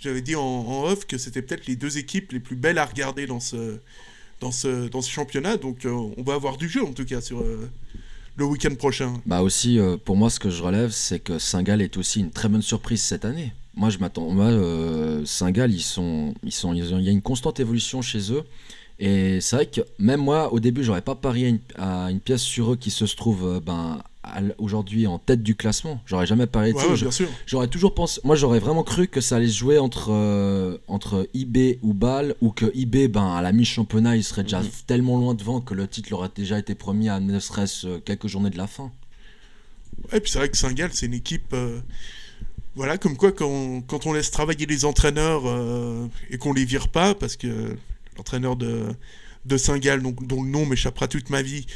J'avais 0.00 0.20
dit 0.20 0.34
en, 0.36 0.42
en 0.42 0.84
off 0.84 1.06
que 1.06 1.16
c'était 1.16 1.40
peut-être 1.40 1.66
les 1.66 1.76
deux 1.76 1.96
équipes 1.96 2.32
les 2.32 2.40
plus 2.40 2.56
belles 2.56 2.78
à 2.78 2.84
regarder 2.84 3.26
dans 3.26 3.40
ce 3.40 3.78
dans 4.40 4.52
ce 4.52 4.88
dans 4.88 5.00
ce 5.00 5.10
championnat. 5.10 5.56
Donc 5.56 5.86
on 5.86 6.22
va 6.22 6.34
avoir 6.34 6.56
du 6.58 6.68
jeu 6.68 6.84
en 6.84 6.92
tout 6.92 7.04
cas 7.06 7.20
sur 7.22 7.42
le 8.36 8.44
week-end 8.44 8.74
prochain. 8.74 9.14
Bah 9.26 9.42
aussi, 9.42 9.78
euh, 9.78 9.96
pour 9.96 10.16
moi, 10.16 10.30
ce 10.30 10.40
que 10.40 10.50
je 10.50 10.62
relève, 10.62 10.90
c'est 10.90 11.18
que 11.18 11.38
Saint-Gall 11.38 11.82
est 11.82 11.96
aussi 11.96 12.20
une 12.20 12.30
très 12.30 12.48
bonne 12.48 12.62
surprise 12.62 13.02
cette 13.02 13.24
année. 13.24 13.52
Moi, 13.74 13.90
je 13.90 13.98
m'attends. 13.98 14.30
Moi, 14.30 14.46
euh, 14.46 15.24
Saint-Gall, 15.24 15.72
ils 15.72 15.80
sont, 15.80 16.34
il 16.42 16.50
y 16.50 17.08
a 17.08 17.12
une 17.12 17.22
constante 17.22 17.60
évolution 17.60 18.02
chez 18.02 18.32
eux. 18.32 18.44
Et 18.98 19.40
c'est 19.40 19.56
vrai 19.56 19.66
que 19.66 19.80
même 19.98 20.20
moi, 20.20 20.52
au 20.52 20.60
début, 20.60 20.84
j'aurais 20.84 21.02
pas 21.02 21.14
parié 21.14 21.58
à 21.76 22.10
une, 22.10 22.20
pièce 22.20 22.42
sur 22.42 22.72
eux 22.72 22.76
qui 22.76 22.90
se 22.90 23.04
trouve 23.16 23.46
euh, 23.46 23.60
ben, 23.60 23.98
aujourd'hui 24.58 25.06
en 25.06 25.18
tête 25.18 25.42
du 25.42 25.54
classement. 25.56 26.00
J'aurais 26.06 26.26
jamais 26.26 26.46
parié 26.46 26.72
de 26.72 26.78
Ouais, 26.78 26.96
ça. 26.96 27.22
ouais. 27.24 27.28
J'aurais 27.46 27.66
toujours 27.68 27.94
pensé. 27.94 28.20
Moi, 28.24 28.36
j'aurais 28.36 28.60
vraiment 28.60 28.82
cru 28.84 29.08
que 29.08 29.20
ça 29.20 29.36
allait 29.36 29.48
se 29.48 29.56
jouer 29.58 29.78
entre, 29.78 30.10
euh, 30.12 30.78
entre 30.88 31.28
IB 31.34 31.78
ou 31.82 31.92
Bâle, 31.92 32.34
ou 32.40 32.50
que 32.50 32.66
IB, 32.74 33.08
ben, 33.08 33.34
à 33.34 33.42
la 33.42 33.52
mi-championnat, 33.52 34.16
il 34.16 34.24
serait 34.24 34.44
déjà 34.44 34.60
Mhm. 34.60 34.68
tellement 34.86 35.18
loin 35.18 35.34
devant 35.34 35.60
que 35.60 35.74
le 35.74 35.88
titre 35.88 36.12
aurait 36.12 36.30
déjà 36.34 36.58
été 36.58 36.74
promis 36.74 37.08
à 37.08 37.18
ne 37.20 37.38
serait-ce 37.40 37.86
euh, 37.86 37.98
quelques 38.04 38.28
journées 38.28 38.50
de 38.50 38.58
la 38.58 38.66
fin. 38.68 38.90
Ouais, 40.12 40.20
puis 40.20 40.30
c'est 40.30 40.38
vrai 40.38 40.48
que 40.48 40.56
Saint-Gall, 40.56 40.90
c'est 40.92 41.06
une 41.06 41.14
équipe. 41.14 41.52
euh, 41.52 41.80
voilà, 42.74 42.96
comme 42.96 43.16
quoi, 43.18 43.32
quand, 43.32 43.82
quand 43.86 44.06
on 44.06 44.12
laisse 44.14 44.30
travailler 44.30 44.64
les 44.66 44.84
entraîneurs 44.86 45.42
euh, 45.46 46.06
et 46.30 46.38
qu'on 46.38 46.52
les 46.54 46.64
vire 46.64 46.88
pas, 46.88 47.14
parce 47.14 47.36
que 47.36 47.76
l'entraîneur 48.16 48.56
de, 48.56 48.84
de 49.44 49.56
Saint-Gall, 49.56 50.02
donc, 50.02 50.26
dont 50.26 50.42
le 50.42 50.48
nom 50.50 50.66
m'échappera 50.66 51.08
toute 51.08 51.30
ma 51.30 51.42
vie, 51.42 51.66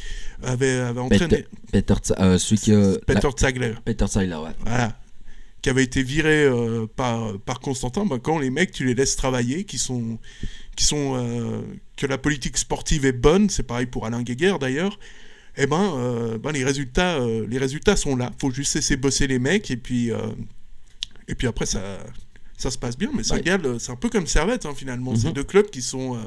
avait, 0.42 0.70
avait 0.76 1.00
entraîné. 1.00 1.46
Peter, 1.72 1.94
Tsa- 1.94 2.14
euh, 2.20 2.38
celui 2.38 2.58
qui. 2.60 2.72
euh, 2.72 2.96
Peter 3.06 3.28
Zagler. 3.38 3.74
Peter 3.84 4.06
Seiler, 4.06 4.36
ouais. 4.36 4.52
Voilà. 4.60 4.96
Qui 5.62 5.70
avait 5.70 5.82
été 5.82 6.02
viré 6.04 6.44
euh, 6.44 6.86
par, 6.86 7.38
par 7.40 7.58
Constantin, 7.60 8.06
bah, 8.06 8.18
quand 8.22 8.38
les 8.38 8.50
mecs, 8.50 8.70
tu 8.70 8.84
les 8.84 8.94
laisses 8.94 9.16
travailler, 9.16 9.64
qui 9.64 9.78
sont. 9.78 10.18
Qui 10.76 10.84
sont 10.84 11.14
euh, 11.16 11.62
que 11.96 12.06
la 12.06 12.18
politique 12.18 12.58
sportive 12.58 13.06
est 13.06 13.12
bonne, 13.12 13.48
c'est 13.48 13.62
pareil 13.62 13.86
pour 13.86 14.04
Alain 14.06 14.22
Guéguer 14.22 14.54
d'ailleurs, 14.60 14.98
eh 15.56 15.66
ben, 15.66 15.94
euh, 15.96 16.36
ben 16.36 16.52
les, 16.52 16.62
résultats, 16.64 17.16
euh, 17.16 17.46
les 17.48 17.56
résultats 17.56 17.96
sont 17.96 18.14
là. 18.14 18.30
faut 18.38 18.50
juste 18.50 18.74
laisser 18.74 18.96
bosser 18.98 19.26
les 19.26 19.38
mecs 19.38 19.70
et 19.70 19.78
puis, 19.78 20.12
euh, 20.12 20.18
et 21.28 21.34
puis 21.34 21.46
après, 21.46 21.64
ça, 21.64 21.80
ça 22.58 22.70
se 22.70 22.76
passe 22.76 22.98
bien. 22.98 23.10
Mais 23.14 23.24
Saint-Gall, 23.24 23.64
euh, 23.64 23.78
c'est 23.78 23.90
un 23.90 23.96
peu 23.96 24.10
comme 24.10 24.26
Servette 24.26 24.66
hein, 24.66 24.74
finalement. 24.76 25.12
Mhm. 25.12 25.16
C'est 25.16 25.32
deux 25.32 25.44
clubs 25.44 25.70
qui 25.70 25.80
sont. 25.80 26.18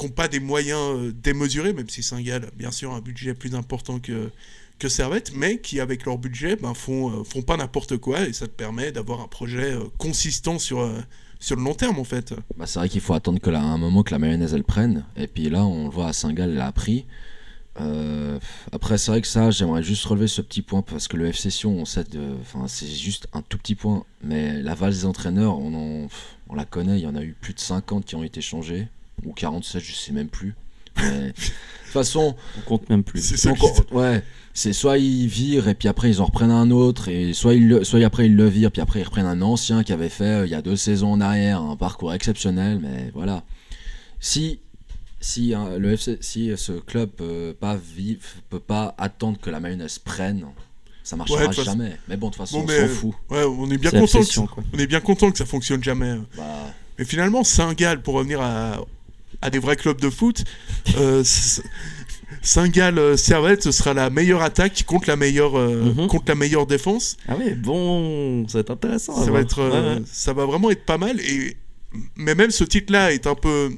Qui 0.00 0.06
n'ont 0.06 0.12
pas 0.12 0.28
des 0.28 0.40
moyens 0.40 0.96
euh, 0.96 1.12
démesurés, 1.12 1.72
même 1.72 1.88
si 1.88 2.02
Saint-Gall 2.02 2.44
a 2.44 2.50
bien 2.56 2.70
sûr 2.70 2.92
un 2.92 3.00
budget 3.00 3.34
plus 3.34 3.54
important 3.54 3.98
que, 3.98 4.30
que 4.78 4.88
Servette, 4.88 5.32
mais 5.36 5.58
qui, 5.58 5.78
avec 5.78 6.06
leur 6.06 6.18
budget, 6.18 6.56
ben, 6.56 6.74
font, 6.74 7.10
euh, 7.10 7.24
font 7.24 7.42
pas 7.42 7.56
n'importe 7.56 7.98
quoi 7.98 8.26
et 8.26 8.32
ça 8.32 8.46
te 8.46 8.52
permet 8.52 8.92
d'avoir 8.92 9.20
un 9.20 9.28
projet 9.28 9.72
euh, 9.72 9.84
consistant 9.98 10.58
sur, 10.58 10.90
sur 11.38 11.56
le 11.56 11.62
long 11.62 11.74
terme, 11.74 11.98
en 11.98 12.04
fait. 12.04 12.34
Bah, 12.56 12.66
c'est 12.66 12.78
vrai 12.78 12.88
qu'il 12.88 13.02
faut 13.02 13.14
attendre 13.14 13.40
que 13.40 13.50
là, 13.50 13.60
un 13.60 13.78
moment 13.78 14.02
que 14.02 14.12
la 14.12 14.18
mayonnaise 14.18 14.54
elle 14.54 14.64
prenne. 14.64 15.04
Et 15.16 15.26
puis 15.26 15.50
là, 15.50 15.64
on 15.64 15.84
le 15.84 15.90
voit 15.90 16.08
à 16.08 16.12
Saint-Gall, 16.12 16.50
elle 16.50 16.60
a 16.60 16.72
pris. 16.72 17.04
Euh, 17.78 18.38
après, 18.72 18.98
c'est 18.98 19.10
vrai 19.10 19.20
que 19.20 19.28
ça, 19.28 19.50
j'aimerais 19.50 19.82
juste 19.82 20.04
relever 20.04 20.26
ce 20.26 20.40
petit 20.40 20.62
point 20.62 20.82
parce 20.82 21.08
que 21.08 21.16
le 21.16 21.26
FC 21.26 21.50
Sion, 21.50 21.80
enfin, 21.82 22.66
c'est 22.66 22.88
juste 22.88 23.28
un 23.32 23.42
tout 23.42 23.58
petit 23.58 23.74
point. 23.74 24.04
Mais 24.24 24.60
la 24.62 24.74
valse 24.74 25.00
des 25.00 25.04
entraîneurs, 25.04 25.58
on, 25.58 26.08
on 26.48 26.54
la 26.54 26.64
connaît. 26.64 26.98
Il 26.98 27.02
y 27.02 27.06
en 27.06 27.14
a 27.16 27.22
eu 27.22 27.36
plus 27.38 27.54
de 27.54 27.60
50 27.60 28.06
qui 28.06 28.16
ont 28.16 28.24
été 28.24 28.40
changés 28.40 28.88
ou 29.26 29.32
47, 29.32 29.82
je 29.82 29.92
sais 29.92 30.12
même 30.12 30.28
plus. 30.28 30.54
Mais, 30.96 31.02
de 31.28 31.32
toute 31.32 31.52
façon, 31.92 32.34
On 32.58 32.60
compte 32.62 32.88
même 32.90 33.04
plus. 33.04 33.20
C'est 33.20 33.36
ça 33.36 33.52
ouais, 33.92 34.22
c'est 34.52 34.72
soit 34.72 34.98
ils 34.98 35.26
virent 35.28 35.68
et 35.68 35.74
puis 35.74 35.88
après 35.88 36.10
ils 36.10 36.20
en 36.20 36.24
reprennent 36.26 36.50
un 36.50 36.70
autre 36.70 37.08
et 37.08 37.32
soit 37.32 37.54
ils 37.54 37.68
le- 37.68 37.84
soit 37.84 38.04
après 38.04 38.26
ils 38.26 38.34
le 38.36 38.48
virent 38.48 38.72
puis 38.72 38.82
après 38.82 39.00
ils 39.00 39.04
reprennent 39.04 39.26
un 39.26 39.42
ancien 39.42 39.84
qui 39.84 39.92
avait 39.92 40.08
fait 40.08 40.24
euh, 40.24 40.46
il 40.46 40.50
y 40.50 40.54
a 40.56 40.62
deux 40.62 40.74
saisons 40.76 41.12
en 41.12 41.20
arrière 41.20 41.60
un 41.62 41.76
parcours 41.76 42.12
exceptionnel 42.12 42.80
mais 42.82 43.10
voilà 43.14 43.44
si 44.18 44.58
si 45.20 45.54
hein, 45.54 45.78
le 45.78 45.92
FC 45.92 46.18
si 46.20 46.50
ce 46.56 46.72
club 46.72 47.10
peut 47.10 47.54
pas 47.58 47.76
vivre 47.76 48.20
peut 48.50 48.58
pas 48.60 48.94
attendre 48.98 49.38
que 49.40 49.50
la 49.50 49.60
mayonnaise 49.60 49.98
prenne 50.00 50.44
ça 51.04 51.14
marchera 51.16 51.46
Ouais, 51.46 51.52
jamais 51.52 51.96
mais 52.08 52.16
bon 52.16 52.26
de 52.28 52.32
toute 52.32 52.42
façon 52.42 52.60
Bon, 52.60 52.66
on 52.72 52.80
s'en 52.88 52.88
fout 52.88 53.14
Ouais, 53.30 53.44
on 53.44 53.70
est 53.70 53.78
bien 53.78 53.90
C'est 53.90 54.00
content. 54.00 54.46
Que, 54.46 54.60
on 54.74 54.78
est 54.78 54.86
bien 54.86 55.00
content 55.00 55.30
que 55.30 55.38
ça 55.38 55.46
fonctionne 55.46 55.82
jamais. 55.82 56.16
Bah, 56.36 56.42
Mais 56.98 57.04
finalement, 57.04 57.42
Saint-Gall, 57.44 58.02
pour 58.02 58.14
revenir 58.14 58.40
à, 58.40 58.78
à 59.42 59.50
des 59.50 59.58
vrais 59.58 59.76
clubs 59.76 60.00
de 60.00 60.10
foot, 60.10 60.44
euh, 60.98 61.22
Saint-Gall 62.42 62.98
euh, 62.98 63.16
Servette, 63.16 63.62
ce 63.62 63.72
sera 63.72 63.92
la 63.94 64.08
meilleure 64.10 64.42
attaque 64.42 64.84
contre 64.86 65.08
la 65.08 65.16
meilleure, 65.16 65.58
euh, 65.58 65.92
Mhm. 65.96 66.06
contre 66.06 66.24
la 66.28 66.34
meilleure 66.34 66.66
défense. 66.66 67.16
Ah 67.28 67.34
oui, 67.38 67.52
bon, 67.54 68.46
ça 68.48 68.58
va 68.58 68.60
être 68.60 68.70
intéressant. 68.70 69.14
Ça 69.16 69.20
va, 69.24 69.30
voir. 69.30 69.40
être, 69.42 69.58
euh, 69.58 69.70
Ouais, 69.94 69.98
ouais. 70.00 70.04
ça 70.06 70.32
va 70.32 70.46
vraiment 70.46 70.70
être 70.70 70.84
pas 70.84 70.98
mal. 70.98 71.20
Et, 71.20 71.56
mais 72.16 72.34
même 72.34 72.50
ce 72.50 72.64
titre-là 72.64 73.12
est 73.12 73.26
un 73.26 73.34
peu 73.34 73.70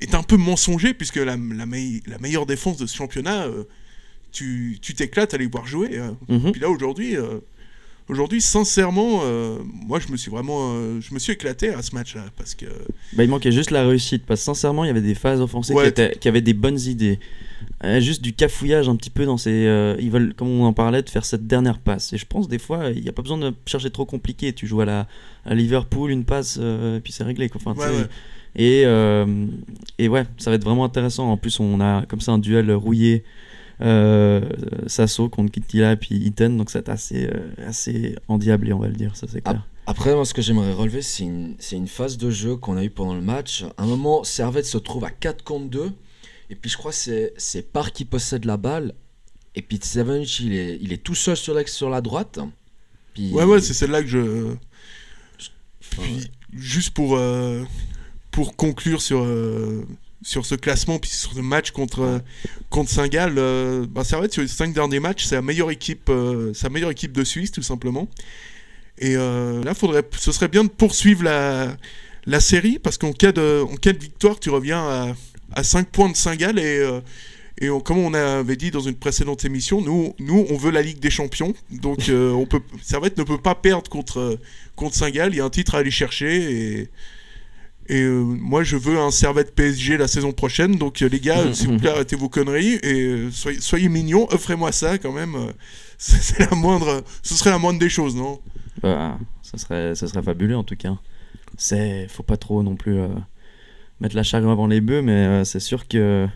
est 0.00 0.14
un 0.16 0.22
peu 0.24 0.36
mensonger 0.36 0.94
puisque 0.94 1.16
la, 1.16 1.36
la, 1.36 1.64
mei- 1.66 2.02
la 2.06 2.18
meilleure 2.18 2.44
défense 2.46 2.76
de 2.76 2.86
ce 2.86 2.96
championnat, 2.96 3.46
tu 4.32 4.78
tu 4.82 4.94
t'éclates 4.94 5.32
à 5.32 5.36
les 5.38 5.46
voir 5.46 5.64
jouer. 5.66 6.00
Mhm. 6.28 6.50
Puis 6.52 6.60
là 6.60 6.68
aujourd'hui, 6.68 7.16
aujourd'hui 8.08 8.40
sincèrement, 8.40 9.20
euh, 9.24 9.58
moi 9.86 9.98
je 10.00 10.10
me 10.12 10.16
suis 10.16 10.30
vraiment, 10.30 10.72
euh, 10.74 11.00
je 11.00 11.14
me 11.14 11.18
suis 11.18 11.32
éclaté 11.32 11.70
à 11.70 11.82
ce 11.82 11.94
match-là 11.94 12.24
parce 12.36 12.54
que 12.54 12.66
Bah, 13.14 13.24
il 13.24 13.30
manquait 13.30 13.52
juste 13.52 13.70
la 13.70 13.86
réussite 13.86 14.24
parce 14.26 14.40
que 14.40 14.44
sincèrement, 14.46 14.84
il 14.84 14.88
y 14.88 14.90
avait 14.90 15.00
des 15.00 15.14
phases 15.14 15.40
offensives 15.40 15.76
Ouais. 15.76 15.84
qui, 15.84 15.88
étaient- 15.90 16.16
qui 16.18 16.28
avaient 16.28 16.40
des 16.40 16.54
bonnes 16.54 16.80
idées. 16.80 17.18
Euh, 17.84 18.00
juste 18.00 18.22
du 18.22 18.32
cafouillage 18.32 18.88
un 18.88 18.96
petit 18.96 19.10
peu 19.10 19.24
dans 19.24 19.36
ces. 19.36 19.50
ils 20.00 20.10
veulent, 20.10 20.34
comme 20.34 20.48
on 20.48 20.64
en 20.64 20.72
parlait, 20.72 21.02
de 21.02 21.10
faire 21.10 21.24
cette 21.24 21.46
dernière 21.46 21.78
passe. 21.78 22.12
Et 22.12 22.18
je 22.18 22.26
pense 22.26 22.48
des 22.48 22.58
fois, 22.58 22.90
il 22.94 23.02
n'y 23.02 23.08
a 23.08 23.12
pas 23.12 23.22
besoin 23.22 23.38
de 23.38 23.52
chercher 23.66 23.90
trop 23.90 24.04
compliqué. 24.04 24.52
Tu 24.52 24.66
joues 24.66 24.80
à 24.80 24.84
la 24.84 25.06
à 25.44 25.54
Liverpool, 25.54 26.10
une 26.10 26.24
passe, 26.24 26.58
et 26.58 27.00
puis 27.02 27.12
c'est 27.12 27.24
réglé. 27.24 27.48
Quoi. 27.48 27.60
Enfin, 27.64 27.74
tu 27.74 27.80
Ouais, 27.80 27.86
sais, 27.86 28.02
ouais. 28.02 28.08
Et, 29.98 30.04
et 30.04 30.08
ouais, 30.08 30.24
ça 30.38 30.50
va 30.50 30.56
être 30.56 30.64
vraiment 30.64 30.84
intéressant. 30.84 31.30
En 31.30 31.36
plus, 31.36 31.58
on 31.60 31.80
a 31.80 32.04
comme 32.06 32.20
ça 32.20 32.32
un 32.32 32.38
duel 32.38 32.70
rouillé. 32.72 33.24
Euh, 33.82 34.40
Sasso 34.86 35.28
contre 35.28 35.50
Kittila 35.50 35.92
et 35.92 35.96
puis 35.96 36.14
Iten 36.16 36.56
donc 36.56 36.70
c'est 36.70 36.88
assez, 36.88 37.26
euh, 37.26 37.50
assez 37.66 38.14
endiablé 38.28 38.72
on 38.72 38.78
va 38.78 38.86
le 38.86 38.94
dire 38.94 39.16
ça 39.16 39.26
c'est 39.28 39.40
clair 39.40 39.66
Après, 39.86 40.14
moi, 40.14 40.24
ce 40.24 40.32
que 40.34 40.40
j'aimerais 40.42 40.72
relever, 40.72 41.02
c'est 41.02 41.24
une, 41.24 41.56
c'est 41.58 41.74
une 41.76 41.88
phase 41.88 42.16
de 42.16 42.30
jeu 42.30 42.54
qu'on 42.56 42.76
a 42.76 42.84
eu 42.84 42.90
pendant 42.90 43.14
le 43.16 43.20
match. 43.22 43.64
À 43.76 43.82
un 43.82 43.86
moment, 43.86 44.22
Servette 44.22 44.66
se 44.66 44.78
trouve 44.78 45.04
à 45.04 45.10
4 45.10 45.42
contre 45.42 45.68
2. 45.70 45.90
Et 46.50 46.54
puis, 46.54 46.70
je 46.70 46.76
crois 46.76 46.92
que 46.92 46.96
c'est, 46.96 47.34
c'est 47.36 47.72
Park 47.72 47.92
qui 47.92 48.04
possède 48.04 48.44
la 48.44 48.56
balle. 48.56 48.94
Et 49.56 49.62
puis, 49.62 49.78
Tsevenic, 49.78 50.38
il 50.38 50.52
est, 50.52 50.78
il 50.80 50.92
est 50.92 51.02
tout 51.02 51.16
seul 51.16 51.36
sur, 51.36 51.54
l'ex- 51.54 51.72
sur 51.74 51.90
la 51.90 52.00
droite. 52.00 52.38
Puis, 53.14 53.32
Ouais, 53.32 53.42
ouais, 53.42 53.60
c'est 53.60 53.74
celle-là 53.74 54.02
que 54.02 54.08
je. 54.08 54.54
juste 56.54 56.90
pour, 56.94 57.16
euh, 57.16 57.64
pour 58.30 58.54
conclure 58.54 59.02
sur, 59.02 59.22
euh, 59.24 59.84
sur 60.22 60.46
ce 60.46 60.54
classement, 60.54 60.98
puis 60.98 61.10
sur 61.10 61.32
ce 61.32 61.40
match 61.40 61.70
contre, 61.72 62.00
euh, 62.00 62.18
contre 62.70 62.90
Saint-Gall, 62.90 63.34
euh, 63.36 63.86
bah, 63.88 64.04
Servette, 64.04 64.32
sur 64.32 64.42
les 64.42 64.48
5 64.48 64.72
derniers 64.72 65.00
matchs, 65.00 65.24
c'est 65.24 65.34
la 65.34 65.42
meilleure 65.42 65.70
équipe, 65.70 66.08
euh, 66.08 66.54
sa 66.54 66.68
meilleure 66.68 66.90
équipe 66.90 67.12
de 67.12 67.24
Suisse, 67.24 67.50
tout 67.50 67.62
simplement. 67.62 68.08
Et 68.98 69.16
euh, 69.16 69.62
là, 69.64 69.74
faudrait, 69.74 70.04
ce 70.16 70.32
serait 70.32 70.48
bien 70.48 70.64
de 70.64 70.68
poursuivre 70.68 71.24
la, 71.24 71.76
la 72.26 72.40
série, 72.40 72.78
parce 72.78 72.98
qu'en 72.98 73.12
cas, 73.12 73.32
de, 73.32 73.64
cas 73.80 73.92
de 73.92 73.98
victoire, 73.98 74.38
tu 74.38 74.50
reviens 74.50 74.80
à, 74.80 75.14
à 75.52 75.64
5 75.64 75.88
points 75.88 76.10
de 76.10 76.16
Saint-Gall, 76.16 76.58
et, 76.58 76.88
et 77.60 77.68
comme 77.84 77.98
on 77.98 78.14
avait 78.14 78.56
dit 78.56 78.70
dans 78.70 78.80
une 78.80 78.94
précédente 78.96 79.44
émission, 79.44 79.80
nous, 79.80 80.14
nous 80.18 80.46
on 80.50 80.56
veut 80.56 80.70
la 80.70 80.82
Ligue 80.82 81.00
des 81.00 81.10
Champions, 81.10 81.54
donc 81.70 82.10
on 82.10 82.46
peut, 82.46 82.60
Servette 82.82 83.18
ne 83.18 83.24
peut 83.24 83.38
pas 83.38 83.54
perdre 83.54 83.90
contre 83.90 84.38
contre 84.74 84.96
Saint-Gall, 84.96 85.34
il 85.34 85.36
y 85.36 85.40
a 85.40 85.44
un 85.44 85.50
titre 85.50 85.74
à 85.74 85.78
aller 85.78 85.90
chercher 85.90 86.88
et 87.88 88.02
euh, 88.02 88.22
moi 88.22 88.62
je 88.62 88.76
veux 88.76 88.98
un 88.98 89.10
Servette 89.10 89.54
PSG 89.54 89.96
la 89.96 90.08
saison 90.08 90.32
prochaine. 90.32 90.76
Donc 90.76 91.02
euh, 91.02 91.08
les 91.08 91.20
gars, 91.20 91.40
euh, 91.40 91.52
s'il 91.52 91.68
vous 91.68 91.78
plaît, 91.78 91.90
arrêtez 91.90 92.16
vos 92.16 92.28
conneries 92.28 92.74
et 92.82 93.28
soyez, 93.30 93.60
soyez 93.60 93.88
mignons, 93.88 94.26
offrez-moi 94.30 94.72
ça 94.72 94.98
quand 94.98 95.12
même. 95.12 95.36
c'est 95.98 96.38
la 96.38 96.56
moindre, 96.56 97.02
ce 97.22 97.34
serait 97.34 97.50
la 97.50 97.58
moindre 97.58 97.78
des 97.78 97.88
choses, 97.88 98.16
non? 98.16 98.40
Bah, 98.82 99.18
ça 99.42 99.58
serait, 99.58 99.94
ça 99.94 100.08
serait 100.08 100.22
fabuleux 100.22 100.56
en 100.56 100.64
tout 100.64 100.76
cas. 100.76 100.96
C'est, 101.58 102.08
faut 102.08 102.22
pas 102.22 102.36
trop 102.36 102.62
non 102.62 102.76
plus 102.76 102.98
euh, 102.98 103.08
mettre 104.00 104.16
la 104.16 104.22
charrue 104.22 104.50
avant 104.50 104.66
les 104.66 104.80
bœufs, 104.80 105.02
mais 105.02 105.12
euh, 105.12 105.44
c'est 105.44 105.60
sûr 105.60 105.86
que 105.86 106.26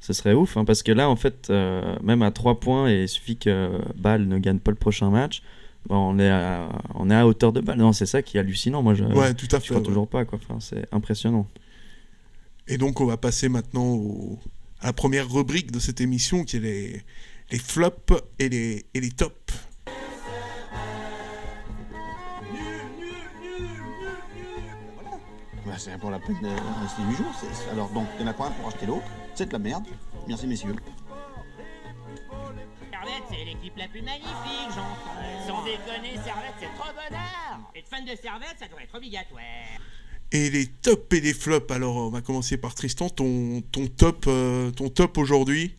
ce 0.00 0.12
serait 0.12 0.34
ouf, 0.34 0.56
hein, 0.56 0.64
parce 0.64 0.82
que 0.82 0.92
là 0.92 1.08
en 1.08 1.16
fait, 1.16 1.50
même 1.50 2.22
à 2.22 2.30
3 2.30 2.60
points, 2.60 2.88
et 2.88 3.02
il 3.02 3.08
suffit 3.08 3.36
que 3.36 3.80
Bâle 3.96 4.28
ne 4.28 4.38
gagne 4.38 4.60
pas 4.60 4.70
le 4.70 4.76
prochain 4.76 5.10
match, 5.10 5.42
on, 5.90 6.18
est 6.18 6.28
à, 6.28 6.68
on 6.94 7.10
est 7.10 7.14
à 7.14 7.26
hauteur 7.26 7.52
de 7.52 7.60
Bâle. 7.60 7.78
Non, 7.78 7.92
c'est 7.92 8.06
ça 8.06 8.22
qui 8.22 8.36
est 8.36 8.40
hallucinant. 8.40 8.82
Moi, 8.82 8.94
je, 8.94 9.04
Ouais, 9.04 9.34
tout 9.34 9.46
à 9.52 9.56
je 9.58 9.62
fait. 9.62 9.66
crois 9.68 9.78
ouais. 9.78 9.82
toujours 9.84 10.08
pas, 10.08 10.24
quoi. 10.24 10.38
Enfin, 10.42 10.58
c'est 10.60 10.86
impressionnant. 10.92 11.46
Et 12.66 12.76
donc 12.78 13.00
on 13.00 13.06
va 13.06 13.16
passer 13.16 13.48
maintenant 13.48 13.86
au- 13.94 14.38
à 14.80 14.86
la 14.86 14.92
première 14.92 15.30
rubrique 15.30 15.72
de 15.72 15.78
cette 15.78 16.00
émission 16.00 16.44
qui 16.44 16.58
est 16.58 16.60
les, 16.60 17.02
les 17.50 17.58
flops 17.58 18.12
et 18.38 18.48
les, 18.50 18.84
et 18.94 19.00
les 19.00 19.10
tops. 19.10 19.34
Bah, 25.66 25.72
c'est 25.76 25.98
pour 25.98 26.10
la 26.10 26.18
peine 26.18 26.36
de 26.42 26.48
rester 26.82 27.02
du 27.08 27.14
jour. 27.16 27.26
c'est- 27.40 27.70
Alors 27.70 27.88
donc, 27.90 28.06
il 28.18 28.22
y 28.22 28.24
en 28.24 28.30
a 28.30 28.34
pas 28.34 28.46
un 28.46 28.50
pour 28.52 28.68
acheter 28.68 28.86
l'autre. 28.86 29.04
C'est 29.34 29.46
de 29.46 29.52
la 29.52 29.58
merde. 29.58 29.84
Merci 30.26 30.46
messieurs. 30.46 30.74
Servette, 33.08 33.24
c'est 33.30 33.44
l'équipe 33.44 33.76
la 33.76 33.88
plus 33.88 34.02
magnifique, 34.02 34.68
j'entends. 34.68 35.46
Sans 35.46 35.64
déconner, 35.64 36.14
Servette, 36.24 36.54
c'est 36.60 36.74
trop 36.78 36.92
bonheur. 36.92 37.72
Être 37.74 37.88
fan 37.88 38.04
de 38.04 38.14
Servette, 38.20 38.56
ça 38.58 38.68
doit 38.68 38.82
être 38.82 38.94
obligatoire. 38.94 39.42
Et 40.30 40.50
les 40.50 40.66
tops 40.66 41.16
et 41.16 41.20
les 41.20 41.32
flops. 41.32 41.70
Alors 41.72 41.96
on 41.96 42.10
va 42.10 42.20
commencer 42.20 42.58
par 42.58 42.74
Tristan, 42.74 43.08
ton, 43.08 43.62
ton 43.72 43.86
top, 43.86 44.24
euh, 44.28 44.70
ton 44.70 44.90
top 44.90 45.16
aujourd'hui. 45.18 45.74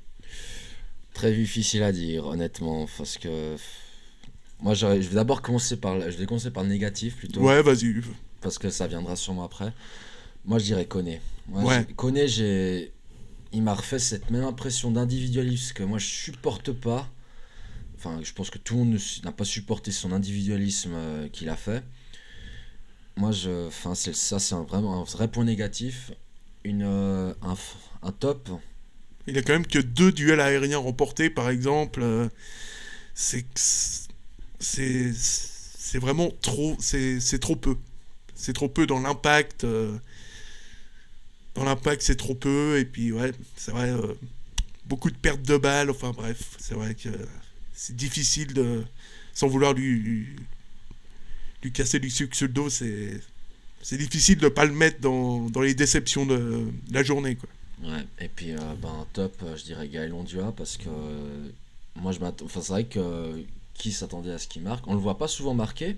Très 1.13 1.31
difficile 1.33 1.83
à 1.83 1.91
dire, 1.91 2.25
honnêtement, 2.25 2.87
parce 2.97 3.17
que 3.17 3.55
moi, 4.61 4.73
je 4.73 4.85
vais 4.87 5.15
d'abord 5.15 5.41
commencer 5.41 5.77
par, 5.77 5.95
le- 5.95 6.09
je 6.09 6.17
vais 6.17 6.25
commencer 6.25 6.51
par 6.51 6.63
le 6.63 6.69
négatif 6.69 7.17
plutôt, 7.17 7.41
Ouais, 7.41 7.61
vas-y. 7.61 8.01
parce 8.41 8.57
que 8.57 8.69
ça 8.69 8.87
viendra 8.87 9.15
sûrement 9.15 9.43
après. 9.43 9.71
Moi, 10.45 10.57
je 10.59 10.65
dirais 10.65 10.85
Koné. 10.85 11.21
Moi, 11.47 11.63
Ouais. 11.63 11.85
Koné, 11.95 12.27
j'ai, 12.27 12.91
il 13.51 13.61
m'a 13.61 13.73
refait 13.75 13.99
cette 13.99 14.31
même 14.31 14.43
impression 14.45 14.91
d'individualisme 14.91 15.73
que 15.73 15.83
moi 15.83 15.97
je 15.99 16.05
supporte 16.07 16.71
pas. 16.71 17.07
Enfin, 17.99 18.19
je 18.23 18.33
pense 18.33 18.49
que 18.49 18.57
tout 18.57 18.75
le 18.77 18.85
monde 18.85 18.99
n'a 19.25 19.31
pas 19.33 19.45
supporté 19.45 19.91
son 19.91 20.13
individualisme 20.13 20.93
euh, 20.95 21.27
qu'il 21.29 21.49
a 21.49 21.57
fait. 21.57 21.83
Moi, 23.15 23.31
je, 23.31 23.67
enfin, 23.67 23.95
ça, 23.95 24.39
c'est 24.39 24.55
un, 24.55 24.63
vraiment 24.63 25.01
un 25.01 25.03
vrai 25.03 25.27
point 25.27 25.43
négatif. 25.43 26.11
Une, 26.63 26.83
euh, 26.83 27.33
un, 27.41 27.55
un 28.03 28.11
top, 28.11 28.49
Il 29.27 29.37
a 29.37 29.43
quand 29.43 29.53
même 29.53 29.67
que 29.67 29.79
deux 29.79 30.11
duels 30.11 30.41
aériens 30.41 30.79
remportés, 30.79 31.29
par 31.29 31.49
exemple. 31.49 32.01
euh, 32.03 32.29
c'est 33.15 33.45
c'est 34.59 35.13
c'est 35.13 35.99
vraiment 35.99 36.31
trop 36.41 36.75
c'est 36.79 37.19
c'est 37.19 37.39
trop 37.39 37.55
peu. 37.55 37.77
C'est 38.35 38.53
trop 38.53 38.69
peu 38.69 38.87
dans 38.87 38.99
l'impact. 39.01 39.65
dans 41.55 41.63
l'impact, 41.63 42.01
c'est 42.01 42.15
trop 42.15 42.35
peu. 42.35 42.77
Et 42.79 42.85
puis 42.85 43.11
ouais, 43.11 43.31
c'est 43.55 43.71
vrai, 43.71 43.91
beaucoup 44.85 45.11
de 45.11 45.17
pertes 45.17 45.43
de 45.43 45.57
balles. 45.57 45.89
Enfin 45.89 46.11
bref, 46.11 46.55
c'est 46.59 46.75
vrai 46.75 46.95
que 46.95 47.09
c'est 47.79 47.95
difficile 47.95 48.53
de 48.53 48.83
sans 49.33 49.47
vouloir 49.47 49.73
lui 49.73 50.25
lui 51.63 51.71
casser 51.71 51.99
du 51.99 52.09
sucre 52.09 52.35
sur 52.35 52.47
le 52.47 52.53
dos. 52.53 52.69
C'est 52.69 53.21
c'est 53.81 53.97
difficile 53.97 54.37
de 54.37 54.49
pas 54.49 54.65
le 54.65 54.73
mettre 54.73 54.99
dans, 54.99 55.49
dans 55.49 55.61
les 55.61 55.73
déceptions 55.73 56.25
de, 56.25 56.67
la 56.91 57.03
journée 57.03 57.37
quoi. 57.37 57.49
Ouais, 57.81 58.05
et 58.19 58.27
puis 58.27 58.51
ben, 58.81 59.07
top, 59.13 59.33
euh, 59.43 59.55
je 59.55 59.63
dirais 59.63 59.87
Gaël 59.87 60.13
Ondua 60.13 60.51
parce 60.51 60.75
que 60.75 60.89
euh, 60.89 61.49
moi 61.95 62.11
je 62.11 62.19
m'attends. 62.19 62.43
Enfin, 62.43 62.61
c'est 62.61 62.73
vrai 62.73 62.83
que 62.83 63.41
qui 63.75 63.93
s'attendait 63.93 64.33
à 64.33 64.37
ce 64.37 64.49
qu'il 64.49 64.61
marque 64.61 64.85
On 64.87 64.93
le 64.93 64.99
voit 64.99 65.17
pas 65.17 65.29
souvent 65.29 65.53
marquer, 65.53 65.95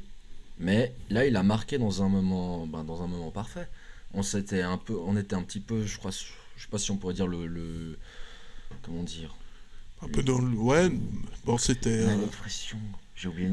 mais 0.60 0.94
là 1.10 1.26
il 1.26 1.36
a 1.36 1.42
marqué 1.42 1.80
dans 1.80 2.04
un 2.04 2.10
moment, 2.10 2.68
ben, 2.68 2.84
dans 2.84 3.02
un 3.02 3.08
moment 3.08 3.32
parfait. 3.32 3.68
On 4.14 4.22
s'était 4.22 4.62
un 4.62 4.78
peu, 4.78 4.96
on 4.96 5.18
était 5.18 5.36
un 5.36 5.42
petit 5.42 5.62
peu, 5.62 5.84
je 5.88 5.98
crois, 5.98 6.12
je 6.12 6.62
sais 6.62 6.70
pas 6.70 6.78
si 6.78 6.92
on 6.92 6.98
pourrait 6.98 7.16
dire 7.16 7.26
le, 7.26 7.48
le 7.48 7.98
comment 8.84 9.02
dire. 9.02 9.36
Un 10.04 10.08
peu 10.08 10.24
dans 10.24 10.39
le. 10.39 10.56
Ouais, 10.58 10.89
bon, 11.45 11.58
c'était. 11.58 11.89
Euh. 12.02 12.16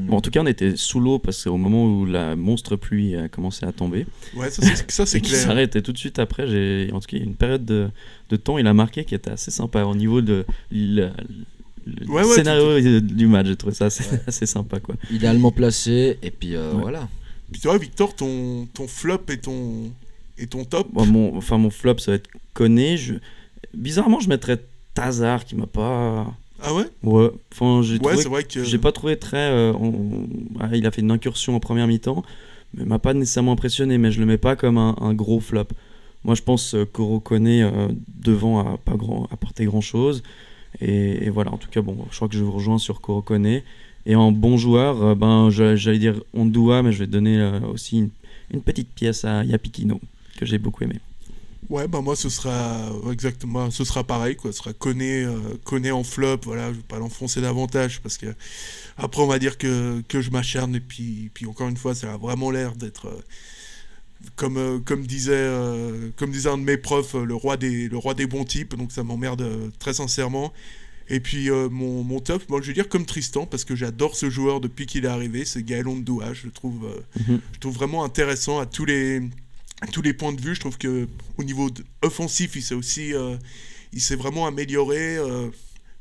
Bon, 0.07 0.17
en 0.17 0.21
tout 0.21 0.31
cas, 0.31 0.41
on 0.41 0.47
était 0.47 0.75
sous 0.75 0.99
l'eau 0.99 1.19
parce 1.19 1.43
qu'au 1.43 1.55
moment 1.57 1.85
où 1.85 2.03
la 2.07 2.35
monstre 2.35 2.75
pluie 2.75 3.15
a 3.15 3.29
commencé 3.29 3.67
à 3.67 3.71
tomber. 3.71 4.07
Ouais, 4.35 4.49
ça, 4.49 4.63
c'est- 4.63 4.89
ça, 4.89 5.05
c'est 5.05 5.19
et 5.19 5.21
qui 5.25 5.29
clair. 5.29 5.41
s'arrête. 5.43 5.75
Et 5.75 5.83
tout 5.83 5.93
de 5.93 5.97
suite 5.99 6.17
après, 6.17 6.47
j'ai 6.47 6.89
en 6.91 6.99
tout 6.99 7.05
cas 7.07 7.17
il 7.17 7.19
y 7.19 7.21
a 7.21 7.25
une 7.25 7.35
période 7.35 7.65
de, 7.65 7.89
de 8.31 8.35
temps, 8.35 8.57
il 8.57 8.65
a 8.65 8.73
marqué 8.73 9.05
qui 9.05 9.13
était 9.13 9.29
assez 9.29 9.51
sympa 9.51 9.83
au 9.83 9.93
niveau 9.93 10.21
de 10.21 10.43
le, 10.71 11.11
le 11.85 12.07
Ouais, 12.09 12.23
ouais, 12.23 12.33
scénario 12.35 12.99
du 12.99 13.27
match. 13.27 13.45
J'ai 13.45 13.55
trouvé 13.57 13.75
ça 13.75 13.85
assez, 13.85 14.03
assez 14.27 14.47
sympa 14.47 14.79
quoi. 14.79 14.95
Idéalement 15.11 15.51
placé, 15.51 16.17
et 16.23 16.31
puis 16.31 16.55
euh, 16.55 16.73
Ouais. 16.73 16.81
voilà. 16.81 17.07
Puis 17.51 17.61
tu 17.61 17.67
vois, 17.67 17.77
Victor, 17.77 18.15
ton, 18.15 18.67
ton 18.73 18.87
flop 18.87 19.21
et 19.29 19.37
ton, 19.37 19.91
et 20.39 20.47
ton 20.47 20.65
top? 20.65 20.87
Bon, 20.91 21.05
mon, 21.05 21.37
enfin, 21.37 21.59
mon 21.59 21.69
flop, 21.69 21.99
ça 21.99 22.11
va 22.11 22.15
être 22.15 22.29
Koné. 22.55 22.97
Je... 22.97 23.15
Bizarrement, 23.75 24.19
je 24.19 24.29
mettrais 24.29 24.59
Tazar 24.99 25.45
qui 25.45 25.55
m'a 25.55 25.65
pas. 25.67 26.27
Ah 26.61 26.73
ouais? 26.73 26.83
Ouais, 27.03 27.29
enfin, 27.53 27.81
j'ai 27.83 27.93
Ouais, 27.93 27.99
trouvé 27.99 28.17
c'est 28.17 28.29
vrai 28.29 28.43
que- 28.43 28.63
j'ai 28.63 28.77
pas 28.77 28.91
trouvé 28.91 29.17
très. 29.17 29.49
euh, 29.51 29.73
on- 29.73 30.27
il 30.73 30.85
a 30.85 30.91
fait 30.91 31.01
une 31.01 31.11
incursion 31.11 31.55
en 31.55 31.59
première 31.59 31.87
mi-temps, 31.87 32.23
mais 32.73 32.83
m'a 32.85 32.99
pas 32.99 33.13
nécessairement 33.13 33.53
impressionné. 33.53 33.97
Mais 33.97 34.11
je 34.11 34.19
le 34.19 34.25
mets 34.25 34.37
pas 34.37 34.55
comme 34.55 34.77
un, 34.77 34.95
un 34.99 35.13
gros 35.13 35.39
flop. 35.39 35.67
Moi, 36.25 36.35
je 36.35 36.41
pense 36.41 36.75
euh, 36.75 36.85
Koro 36.85 37.19
Koné 37.21 37.63
euh, 37.63 37.87
devant 38.21 38.59
a 38.59 38.77
pas 38.77 38.95
grand, 38.95 39.27
apporté 39.31 39.63
grand 39.65 39.79
chose. 39.81 40.21
Et, 40.81 41.25
et 41.25 41.29
voilà, 41.29 41.53
en 41.53 41.57
tout 41.57 41.69
cas, 41.69 41.81
bon, 41.81 41.95
je 42.11 42.15
crois 42.15 42.27
que 42.27 42.35
je 42.35 42.43
vous 42.43 42.51
rejoins 42.51 42.77
sur 42.77 42.99
Koro 43.01 43.21
Koné. 43.21 43.63
Et 44.05 44.15
en 44.15 44.31
bon 44.33 44.57
joueur, 44.57 45.01
euh, 45.03 45.15
ben, 45.15 45.49
j'allais 45.49 45.97
dire 45.99 46.21
Ondua, 46.33 46.83
mais 46.83 46.91
je 46.91 46.99
vais 46.99 47.07
donner 47.07 47.41
aussi 47.71 47.99
une, 47.99 48.09
une 48.53 48.61
petite 48.61 48.89
pièce 48.89 49.23
à 49.23 49.43
Yapikino 49.45 49.99
que 50.37 50.45
j'ai 50.45 50.57
beaucoup 50.57 50.83
aimé. 50.83 50.95
Ouais, 51.67 51.87
bah 51.87 52.01
moi 52.01 52.15
ce 52.15 52.29
sera 52.29 52.89
exactement, 53.11 53.69
ce 53.69 53.83
sera 53.83 54.03
pareil 54.03 54.35
quoi, 54.35 54.51
ce 54.51 54.59
sera 54.59 54.73
Koné, 54.73 55.23
euh, 55.23 55.91
en 55.91 56.03
flop, 56.03 56.39
voilà, 56.45 56.69
je 56.71 56.77
vais 56.77 56.83
pas 56.83 56.97
l'enfoncer 56.97 57.41
davantage 57.41 57.99
parce 58.01 58.17
que 58.17 58.33
après 58.97 59.21
on 59.21 59.27
va 59.27 59.39
dire 59.39 59.57
que, 59.57 60.01
que 60.07 60.21
je 60.21 60.31
m'acharne 60.31 60.73
et 60.75 60.79
puis, 60.79 61.29
puis 61.33 61.45
encore 61.45 61.67
une 61.67 61.77
fois 61.77 61.93
ça 61.93 62.13
a 62.13 62.17
vraiment 62.17 62.49
l'air 62.49 62.75
d'être 62.75 63.07
euh, 63.07 63.21
comme, 64.35 64.57
euh, 64.57 64.79
comme 64.79 65.05
disait 65.05 65.33
euh, 65.33 66.09
comme 66.15 66.31
disait 66.31 66.49
un 66.49 66.57
de 66.57 66.63
mes 66.63 66.77
profs, 66.77 67.13
le 67.13 67.35
roi 67.35 67.57
des 67.57 67.87
le 67.89 67.97
roi 67.97 68.13
des 68.13 68.25
bons 68.25 68.45
types, 68.45 68.75
donc 68.75 68.91
ça 68.91 69.03
m'emmerde 69.03 69.45
très 69.79 69.93
sincèrement. 69.93 70.53
Et 71.11 71.19
puis 71.19 71.49
mon, 71.49 72.03
mon 72.03 72.19
top, 72.19 72.47
moi 72.49 72.61
je 72.61 72.67
vais 72.67 72.73
dire 72.73 72.87
comme 72.87 73.05
Tristan 73.05 73.45
parce 73.45 73.65
que 73.65 73.75
j'adore 73.75 74.15
ce 74.15 74.29
joueur 74.29 74.59
depuis 74.61 74.85
qu'il 74.85 75.05
est 75.05 75.09
arrivé, 75.09 75.43
c'est 75.43 75.63
Gaël 75.63 75.87
Ondoa, 75.87 76.33
je 76.33 76.45
le 76.45 76.51
trouve 76.51 76.87
Mhm. 77.27 77.41
je 77.53 77.59
trouve 77.59 77.73
vraiment 77.73 78.03
intéressant 78.03 78.59
à 78.59 78.65
tous 78.65 78.85
les 78.85 79.21
à 79.81 79.87
tous 79.87 80.01
les 80.01 80.13
points 80.13 80.33
de 80.33 80.41
vue. 80.41 80.55
Je 80.55 80.59
trouve 80.59 80.77
que 80.77 81.07
au 81.37 81.43
niveau 81.43 81.69
offensif, 82.01 82.55
il 82.55 82.61
s'est 82.61 82.75
aussi, 82.75 83.13
euh, 83.13 83.37
il 83.93 84.01
s'est 84.01 84.15
vraiment 84.15 84.45
amélioré. 84.47 85.17
euh, 85.17 85.49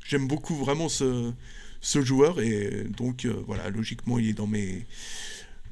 J'aime 0.07 0.27
beaucoup 0.27 0.55
vraiment 0.57 0.89
ce, 0.89 1.33
ce 1.81 2.01
joueur 2.03 2.41
et 2.41 2.85
donc 2.97 3.25
euh, 3.27 3.35
voilà, 3.47 3.69
logiquement, 3.71 4.19
il 4.19 4.29
est 4.31 4.33
dans 4.33 4.47
mes 4.47 4.87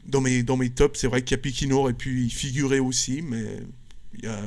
dans 0.06 0.20
mes 0.20 0.42
dans 0.42 0.56
mes 0.58 0.70
tops. 0.70 1.00
C'est 1.00 1.06
vrai 1.08 1.22
qu'Apikino 1.22 1.78
aurait 1.78 1.94
pu 1.94 2.24
y 2.26 2.30
figurer 2.30 2.78
aussi, 2.78 3.22
mais 3.22 3.44
il 4.18 4.24
y 4.24 4.28
a 4.28 4.42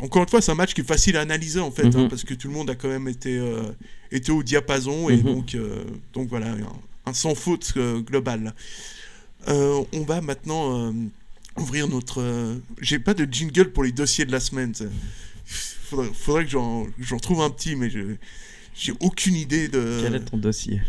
encore 0.00 0.22
une 0.22 0.28
fois, 0.28 0.40
c'est 0.40 0.50
un 0.50 0.54
match 0.54 0.72
qui 0.74 0.80
est 0.80 0.84
facile 0.84 1.16
à 1.18 1.20
analyser 1.20 1.60
en 1.60 1.70
fait, 1.70 1.84
Mhm. 1.84 1.96
hein, 1.96 2.06
parce 2.08 2.24
que 2.24 2.32
tout 2.34 2.48
le 2.48 2.54
monde 2.54 2.70
a 2.70 2.74
quand 2.74 2.88
même 2.88 3.08
été, 3.08 3.36
euh, 3.38 3.70
été 4.10 4.32
au 4.32 4.42
diapason 4.42 5.10
et 5.10 5.18
Mhm. 5.18 5.22
donc, 5.22 5.54
euh, 5.54 5.84
donc 6.14 6.28
voilà, 6.28 6.52
un, 6.52 6.58
un 7.06 7.12
sans 7.12 7.34
faute 7.34 7.74
euh, 7.76 8.00
global. 8.00 8.54
On 9.46 10.02
va 10.06 10.20
maintenant 10.22 10.92
ouvrir 11.58 11.88
notre. 11.88 12.20
euh, 12.20 12.56
J'ai 12.80 12.98
pas 12.98 13.14
de 13.14 13.26
jingle 13.30 13.72
pour 13.72 13.84
les 13.84 13.92
dossiers 13.92 14.24
de 14.24 14.32
la 14.32 14.40
semaine. 14.40 14.74
ça. 14.74 14.84
Faudrait, 15.44 16.10
faudrait 16.14 16.44
que 16.44 16.50
j'en 16.50 17.18
trouve 17.20 17.40
un 17.42 17.50
petit, 17.50 17.74
mais 17.76 17.90
je 17.90 18.00
j'ai 18.74 18.92
aucune 19.00 19.34
idée 19.34 19.68
de. 19.68 20.00
Quel 20.02 20.14
est 20.14 20.20
ton 20.20 20.36
dossier? 20.38 20.80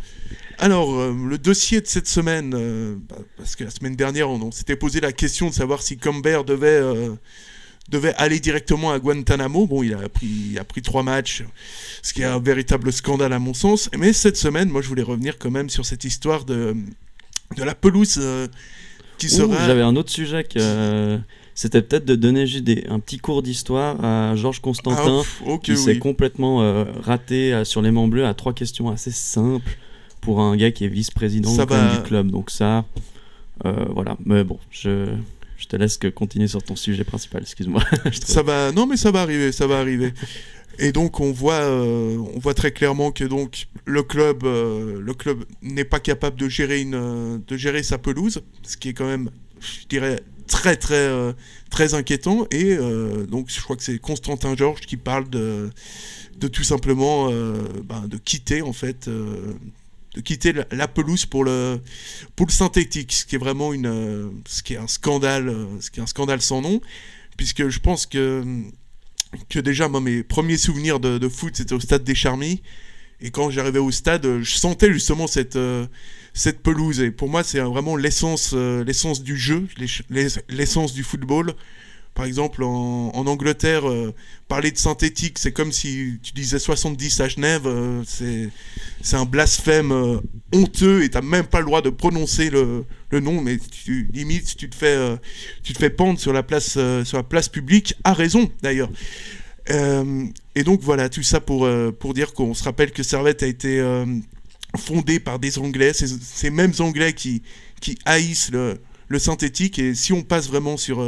Alors, 0.59 0.93
euh, 0.93 1.13
le 1.27 1.37
dossier 1.39 1.81
de 1.81 1.87
cette 1.87 2.07
semaine, 2.07 2.53
euh, 2.55 2.95
bah, 3.09 3.17
parce 3.37 3.55
que 3.55 3.63
la 3.63 3.71
semaine 3.71 3.95
dernière, 3.95 4.29
on, 4.29 4.39
on 4.41 4.51
s'était 4.51 4.75
posé 4.75 5.01
la 5.01 5.11
question 5.11 5.49
de 5.49 5.53
savoir 5.53 5.81
si 5.81 5.97
Camber 5.97 6.41
devait, 6.45 6.67
euh, 6.67 7.15
devait 7.89 8.13
aller 8.15 8.39
directement 8.39 8.91
à 8.91 8.99
Guantanamo. 8.99 9.65
Bon, 9.65 9.81
il 9.81 9.95
a 9.95 10.07
pris, 10.07 10.27
il 10.51 10.59
a 10.59 10.63
pris 10.63 10.83
trois 10.83 11.01
matchs, 11.01 11.43
ce 12.03 12.13
qui 12.13 12.21
est 12.21 12.25
un 12.25 12.39
véritable 12.39 12.93
scandale 12.93 13.33
à 13.33 13.39
mon 13.39 13.55
sens. 13.55 13.89
Mais 13.97 14.13
cette 14.13 14.37
semaine, 14.37 14.69
moi, 14.69 14.83
je 14.83 14.87
voulais 14.87 15.01
revenir 15.01 15.39
quand 15.39 15.49
même 15.51 15.69
sur 15.71 15.83
cette 15.85 16.03
histoire 16.03 16.45
de, 16.45 16.75
de 17.57 17.63
la 17.63 17.73
pelouse 17.73 18.21
qui 19.27 19.33
Ouh, 19.35 19.37
sera. 19.37 19.65
J'avais 19.67 19.81
un 19.81 19.95
autre 19.95 20.09
sujet 20.11 20.43
que 20.43 20.57
euh, 20.59 21.17
c'était 21.55 21.81
peut-être 21.81 22.05
de 22.05 22.15
donner 22.15 22.47
juste 22.47 22.63
des- 22.63 22.85
un 22.89 22.99
petit 22.99 23.17
cours 23.17 23.41
d'histoire 23.43 24.03
à 24.03 24.35
Georges 24.35 24.59
Constantin, 24.61 25.21
Ah, 25.47 25.57
qui 25.63 25.77
s'est 25.77 25.97
complètement 25.99 26.61
euh, 26.61 26.85
raté 27.03 27.53
euh, 27.53 27.63
sur 27.65 27.81
les 27.81 27.91
Mains 27.91 28.07
Bleus 28.07 28.25
à 28.25 28.33
trois 28.33 28.53
questions 28.53 28.89
assez 28.89 29.11
simples 29.11 29.77
pour 30.21 30.39
un 30.41 30.55
gars 30.55 30.71
qui 30.71 30.85
est 30.85 30.87
vice-président 30.87 31.53
va- 31.53 31.95
du 31.97 32.01
club. 32.03 32.31
Donc 32.31 32.49
ça, 32.51 32.85
euh, 33.65 33.85
voilà. 33.89 34.17
Mais 34.25 34.43
bon, 34.43 34.57
je, 34.71 35.07
je 35.57 35.67
te 35.67 35.75
laisse 35.75 35.97
que 35.97 36.07
continuer 36.07 36.47
sur 36.47 36.63
ton 36.63 36.75
sujet 36.75 37.03
principal. 37.03 37.41
Excuse-moi. 37.41 37.81
Ça 38.25 38.41
va, 38.43 38.71
non 38.71 38.85
mais 38.87 38.97
ça 38.97 39.11
va 39.11 39.21
arriver, 39.21 39.51
ça 39.51 39.67
va 39.67 39.79
arriver. 39.79 40.13
Et 40.79 40.91
donc 40.91 41.19
on 41.19 41.31
voit, 41.31 41.53
euh, 41.53 42.17
on 42.17 42.39
voit 42.39 42.53
très 42.53 42.71
clairement 42.71 43.11
que 43.11 43.23
donc 43.23 43.67
le 43.85 44.03
club, 44.03 44.43
euh, 44.43 44.99
le 45.01 45.13
club 45.13 45.45
n'est 45.61 45.85
pas 45.85 45.99
capable 45.99 46.39
de 46.39 46.49
gérer 46.49 46.81
une, 46.81 46.95
euh, 46.95 47.37
de 47.47 47.57
gérer 47.57 47.83
sa 47.83 47.97
pelouse, 47.97 48.41
ce 48.63 48.77
qui 48.77 48.89
est 48.89 48.93
quand 48.93 49.07
même, 49.07 49.29
je 49.59 49.87
dirais 49.87 50.21
très 50.47 50.75
très 50.75 51.09
très 51.69 51.93
inquiétant. 51.93 52.45
Et 52.51 52.75
donc 53.27 53.49
je 53.49 53.61
crois 53.61 53.75
que 53.77 53.83
c'est 53.83 53.97
Constantin 53.99 54.55
Georges 54.55 54.81
qui 54.81 54.97
parle 54.97 55.29
de, 55.29 55.69
de 56.37 56.47
tout 56.47 56.63
simplement 56.63 57.29
ben, 57.29 58.07
de 58.07 58.17
quitter 58.17 58.61
en 58.61 58.73
fait. 58.73 59.07
de 59.07 60.19
quitter 60.21 60.51
la, 60.51 60.65
la 60.71 60.87
pelouse 60.89 61.25
pour 61.25 61.45
le 61.45 61.79
pour 62.35 62.47
le 62.47 62.51
synthétique, 62.51 63.13
ce 63.13 63.25
qui 63.25 63.35
est 63.35 63.37
vraiment 63.37 63.71
une 63.71 64.41
ce 64.45 64.61
qui 64.61 64.73
est 64.73 64.77
un 64.77 64.87
scandale, 64.87 65.55
ce 65.79 65.89
qui 65.89 66.01
est 66.01 66.03
un 66.03 66.07
scandale 66.07 66.41
sans 66.41 66.61
nom, 66.61 66.81
puisque 67.37 67.69
je 67.69 67.79
pense 67.79 68.05
que 68.05 68.43
que 69.49 69.59
déjà 69.59 69.87
moi 69.87 70.01
mes 70.01 70.23
premiers 70.23 70.57
souvenirs 70.57 70.99
de, 70.99 71.17
foot 71.29 71.55
c'était 71.55 71.73
au 71.73 71.79
stade 71.79 72.03
des 72.03 72.15
Charmilles. 72.15 72.61
Et 73.23 73.29
quand 73.29 73.49
j'arrivais 73.51 73.79
au 73.79 73.91
stade 73.91 74.25
euh, 74.25 74.41
je 74.43 74.55
sentais 74.55 74.91
justement 74.91 75.27
cette 75.27 75.55
euh, 75.55 75.85
cette 76.33 76.61
pelouse. 76.61 76.99
Et 77.01 77.11
pour 77.11 77.29
moi 77.29 77.43
c'est 77.43 77.59
vraiment 77.59 77.95
l'essence 77.95 78.51
euh, 78.53 78.83
l'essence 78.83 79.21
du 79.23 79.37
jeu 79.37 79.67
l'ess- 79.77 80.01
l'ess- 80.09 80.39
l'essence 80.49 80.93
du 80.93 81.03
football 81.03 81.53
par 82.13 82.25
exemple 82.25 82.63
en, 82.63 83.11
Angleterre 83.13 83.89
euh, 83.89 84.13
parler 84.47 84.71
de 84.71 84.77
synthétique 84.77 85.39
c'est 85.39 85.51
comme 85.51 85.71
si 85.71 86.19
tu 86.21 86.33
disais 86.33 86.59
70 86.59 87.21
à 87.21 87.27
Genève 87.27 87.63
euh, 87.65 88.03
c'est 88.05 89.15
un 89.15 89.25
blasphème 89.25 89.91
euh, 89.91 90.19
honteux 90.53 91.03
et 91.03 91.09
t'as 91.09 91.21
même 91.21 91.45
pas 91.45 91.59
le 91.59 91.65
droit 91.65 91.81
de 91.81 91.89
prononcer 91.89 92.49
le, 92.49 92.85
le 93.09 93.19
nom 93.19 93.41
mais 93.41 93.57
tu 93.57 94.09
limite 94.13 94.55
tu 94.55 94.69
te 94.69 94.75
fais 94.75 94.95
euh, 94.95 95.15
tu 95.63 95.73
te 95.73 95.79
fais 95.79 95.89
pendre 95.89 96.19
sur 96.19 96.33
la 96.33 96.43
place 96.43 96.71
sur 96.71 97.17
la 97.17 97.23
place 97.23 97.49
publique 97.49 97.95
à 98.03 98.13
raison 98.13 98.51
d'ailleurs 98.61 98.89
et 100.55 100.63
donc 100.63 100.81
voilà, 100.81 101.07
tout 101.07 101.23
ça 101.23 101.39
pour, 101.39 101.69
pour 101.99 102.13
dire 102.13 102.33
qu'on 102.33 102.53
se 102.53 102.63
rappelle 102.63 102.91
que 102.91 103.03
Servette 103.03 103.43
a 103.43 103.47
été 103.47 103.79
euh, 103.79 104.05
fondé 104.77 105.19
par 105.19 105.39
des 105.39 105.59
Anglais, 105.59 105.93
ces, 105.93 106.07
ces 106.07 106.49
mêmes 106.49 106.73
Anglais 106.79 107.13
qui, 107.13 107.41
qui 107.79 107.97
haïssent 108.05 108.51
le, 108.51 108.79
le 109.07 109.19
synthétique. 109.19 109.79
Et 109.79 109.95
si 109.95 110.11
on 110.13 110.23
passe 110.23 110.47
vraiment 110.47 110.77
sur, 110.77 111.01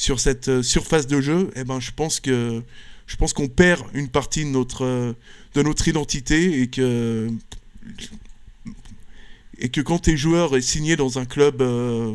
sur 0.00 0.18
cette 0.18 0.48
euh, 0.48 0.62
surface 0.62 1.06
de 1.06 1.20
jeu, 1.20 1.50
eh 1.56 1.64
ben, 1.64 1.78
je 1.78 1.90
pense 1.90 2.20
que 2.20 2.62
je 3.06 3.16
pense 3.16 3.34
qu'on 3.34 3.48
perd 3.48 3.82
une 3.92 4.08
partie 4.08 4.44
de 4.44 4.48
notre, 4.48 4.86
euh, 4.86 5.12
de 5.54 5.62
notre 5.62 5.86
identité 5.88 6.62
et 6.62 6.68
que, 6.68 7.28
et 9.58 9.68
que 9.68 9.82
quand 9.82 9.98
tes 9.98 10.16
joueur 10.16 10.56
est 10.56 10.62
signé 10.62 10.96
dans 10.96 11.18
un 11.18 11.26
club 11.26 11.60
euh, 11.60 12.14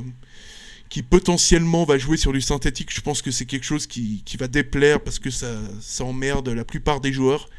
qui 0.89 1.03
potentiellement 1.03 1.83
va 1.85 1.99
jouer 1.99 2.17
sur 2.17 2.33
du 2.33 2.41
synthétique, 2.41 2.89
je 2.91 3.01
pense 3.01 3.21
que 3.21 3.29
c'est 3.29 3.45
quelque 3.45 3.65
chose 3.65 3.85
qui, 3.85 4.23
qui 4.25 4.35
va 4.37 4.47
déplaire 4.47 4.99
parce 4.99 5.19
que 5.19 5.29
ça, 5.29 5.55
ça 5.79 6.05
emmerde 6.05 6.49
la 6.49 6.65
plupart 6.65 7.01
des 7.01 7.13
joueurs. 7.13 7.49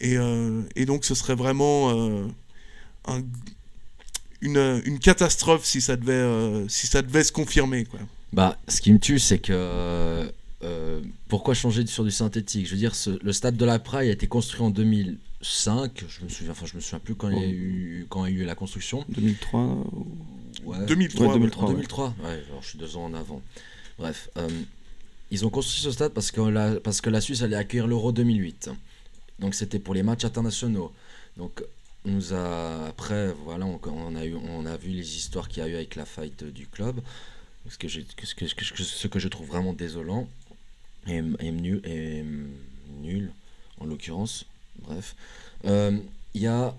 Et, 0.00 0.16
et 0.76 0.86
donc 0.86 1.04
ce 1.04 1.14
serait 1.14 1.34
vraiment 1.34 1.90
un- 3.06 3.22
une, 4.40 4.80
une 4.86 4.98
catastrophe 4.98 5.66
si 5.66 5.82
ça 5.82 5.96
devait, 5.96 6.66
si 6.68 6.86
ça 6.86 7.02
devait 7.02 7.24
se 7.24 7.32
confirmer. 7.32 7.84
Quoi. 7.84 8.00
Bah, 8.32 8.58
ce 8.68 8.80
qui 8.80 8.92
me 8.92 8.98
tue, 8.98 9.18
c'est 9.18 9.38
que. 9.38 9.52
euh, 10.62 11.00
pourquoi 11.28 11.54
changer 11.54 11.86
sur 11.86 12.04
du 12.04 12.10
synthétique? 12.10 12.66
Je 12.66 12.72
veux 12.72 12.76
dire, 12.76 12.94
ce- 12.94 13.18
le 13.22 13.32
stade 13.32 13.56
de 13.56 13.64
la 13.64 13.78
Praille 13.78 14.08
a 14.08 14.12
été 14.12 14.26
construit 14.26 14.60
en 14.62 14.70
2005. 14.70 16.04
Je 16.08 16.24
me 16.24 16.28
souviens, 16.28 16.52
enfin, 16.52 16.66
je 16.66 16.76
me 16.76 16.80
souviens 16.80 16.98
plus 16.98 17.14
quand 17.14 17.30
il 17.30 17.38
y 17.38 17.42
a 17.42 17.48
eu, 17.48 18.06
quand 18.08 18.26
il 18.26 18.36
y 18.36 18.40
a 18.40 18.42
eu 18.42 18.44
la 18.46 18.54
construction. 18.54 19.04
2003 19.08 19.84
Ouais. 20.64 20.84
2003, 20.86 21.26
Ouais, 21.28 21.32
2003, 21.34 21.64
En 21.64 21.66
ouais. 21.68 21.72
2003, 21.74 22.14
ouais, 22.24 22.42
alors 22.50 22.62
je 22.62 22.68
suis 22.68 22.78
deux 22.78 22.96
ans 22.96 23.04
en 23.04 23.14
avant. 23.14 23.40
Bref, 23.98 24.28
euh, 24.36 24.48
ils 25.30 25.46
ont 25.46 25.50
construit 25.50 25.80
ce 25.80 25.90
stade 25.90 26.12
parce 26.12 26.30
que 26.30 26.40
la, 26.42 26.78
parce 26.80 27.00
que 27.00 27.08
la 27.08 27.20
Suisse 27.20 27.42
allait 27.42 27.56
accueillir 27.56 27.86
l'Euro 27.86 28.12
2008. 28.12 28.70
Donc 29.38 29.54
c'était 29.54 29.78
pour 29.78 29.94
les 29.94 30.02
matchs 30.02 30.24
internationaux. 30.24 30.92
Donc 31.38 31.62
on 32.04 32.10
nous 32.10 32.34
a 32.34 32.86
après 32.88 33.32
voilà 33.44 33.64
on, 33.66 33.80
on 33.86 34.16
a 34.16 34.24
eu 34.26 34.34
on 34.34 34.66
a 34.66 34.76
vu 34.76 34.90
les 34.90 35.16
histoires 35.16 35.48
qu'il 35.48 35.62
y 35.62 35.66
a 35.66 35.68
eu 35.68 35.74
avec 35.76 35.94
la 35.96 36.04
fight 36.04 36.44
du 36.44 36.66
club. 36.66 37.00
Ce 37.68 37.78
que, 37.78 37.88
j'ai- 37.88 38.06
ce 38.24 38.34
que, 38.34 38.46
ce 38.46 38.54
que, 38.54 38.82
ce 38.82 39.06
que 39.06 39.18
je 39.18 39.28
trouve 39.28 39.46
vraiment 39.46 39.72
désolant 39.72 40.28
et, 41.06 41.20
et 41.40 41.50
nul, 41.52 41.80
et 41.84 42.24
nul 43.02 43.30
en 43.78 43.84
l'occurrence. 43.86 44.44
Bref. 44.82 45.14
Euh, 45.66 45.98
Il 46.34 46.42
y 46.42 46.46
a. 46.46 46.74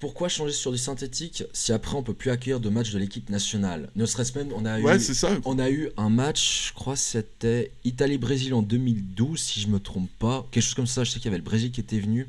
Pourquoi 0.00 0.30
changer 0.30 0.52
sur 0.54 0.72
du 0.72 0.78
synthétique 0.78 1.44
si 1.52 1.70
après 1.70 1.94
on 1.94 2.02
peut 2.02 2.14
plus 2.14 2.30
accueillir 2.30 2.58
de 2.58 2.70
matchs 2.70 2.90
de 2.92 2.98
l'équipe 2.98 3.28
nationale? 3.28 3.90
Ne 3.96 4.06
serait-ce 4.06 4.36
même, 4.38 4.50
on 4.54 4.64
a 4.64 4.80
Ouais, 4.80 4.96
eu, 4.96 5.00
ça. 5.00 5.38
on 5.44 5.58
a 5.58 5.68
eu 5.70 5.90
un 5.98 6.08
match, 6.08 6.68
je 6.68 6.72
crois 6.72 6.96
c'était 6.96 7.70
Italie-Brésil 7.84 8.54
en 8.54 8.62
2012 8.62 9.38
si 9.38 9.60
je 9.60 9.68
me 9.68 9.78
trompe 9.78 10.08
pas, 10.18 10.46
quelque 10.50 10.62
chose 10.64 10.72
comme 10.74 10.86
ça. 10.86 11.04
Je 11.04 11.10
sais 11.10 11.18
qu'il 11.18 11.26
y 11.26 11.28
avait 11.28 11.36
le 11.36 11.44
Brésil 11.44 11.70
qui 11.70 11.80
était 11.80 11.98
venu. 12.00 12.26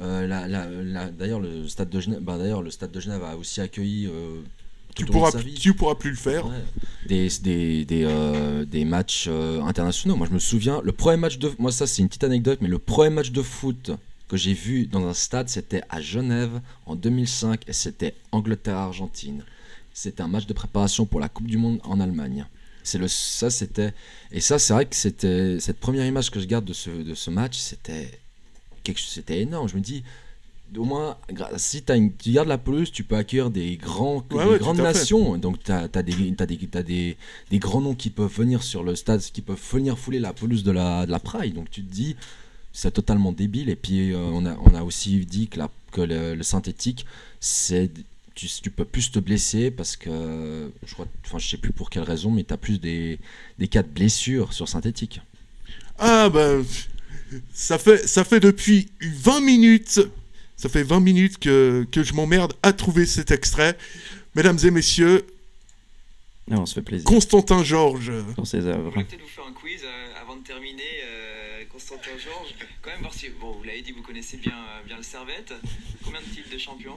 Euh, 0.00 0.26
la- 0.26 0.48
la- 0.48 0.70
la- 0.70 1.10
d'ailleurs 1.10 1.40
le 1.40 1.68
stade 1.68 1.90
de 1.90 2.00
Genève, 2.00 2.20
bah, 2.20 2.38
d'ailleurs 2.38 2.62
le 2.62 2.70
stade 2.70 2.90
de 2.90 3.00
Genève 3.00 3.22
a 3.22 3.36
aussi 3.36 3.60
accueilli. 3.60 4.06
euh, 4.06 4.40
Tu 4.94 5.06
pourras, 5.06 5.30
tu 5.32 5.74
pourras 5.74 5.94
plus 5.94 6.10
le 6.10 6.16
faire. 6.16 6.46
Ouais. 6.46 6.64
des, 7.06 7.28
des, 7.40 7.84
des, 7.84 8.04
euh, 8.04 8.64
des 8.64 8.84
matchs 8.84 9.26
euh, 9.28 9.62
internationaux. 9.62 10.16
Moi, 10.16 10.26
je 10.28 10.34
me 10.34 10.38
souviens, 10.38 10.80
le 10.84 10.92
premier 10.92 11.16
match 11.16 11.38
de. 11.38 11.50
Moi, 11.58 11.72
ça, 11.72 11.86
c'est 11.86 12.02
une 12.02 12.08
petite 12.08 12.24
anecdote, 12.24 12.58
mais 12.60 12.68
le 12.68 12.78
premier 12.78 13.10
match 13.10 13.30
de 13.30 13.42
foot 13.42 13.90
que 14.28 14.36
j'ai 14.36 14.52
vu 14.52 14.86
dans 14.86 15.06
un 15.06 15.14
stade, 15.14 15.48
c'était 15.48 15.82
à 15.88 16.00
Genève 16.00 16.60
en 16.86 16.94
2005 16.94 17.62
et 17.68 17.72
c'était 17.72 18.14
Angleterre-Argentine. 18.32 19.44
C'était 19.94 20.22
un 20.22 20.28
match 20.28 20.46
de 20.46 20.52
préparation 20.52 21.06
pour 21.06 21.20
la 21.20 21.28
Coupe 21.28 21.46
du 21.46 21.58
Monde 21.58 21.80
en 21.84 22.00
Allemagne. 22.00 22.46
C'est 22.82 22.98
le, 22.98 23.08
ça, 23.08 23.50
c'était. 23.50 23.94
Et 24.30 24.40
ça, 24.40 24.58
c'est 24.58 24.72
vrai 24.72 24.86
que 24.86 24.96
c'était. 24.96 25.58
Cette 25.60 25.78
première 25.78 26.06
image 26.06 26.30
que 26.30 26.40
je 26.40 26.46
garde 26.46 26.64
de 26.64 26.72
ce, 26.72 26.90
de 26.90 27.14
ce 27.14 27.30
match, 27.30 27.56
c'était. 27.56 28.10
quelque 28.82 29.00
C'était 29.00 29.40
énorme. 29.40 29.68
Je 29.68 29.76
me 29.76 29.80
dis. 29.80 30.02
Au 30.76 30.84
moins, 30.84 31.16
si 31.56 31.82
as 31.88 31.96
une, 31.96 32.14
tu 32.16 32.32
gardes 32.32 32.48
la 32.48 32.58
pelouse, 32.58 32.90
tu 32.90 33.04
peux 33.04 33.16
accueillir 33.16 33.50
des, 33.50 33.76
grands, 33.76 34.24
Ouais, 34.30 34.44
des 34.44 34.50
ouais, 34.52 34.58
grandes 34.58 34.76
fait. 34.78 34.82
nations. 34.82 35.36
Donc, 35.38 35.62
tu 35.62 35.70
as, 35.72 35.86
des, 36.02 36.34
t'as 36.34 36.46
des, 36.46 36.56
t'as 36.58 36.82
des, 36.82 37.16
des 37.50 37.58
grands 37.58 37.80
noms 37.80 37.94
qui 37.94 38.10
peuvent 38.10 38.32
venir 38.32 38.62
sur 38.62 38.82
le 38.82 38.94
stade, 38.96 39.20
qui 39.20 39.42
peuvent 39.42 39.60
venir 39.72 39.98
fouler 39.98 40.18
la 40.18 40.32
pelouse 40.32 40.62
de 40.64 40.70
la, 40.72 41.04
de 41.06 41.10
la 41.10 41.18
Pride. 41.18 41.54
Donc, 41.54 41.70
tu 41.70 41.82
te 41.84 41.92
dis, 41.92 42.16
c'est 42.72 42.90
totalement 42.92 43.32
débile. 43.32 43.68
Et 43.68 43.76
puis, 43.76 44.12
euh, 44.12 44.16
on, 44.18 44.46
a, 44.46 44.56
on 44.64 44.74
a 44.74 44.82
aussi 44.82 45.26
dit 45.26 45.48
que, 45.48 45.58
la, 45.58 45.70
que 45.92 46.00
le, 46.00 46.34
le 46.34 46.42
synthétique, 46.42 47.04
c'est. 47.40 47.90
Tu, 48.34 48.48
tu 48.48 48.70
peux 48.70 48.86
plus 48.86 49.10
te 49.12 49.18
blesser 49.18 49.70
parce 49.70 49.94
que 49.94 50.70
je 50.86 50.94
crois, 50.94 51.06
enfin 51.26 51.38
je 51.38 51.46
sais 51.46 51.58
plus 51.58 51.70
pour 51.72 51.90
quelle 51.90 52.02
raison, 52.04 52.30
mais 52.30 52.44
tu 52.44 52.54
as 52.54 52.56
plus 52.56 52.80
des, 52.80 53.18
des 53.58 53.68
cas 53.68 53.82
de 53.82 53.88
blessures 53.88 54.54
sur 54.54 54.70
synthétique. 54.70 55.20
Ah 55.98 56.30
bah 56.30 56.54
ça 57.52 57.78
fait 57.78 58.06
ça 58.08 58.24
fait 58.24 58.40
depuis 58.40 58.88
20 59.02 59.42
minutes 59.42 60.00
ça 60.62 60.68
fait 60.68 60.84
20 60.84 61.00
minutes 61.00 61.38
que, 61.38 61.84
que 61.90 62.04
je 62.04 62.12
m'emmerde 62.14 62.52
à 62.62 62.72
trouver 62.72 63.04
cet 63.04 63.32
extrait. 63.32 63.76
Mesdames 64.36 64.58
et 64.64 64.70
messieurs, 64.70 65.26
Ah, 66.50 66.54
on 66.60 66.66
se 66.66 66.74
fait 66.74 66.82
plaisir 66.82 67.04
Constantin 67.04 67.64
Georges. 67.64 68.12
dans 68.36 68.44
ses 68.44 68.64
œuvres. 68.66 68.90
Je 68.94 68.98
vais 69.00 69.04
peut-être 69.04 69.22
vous 69.22 69.26
faire 69.28 69.44
un 69.48 69.52
quiz 69.52 69.80
euh, 69.84 70.20
avant 70.22 70.36
de 70.36 70.44
terminer. 70.44 70.82
euh, 71.04 71.64
Constantin 71.70 72.10
Georges, 72.22 72.54
quand 72.80 72.90
même 72.90 73.00
voir 73.00 73.12
si. 73.12 73.28
Bon, 73.40 73.52
vous 73.52 73.64
l'avez 73.64 73.82
dit, 73.82 73.90
vous 73.92 74.02
connaissez 74.02 74.36
bien, 74.36 74.52
euh, 74.52 74.86
bien 74.86 74.96
le 74.98 75.02
Servette. 75.02 75.52
Combien 76.04 76.20
de 76.20 76.26
titres 76.34 76.50
de 76.52 76.58
champion? 76.58 76.92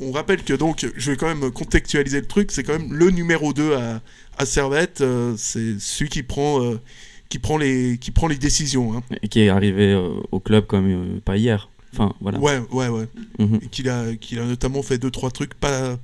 On 0.00 0.12
rappelle 0.12 0.42
que 0.44 0.54
donc, 0.54 0.86
je 0.96 1.10
vais 1.10 1.16
quand 1.16 1.26
même 1.34 1.50
contextualiser 1.50 2.20
le 2.20 2.26
truc, 2.26 2.52
c'est 2.52 2.62
quand 2.62 2.78
même 2.78 2.92
le 2.92 3.10
numéro 3.10 3.52
2 3.52 3.74
à, 3.74 4.00
à 4.38 4.46
Servette, 4.46 5.00
euh, 5.00 5.34
c'est 5.36 5.78
celui 5.80 6.10
qui 6.10 6.22
prend, 6.24 6.62
euh, 6.64 6.80
qui 7.28 7.38
prend, 7.38 7.56
les, 7.58 7.98
qui 7.98 8.10
prend 8.10 8.26
les 8.28 8.36
décisions. 8.36 8.94
hein. 8.96 9.02
Et 9.22 9.28
qui 9.28 9.40
est 9.40 9.48
arrivé 9.48 9.92
euh, 9.92 10.10
au 10.32 10.40
club 10.40 10.66
comme 10.66 11.16
euh, 11.16 11.20
pas 11.24 11.36
hier. 11.36 11.68
Enfin, 11.94 12.14
voilà. 12.20 12.38
Ouais, 12.38 12.58
ouais, 12.72 12.88
ouais. 12.88 13.06
Mhm. 13.38 13.60
Qu'il 13.70 13.88
a, 13.88 14.14
qu'il 14.16 14.38
a 14.40 14.44
notamment 14.44 14.82
fait 14.82 14.98
deux 14.98 15.10
trois 15.10 15.30
trucs 15.30 15.54
pas, 15.54 15.96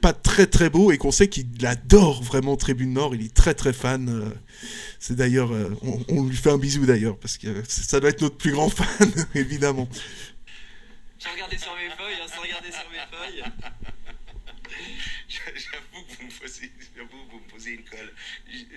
pas 0.00 0.12
très 0.12 0.46
très 0.46 0.70
beaux 0.70 0.92
et 0.92 0.98
qu'on 0.98 1.10
sait 1.10 1.28
qu'il 1.28 1.48
adore 1.66 2.22
vraiment 2.22 2.56
Tribune 2.56 2.92
Nord. 2.92 3.14
Il 3.16 3.22
est 3.24 3.34
très 3.34 3.54
très 3.54 3.72
fan. 3.72 4.08
euh, 4.08 4.30
C'est 5.00 5.16
d'ailleurs, 5.16 5.52
euh, 5.52 5.70
on, 5.82 6.00
on 6.08 6.24
lui 6.24 6.36
fait 6.36 6.50
un 6.50 6.58
bisou 6.58 6.86
d'ailleurs 6.86 7.16
parce 7.18 7.36
que 7.36 7.48
ça 7.66 7.98
doit 8.00 8.10
être 8.10 8.22
notre 8.22 8.36
plus 8.36 8.52
grand 8.52 8.68
fan 8.74 9.10
évidemment. 9.34 9.88
J'ai 11.18 11.30
regardé 11.30 11.58
sur 11.58 11.72
mes 11.74 11.86
hein, 11.86 12.26
sans 12.32 12.42
regarder 12.42 12.70
sur 12.70 12.88
mes 12.92 12.98
feuilles. 13.10 13.42
J'avoue 15.28 16.04
que 16.06 16.16
vous 16.20 16.26
me 16.26 16.40
posez, 16.40 16.72
j'avoue 16.96 17.08
que 17.08 17.32
vous 17.32 17.38
me 17.44 17.50
posez 17.50 17.70
une 17.72 17.82
colle. 17.84 18.12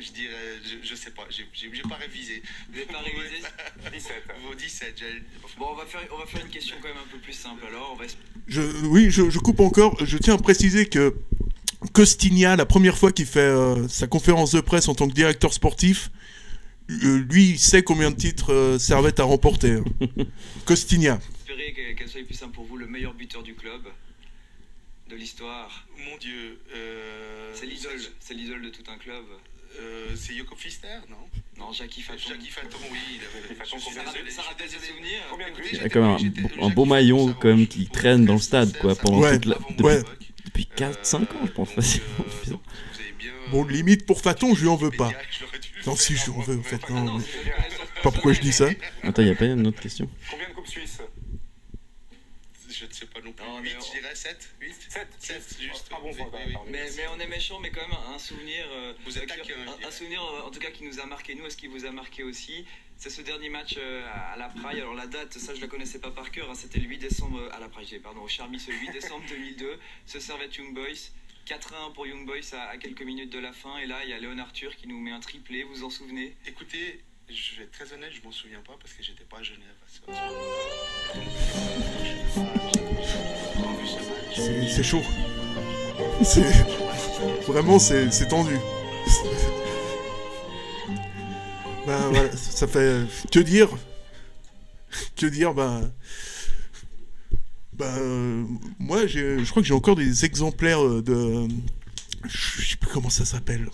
Je, 0.02 0.12
dirais, 0.12 0.34
je, 0.64 0.88
je 0.88 0.96
sais 0.96 1.12
pas, 1.12 1.28
j'ai 1.30 1.44
pas 1.88 1.96
révisé. 1.96 2.42
Vous 2.70 2.74
n'avez 2.76 2.86
pas 2.88 3.00
révisé 3.06 3.44
17. 3.94 4.24
Vos 4.48 4.56
17, 4.56 4.96
j'ai- 4.98 5.24
Bon, 5.58 5.68
on 5.72 5.76
va, 5.76 5.86
faire, 5.86 6.02
on 6.14 6.18
va 6.18 6.26
faire 6.26 6.44
une 6.44 6.52
question 6.52 6.76
quand 6.82 6.88
même 6.88 6.98
un 6.98 7.12
peu 7.12 7.18
plus 7.20 7.34
simple 7.34 7.64
alors. 7.68 7.92
On 7.94 7.96
va... 8.02 8.06
Je, 8.48 8.62
oui, 8.88 9.12
je, 9.12 9.30
je 9.30 9.40
coupe 9.40 9.60
encore. 9.60 10.04
Je 10.04 10.18
tiens 10.18 10.36
à 10.36 10.38
préciser 10.38 10.88
que 10.88 11.14
Costigna, 11.94 12.56
la 12.56 12.66
première 12.66 12.98
fois 12.98 13.12
qu'il 13.12 13.26
fait 13.26 13.40
euh, 13.40 13.88
sa 13.88 14.08
conférence 14.08 14.52
de 14.52 14.62
presse 14.62 14.88
en 14.88 14.96
tant 14.96 15.08
que 15.08 15.14
directeur 15.14 15.54
sportif, 15.54 16.10
euh, 16.90 17.24
lui, 17.30 17.52
il 17.52 17.60
sait 17.60 17.84
combien 17.84 18.12
de 18.12 18.16
titres 18.18 18.54
euh, 18.54 18.80
Servette 18.80 19.20
a 19.20 19.24
remporté. 19.24 19.72
hein. 19.74 19.84
Costigna. 20.66 21.20
qu'elle 21.98 22.08
soit 22.10 22.24
plus 22.24 22.34
simple 22.36 22.54
pour 22.54 22.66
vous, 22.66 22.78
le 22.78 22.88
meilleur 22.88 23.14
buteur 23.14 23.44
du 23.44 23.54
club, 23.56 23.82
de 25.10 25.16
l'histoire. 25.16 25.88
Mon 26.10 26.18
Dieu. 26.18 26.60
euh, 26.74 27.52
C'est 27.54 27.66
l'idole, 27.66 28.00
c'est 28.20 28.34
l'idole 28.34 28.62
de 28.64 28.70
tout 28.70 28.84
un 28.92 28.98
club. 28.98 29.24
Euh, 29.80 30.08
c'est 30.16 30.34
Yoko 30.34 30.56
Pfister, 30.56 30.88
non? 31.10 31.18
Non, 31.58 31.72
Jackie 31.74 32.02
Faton. 32.02 32.20
Jackie 32.30 32.50
Faton, 32.50 32.78
oui. 32.92 32.98
Il 33.14 33.22
avait, 33.22 34.32
ça 34.32 34.42
rappelle- 34.42 34.68
des 34.68 34.74
souvenirs. 34.74 35.22
Il 35.74 35.78
y 35.78 35.84
a 35.84 35.90
quand 35.90 36.18
même 36.18 36.34
un, 36.60 36.66
un 36.66 36.70
beau 36.70 36.86
maillon 36.86 37.34
quand 37.40 37.50
même 37.50 37.68
qui 37.68 37.88
traîne 37.88 38.26
dans 38.26 38.34
le 38.34 38.40
stade 38.40 38.76
quoi 38.78 38.96
pendant 38.96 39.20
Ouais. 39.20 39.34
toute 39.40 39.46
la, 39.46 39.56
depuis, 39.56 39.98
époque. 39.98 40.18
depuis 40.46 40.68
4-5 40.76 41.16
ans 41.24 41.26
je 41.46 41.52
pense 41.52 41.68
Donc, 41.70 41.76
facilement. 41.76 42.08
euh, 42.20 42.50
donc, 42.52 42.62
vous 42.94 43.00
avez 43.00 43.12
bien, 43.18 43.32
Bon, 43.52 43.64
limite 43.66 44.06
pour 44.06 44.22
Faton, 44.22 44.56
je 44.56 44.62
lui 44.62 44.70
en 44.70 44.76
veux 44.76 44.92
pas. 44.92 45.12
Non, 45.86 45.96
si, 45.96 46.16
je 46.16 46.26
lui 46.26 46.32
en 46.32 46.42
veux, 46.42 46.56
en 46.56 46.60
avant. 46.60 46.64
fait. 46.64 46.80
Ah 46.90 46.92
Non, 46.94 47.18
mais- 47.18 47.52
pas 48.04 48.12
pourquoi 48.12 48.34
je 48.34 48.42
dis 48.42 48.54
ça. 48.54 48.68
Attends, 49.04 49.22
il 49.22 49.26
n'y 49.26 49.32
a 49.32 49.36
pas 49.36 49.46
une 49.46 49.68
autre 49.68 49.80
question? 49.80 50.10
Combien 50.30 50.50
de 50.50 50.54
Coupes 50.54 50.68
Suisses? 50.68 50.98
Ne 53.40 53.44
non 53.44 53.44
plus. 53.44 53.46
Non, 53.46 53.62
mais 53.62 53.70
8, 53.70 53.78
on- 53.78 53.86
je 53.86 54.00
dirais 54.00 54.16
7 54.16 54.50
8 54.62 54.74
7 54.90 55.08
7 55.20 55.58
juste. 55.62 55.90
Ah 55.92 55.98
bon, 56.02 56.12
Oui, 56.14 56.22
oui, 56.22 56.42
oui. 56.48 56.56
mais, 56.70 56.90
mais 56.98 57.08
on 57.08 57.20
est 57.20 57.28
méchant, 57.28 57.60
mais 57.60 57.70
quand 57.72 57.82
même 57.88 57.98
un 58.14 58.20
souvenir. 58.20 58.66
euh, 58.72 58.94
Vous 59.06 59.18
êtes 59.18 59.28
taquin, 59.28 59.54
un, 59.86 59.92
souvenir 59.92 60.24
euh, 60.24 60.42
en 60.48 60.52
tout 60.52 60.60
cas 60.60 60.72
qui 60.72 60.84
nous 60.84 61.00
a 61.00 61.06
marqué 61.06 61.36
nous, 61.36 61.46
est-ce 61.46 61.58
qui 61.58 61.68
vous 61.68 61.86
a 61.86 61.92
marqué 61.92 62.24
aussi? 62.24 62.66
C'est 62.98 63.10
ce 63.10 63.22
dernier 63.22 63.50
match 63.50 63.76
euh, 63.78 64.06
à 64.14 64.36
la 64.38 64.50
Praille. 64.50 64.80
Alors 64.80 64.94
la 64.94 65.08
date, 65.08 65.34
ça 65.34 65.56
je 65.56 65.62
la 65.62 65.68
connaissais 65.68 66.00
pas 66.00 66.12
par 66.12 66.30
cœur. 66.32 66.50
hein, 66.52 66.56
C'était 66.56 66.80
le 66.80 66.88
8 66.88 66.98
décembre 67.00 67.50
à 67.52 67.60
la 67.60 67.68
Praille, 67.68 68.00
pardon, 68.00 68.22
au 68.22 68.28
Charmy, 68.28 68.60
ce 68.60 68.72
8 68.72 68.92
décembre 68.92 69.26
2002. 69.28 69.80
Ce 70.06 70.20
Servette 70.20 70.56
Young 70.58 70.74
Boys. 70.76 71.10
4-1 71.48 71.92
pour 71.94 72.06
Young 72.06 72.28
Boys 72.28 72.54
à, 72.54 72.70
à 72.70 72.78
quelques 72.78 73.02
minutes 73.02 73.32
de 73.32 73.40
la 73.40 73.52
fin. 73.52 73.80
Et 73.80 73.88
là, 73.88 74.04
il 74.04 74.12
y 74.12 74.14
a 74.14 74.20
Léon 74.20 74.38
Arthur 74.38 74.76
qui 74.76 74.88
nous 74.88 75.00
met 75.00 75.10
un 75.12 75.20
triplé. 75.20 75.64
Vous 75.64 75.74
vous 75.74 75.84
en 75.84 75.90
souvenez? 75.90 76.38
Écoutez, 76.46 77.02
je 77.28 77.56
vais 77.56 77.64
être 77.64 77.72
très 77.72 77.92
honnête, 77.94 78.12
je 78.14 78.22
m'en 78.22 78.32
souviens 78.32 78.62
pas 78.62 78.78
parce 78.80 78.94
que 78.94 79.02
j'étais 79.02 79.24
pas 79.24 79.40
à 79.40 79.44
Genève 79.44 79.76
à 79.84 79.88
ce. 82.70 82.81
C'est 84.70 84.84
chaud. 84.84 85.02
C'est 86.24 86.44
vraiment 87.48 87.80
c'est 87.80 88.10
tendu. 88.28 88.54
ben 91.88 91.98
voilà, 92.12 92.30
ça 92.36 92.68
fait 92.68 93.02
que 93.32 93.40
dire? 93.40 93.70
Que 95.16 95.26
dire? 95.26 95.54
Ben 95.54 95.92
ben 97.74 97.86
euh, 97.98 98.44
moi 98.80 99.08
j'ai 99.08 99.44
je 99.44 99.50
crois 99.50 99.62
que 99.64 99.68
j'ai 99.68 99.74
encore 99.74 99.96
des 99.96 100.26
exemplaires 100.26 100.84
euh, 100.84 101.02
de 101.02 101.48
je 102.28 102.70
sais 102.72 102.76
plus 102.78 102.90
comment 102.92 103.10
ça 103.10 103.26
s'appelle. 103.26 103.68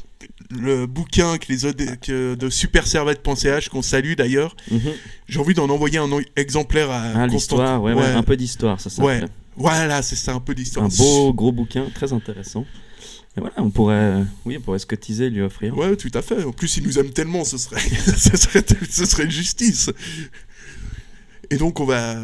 Le 0.49 0.86
bouquin 0.86 1.38
que 1.38 1.51
les 1.51 1.97
que 2.01 2.36
de 2.36 2.49
superservette.ch 2.49 3.68
qu'on 3.70 3.82
salue 3.82 4.13
d'ailleurs. 4.13 4.55
Mhm. 4.72 4.93
J'ai 5.28 5.39
envie 5.39 5.53
d'en 5.53 5.70
envoyer 5.70 5.97
un 5.97 6.09
exemplaire 6.38 6.89
à 6.89 7.01
Ah, 7.03 7.11
Constant- 7.28 7.28
l'histoire, 7.57 7.82
ouais, 7.84 7.93
ouais, 7.93 8.05
un 8.05 8.24
peu 8.24 8.38
d'histoire, 8.38 8.80
ça 8.80 8.89
Ouais. 9.03 9.15
s'appelle. 9.15 9.30
Voilà, 9.58 10.01
c'est 10.01 10.16
ça, 10.16 10.34
un 10.34 10.39
peu 10.39 10.53
d'histoire. 10.55 10.86
Un 10.86 10.89
beau 10.89 11.34
gros 11.34 11.51
bouquin, 11.51 11.89
très 11.93 12.14
intéressant. 12.14 12.66
Et 13.36 13.39
voilà, 13.39 13.55
on 13.58 13.70
pourrait, 13.70 14.24
oui, 14.45 14.58
on 14.58 14.62
pourrait 14.62 14.80
se 14.80 14.86
cotiser, 14.86 15.30
lui 15.30 15.41
offrir. 15.41 15.78
Ouais, 15.78 15.95
tout 15.95 16.12
à 16.14 16.22
fait. 16.22 16.43
En 16.43 16.51
plus, 16.51 16.78
il 16.78 16.84
nous 16.84 16.97
aime 16.99 17.12
tellement, 17.12 17.43
ce 17.43 17.58
serait, 17.58 17.80
ce 18.18 18.38
serait, 18.38 18.64
ce 18.89 19.05
serait 19.05 19.26
une 19.26 19.32
justice. 19.32 19.91
Et 21.49 21.58
donc, 21.58 21.80
on 21.80 21.86
va, 21.86 22.16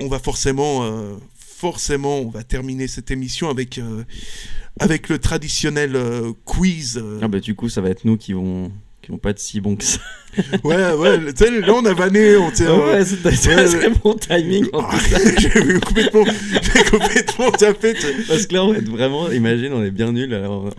on 0.00 0.08
va 0.08 0.18
forcément, 0.18 0.84
euh, 0.84 1.16
forcément, 1.34 2.18
on 2.18 2.30
va 2.30 2.42
terminer 2.42 2.88
cette 2.88 3.10
émission 3.10 3.48
avec, 3.48 3.78
euh, 3.78 4.04
avec 4.78 5.08
le 5.08 5.18
traditionnel 5.18 5.94
euh, 5.94 6.32
quiz. 6.44 7.02
Ah 7.22 7.28
bah 7.28 7.40
du 7.40 7.54
coup, 7.54 7.68
ça 7.68 7.80
va 7.80 7.90
être 7.90 8.04
nous 8.04 8.16
qui 8.16 8.32
vont, 8.32 8.72
qui 9.02 9.10
vont 9.10 9.18
pas 9.18 9.30
être 9.30 9.38
si 9.38 9.60
bons 9.60 9.76
que 9.76 9.84
ça. 9.84 9.98
Ouais, 10.62 10.92
ouais, 10.92 11.18
tu 11.34 11.44
sais, 11.44 11.60
là, 11.60 11.72
on 11.74 11.84
a 11.84 11.92
vanné, 11.92 12.36
on 12.36 12.52
tient. 12.52 12.72
Ouais, 12.78 13.04
c'était 13.04 13.34
c'était 13.34 13.64
très 13.66 13.90
bon 13.90 14.14
timing 14.14 14.66
Ah. 14.72 14.88
J'ai 15.38 15.50
complètement, 15.80 16.24
j'ai 16.24 16.84
complètement 16.84 17.50
tapé. 17.50 17.94
Parce 18.28 18.46
que 18.46 18.54
là, 18.54 18.64
on 18.64 18.72
va 18.72 18.78
être 18.78 18.88
vraiment, 18.88 19.28
imagine, 19.32 19.72
on 19.72 19.82
est 19.82 19.90
bien 19.90 20.12
nuls. 20.12 20.32
alors- 20.32 20.70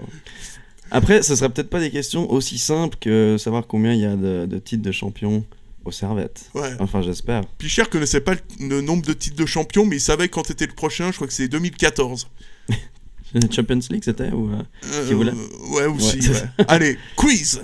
Après, 0.90 1.22
ce 1.22 1.36
serait 1.36 1.50
peut-être 1.50 1.70
pas 1.70 1.82
des 1.82 1.92
questions 1.92 2.32
aussi 2.32 2.58
simples 2.58 2.98
que 3.02 3.36
savoir 3.38 3.68
combien 3.68 3.94
il 3.94 4.00
y 4.00 4.06
a 4.06 4.16
de, 4.16 4.46
de 4.46 4.58
titres 4.58 4.84
de 4.84 4.92
champion 4.94 5.44
au 5.84 5.92
Servette. 5.92 6.50
Ouais. 6.54 6.72
Enfin, 6.80 7.02
j'espère. 7.02 7.46
Pichère 7.58 7.90
connaissait 7.90 8.22
pas 8.22 8.36
le, 8.60 8.80
nombre 8.82 9.04
de 9.06 9.14
titres 9.14 9.36
de 9.38 9.46
champion, 9.46 9.86
mais 9.86 9.98
il 9.98 10.02
savait 10.02 10.30
quand 10.30 10.50
était 10.50 10.68
le 10.68 10.74
prochain. 10.74 11.10
Je 11.12 11.16
crois 11.18 11.28
que 11.28 11.34
c'est 11.34 11.48
2014. 11.50 12.30
Champions 13.52 13.80
League, 13.90 14.04
c'était 14.04 14.32
ou 14.32 14.50
euh, 14.52 14.62
Euh, 14.94 15.08
qui 15.08 15.14
voulait 15.14 15.32
ouais, 15.72 15.86
aussi. 15.86 16.20
Ouais, 16.20 16.36
ouais. 16.36 16.66
Allez, 16.68 16.98
quiz 17.16 17.62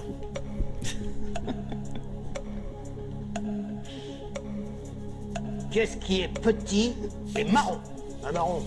Qu'est-ce 5.78 5.97
qui 5.97 6.21
est 6.21 6.28
petit 6.41 6.93
et 7.38 7.43
marron 7.43 7.80
Un 8.25 8.32
marron. 8.32 8.65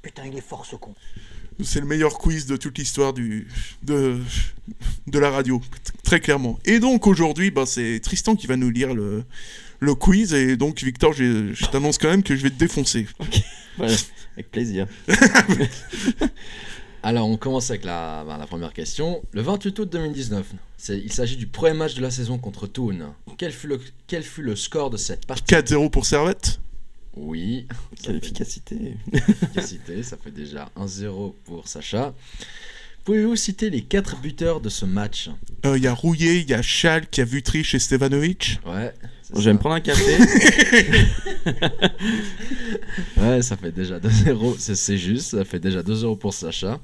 Putain, 0.00 0.22
il 0.24 0.38
est 0.38 0.40
fort 0.40 0.64
ce 0.64 0.74
con. 0.76 0.94
C'est 1.62 1.80
le 1.80 1.86
meilleur 1.86 2.16
quiz 2.16 2.46
de 2.46 2.56
toute 2.56 2.78
l'histoire 2.78 3.12
du 3.12 3.46
de, 3.82 4.18
de 5.06 5.18
la 5.18 5.28
radio, 5.28 5.60
très 6.02 6.18
clairement. 6.18 6.58
Et 6.64 6.78
donc 6.78 7.06
aujourd'hui, 7.06 7.50
bah, 7.50 7.66
c'est 7.66 8.00
Tristan 8.00 8.36
qui 8.36 8.46
va 8.46 8.56
nous 8.56 8.70
lire 8.70 8.94
le, 8.94 9.24
le 9.80 9.94
quiz. 9.94 10.32
Et 10.32 10.56
donc, 10.56 10.82
Victor, 10.82 11.12
je, 11.12 11.52
je 11.52 11.66
t'annonce 11.66 11.98
quand 11.98 12.08
même 12.08 12.22
que 12.22 12.34
je 12.34 12.42
vais 12.42 12.50
te 12.50 12.58
défoncer. 12.58 13.06
Voilà, 13.76 13.92
avec 14.32 14.50
plaisir. 14.50 14.86
Alors, 17.06 17.28
on 17.28 17.36
commence 17.36 17.70
avec 17.70 17.84
la, 17.84 18.24
ben, 18.26 18.36
la 18.36 18.48
première 18.48 18.72
question. 18.72 19.22
Le 19.30 19.40
28 19.40 19.78
août 19.78 19.88
2019, 19.92 20.44
c'est- 20.76 20.98
il 20.98 21.12
s'agit 21.12 21.36
du 21.36 21.46
premier 21.46 21.72
match 21.78 21.94
de 21.94 22.02
la 22.02 22.10
saison 22.10 22.36
contre 22.36 22.66
Toon. 22.66 23.14
Quel 23.38 23.52
fut 23.52 23.68
le, 23.68 23.80
quel 24.08 24.24
fut 24.24 24.42
le 24.42 24.56
score 24.56 24.90
de 24.90 24.96
cette 24.96 25.24
partie? 25.24 25.44
4-0 25.44 25.88
pour 25.88 26.04
Servette? 26.04 26.58
Oui. 27.14 27.68
Quelle 28.02 28.16
efficacité. 28.16 28.96
efficacité, 29.12 30.02
ça 30.02 30.16
fait 30.16 30.32
déjà 30.32 30.68
1-0 30.76 31.36
pour 31.44 31.68
Sacha. 31.68 32.12
Pouvez-vous 33.04 33.36
citer 33.36 33.70
les 33.70 33.82
4 33.82 34.20
buteurs 34.20 34.60
de 34.60 34.68
ce 34.68 34.84
match? 34.84 35.30
Euh, 35.64 35.78
Il 35.78 35.84
y 35.84 35.86
a 35.86 35.94
Rouillet, 35.94 36.40
il 36.40 36.50
y 36.50 36.54
a 36.54 36.60
Schalk, 36.60 37.16
il 37.16 37.20
y 37.20 37.22
a 37.22 37.24
Vutric 37.24 37.72
et 37.72 37.78
Stevanovic? 37.78 38.58
Ouais. 38.66 38.92
Je 39.34 39.40
vais 39.42 39.52
me 39.52 39.58
prendre 39.58 39.74
un 39.74 39.80
café. 39.80 40.16
Ouais, 43.16 43.42
ça 43.42 43.56
fait 43.56 43.72
déjà 43.72 43.98
2-0, 43.98 44.56
c'est- 44.58 44.74
c'est 44.74 44.98
juste, 44.98 45.30
ça 45.30 45.44
fait 45.44 45.58
déjà 45.58 45.82
2-0 45.82 46.16
pour 46.16 46.32
Sacha. 46.34 46.80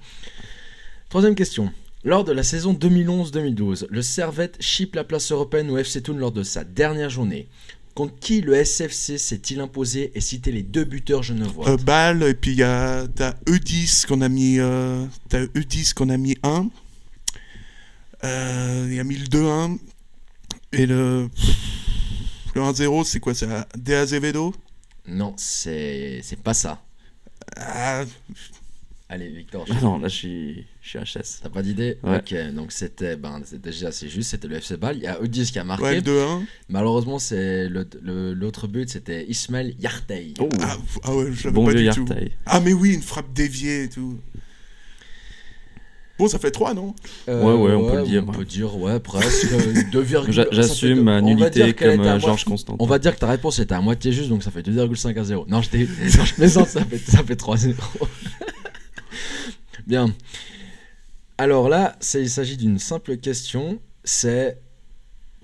Troisième 1.08 1.34
question. 1.34 1.70
Lors 2.04 2.24
de 2.24 2.32
la 2.32 2.42
saison 2.42 2.72
2011-2012, 2.74 3.86
le 3.90 4.02
Servette 4.02 4.56
chip 4.60 4.94
la 4.96 5.04
place 5.04 5.30
européenne 5.30 5.70
au 5.70 5.78
FC 5.78 6.02
Thun 6.02 6.14
lors 6.14 6.32
de 6.32 6.42
sa 6.42 6.64
dernière 6.64 7.10
journée. 7.10 7.46
Contre 7.94 8.14
qui 8.18 8.40
le 8.40 8.54
SFC 8.54 9.18
s'est-il 9.18 9.60
imposé? 9.60 10.10
Et 10.14 10.20
cité 10.20 10.50
les 10.50 10.62
deux 10.62 10.84
buteurs 10.84 11.22
genevois 11.22 11.68
Euh, 11.68 11.76
Bâle, 11.76 12.22
et 12.24 12.34
puis 12.34 12.52
il 12.52 12.58
y 12.58 12.62
a 12.62 13.06
t'as 13.14 13.34
E10 13.46 14.06
qu'on 14.06 14.20
a 14.22 14.28
mis 14.28 14.58
euh, 14.58 15.04
t'as 15.28 15.44
E10 15.44 15.92
qu'on 15.94 16.08
a 16.08 16.16
mis 16.16 16.36
1 16.42 16.68
Euh, 18.24 18.86
il 18.88 18.94
y 18.94 19.00
a 19.00 19.04
mis 19.04 19.16
le 19.16 19.26
2-1 19.26 19.78
et 20.72 20.86
le 20.86 21.28
le 22.54 22.60
1-0 22.62 23.04
c'est 23.04 23.20
quoi 23.20 23.34
c'est 23.34 23.48
De 23.76 23.94
Azevedo? 23.94 24.54
Non, 25.06 25.34
c'est 25.36 26.20
c'est 26.22 26.38
pas 26.40 26.54
ça. 26.54 26.80
Ah, 27.56 28.04
Allez, 29.08 29.28
Victor. 29.28 29.66
Ah 29.70 29.74
non, 29.82 29.98
là 29.98 30.08
je 30.08 30.14
suis, 30.16 30.66
je 30.80 30.88
suis 30.88 30.98
HS. 30.98 31.40
T'as 31.42 31.50
pas 31.50 31.60
d'idée? 31.60 31.98
Ouais. 32.02 32.16
Ok, 32.16 32.34
donc 32.54 32.72
c'était 32.72 33.16
ben, 33.16 33.42
c'est 33.44 33.60
déjà 33.60 33.88
assez 33.88 34.08
juste, 34.08 34.30
c'était 34.30 34.48
le 34.48 34.56
FC 34.56 34.78
Bâle. 34.78 34.96
Il 34.96 35.02
y 35.02 35.06
a 35.06 35.20
Eudis 35.22 35.50
qui 35.52 35.58
a 35.58 35.64
marqué. 35.64 35.82
Ouais, 35.84 35.94
le 35.96 36.00
2-1. 36.00 36.44
Malheureusement, 36.70 37.18
c'est 37.18 37.68
le- 37.68 37.86
le- 38.00 38.32
l'autre 38.32 38.68
but, 38.68 38.88
c'était 38.88 39.26
Ismail 39.28 39.76
Yartey. 39.78 40.32
Oh. 40.40 40.48
ah, 40.62 40.78
ah 41.02 41.14
ouais 41.14 41.26
je 41.30 41.44
l'avais 41.44 41.50
Bon 41.54 41.66
pas 41.66 41.72
vieux 41.74 41.90
du 41.90 41.94
tout 41.94 42.06
ah 42.46 42.60
mais 42.60 42.72
oui 42.72 42.94
une 42.94 43.02
frappe 43.02 43.30
déviée 43.34 43.82
et 43.84 43.88
tout 43.90 44.18
bon 46.22 46.28
ça 46.28 46.38
fait 46.38 46.50
3 46.50 46.74
non 46.74 46.94
Euh, 47.28 47.42
Ouais, 47.42 47.54
ouais, 47.54 47.74
on 47.74 47.90
peut 47.90 47.96
le 47.98 48.02
dire, 48.04 48.24
On 48.26 48.30
ouais. 48.30 48.36
peut 48.38 48.44
dire, 48.44 48.76
ouais, 48.76 49.00
presque. 49.00 49.48
2, 49.92 50.06
J'a- 50.28 50.46
j'assume 50.50 51.02
ma 51.02 51.20
nullité 51.20 51.72
comme, 51.74 52.00
euh, 52.00 52.18
Georges 52.20 52.44
Constantin. 52.44 52.76
On 52.78 52.86
va 52.86 52.98
dire 52.98 53.14
que 53.14 53.20
ta 53.20 53.28
réponse 53.28 53.58
était 53.58 53.74
à 53.74 53.80
moitié 53.80 54.12
juste, 54.12 54.28
donc 54.28 54.42
ça 54.42 54.50
fait 54.50 54.62
2,5 54.62 55.18
à 55.18 55.24
0. 55.24 55.46
Non, 55.48 55.62
je, 55.62 55.70
t'ai- 55.70 55.86
non, 56.18 56.24
je 56.24 56.34
plaisante, 56.34 56.68
ça 56.68 56.84
fait, 56.84 56.98
ça 56.98 57.22
fait 57.24 57.34
3-0. 57.34 57.74
Bien. 59.86 60.14
Alors 61.38 61.68
là, 61.68 61.96
c'est- 62.00 62.20
il 62.22 62.30
s'agit 62.30 62.56
d'une 62.56 62.78
simple 62.78 63.16
question. 63.16 63.78
C'est 64.04 64.58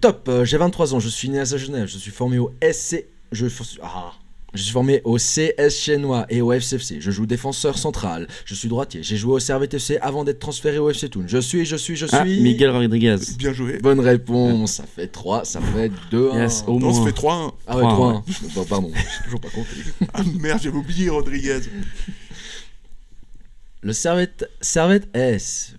top. 0.01 0.29
euh, 0.29 0.45
J'ai 0.45 0.59
23 0.59 0.95
ans, 0.95 1.01
je 1.01 1.09
suis 1.09 1.29
né 1.29 1.41
à 1.41 1.45
Genève, 1.45 1.87
je 1.89 1.99
suis 1.99 2.11
formé 2.11 2.39
au 2.39 2.53
SC. 2.62 3.07
Je, 3.33 3.47
ah, 3.83 4.12
je 4.55 4.62
suis 4.62 4.72
formé 4.72 5.03
au 5.05 5.16
CS 5.18 5.70
chinois 5.70 6.24
et 6.30 6.40
au 6.40 6.53
FCFC. 6.53 7.01
Je 7.01 7.11
joue 7.11 7.26
défenseur 7.26 7.76
central. 7.76 8.26
Je 8.46 8.55
suis 8.55 8.68
droitier. 8.68 9.03
J'ai 9.03 9.16
joué 9.16 9.34
au 9.34 9.38
Servette 9.38 9.74
FC 9.74 9.99
avant 10.01 10.24
d'être 10.24 10.38
transféré 10.38 10.78
au 10.78 10.88
FC 10.88 11.09
Toon. 11.11 11.24
Je 11.26 11.38
suis, 11.38 11.66
je 11.66 11.76
suis, 11.76 11.96
je 11.96 12.07
suis. 12.07 12.16
Ah, 12.16 12.24
Miguel 12.24 12.70
Rodriguez. 12.70 13.16
bien 13.36 13.53
joué 13.53 13.78
Bonne 13.78 14.01
réponse. 14.01 14.72
Ça 14.72 14.84
fait 14.86 15.09
3, 15.09 15.44
ça 15.44 15.61
fait 15.61 15.92
2. 16.11 16.30
Yes, 16.34 16.64
au 16.66 16.78
non 16.78 16.92
ça 16.92 17.05
fait 17.05 17.16
3-1 17.20 17.53
Ah 17.66 17.76
ouais, 17.76 17.82
3, 17.82 17.92
3. 17.92 18.24
Bon, 18.55 18.64
pardon, 18.64 18.90
j'ai 18.96 19.24
toujours 19.24 19.40
pas 19.40 19.51
compris. 19.51 19.80
ah 20.14 20.22
merde 20.40 20.61
j'avais 20.62 20.76
oublié 20.76 21.11
Rodriguez 21.11 21.61
Le 23.82 23.92
Servette, 23.92 24.49
Servette 24.61 25.09
S, 25.14 25.74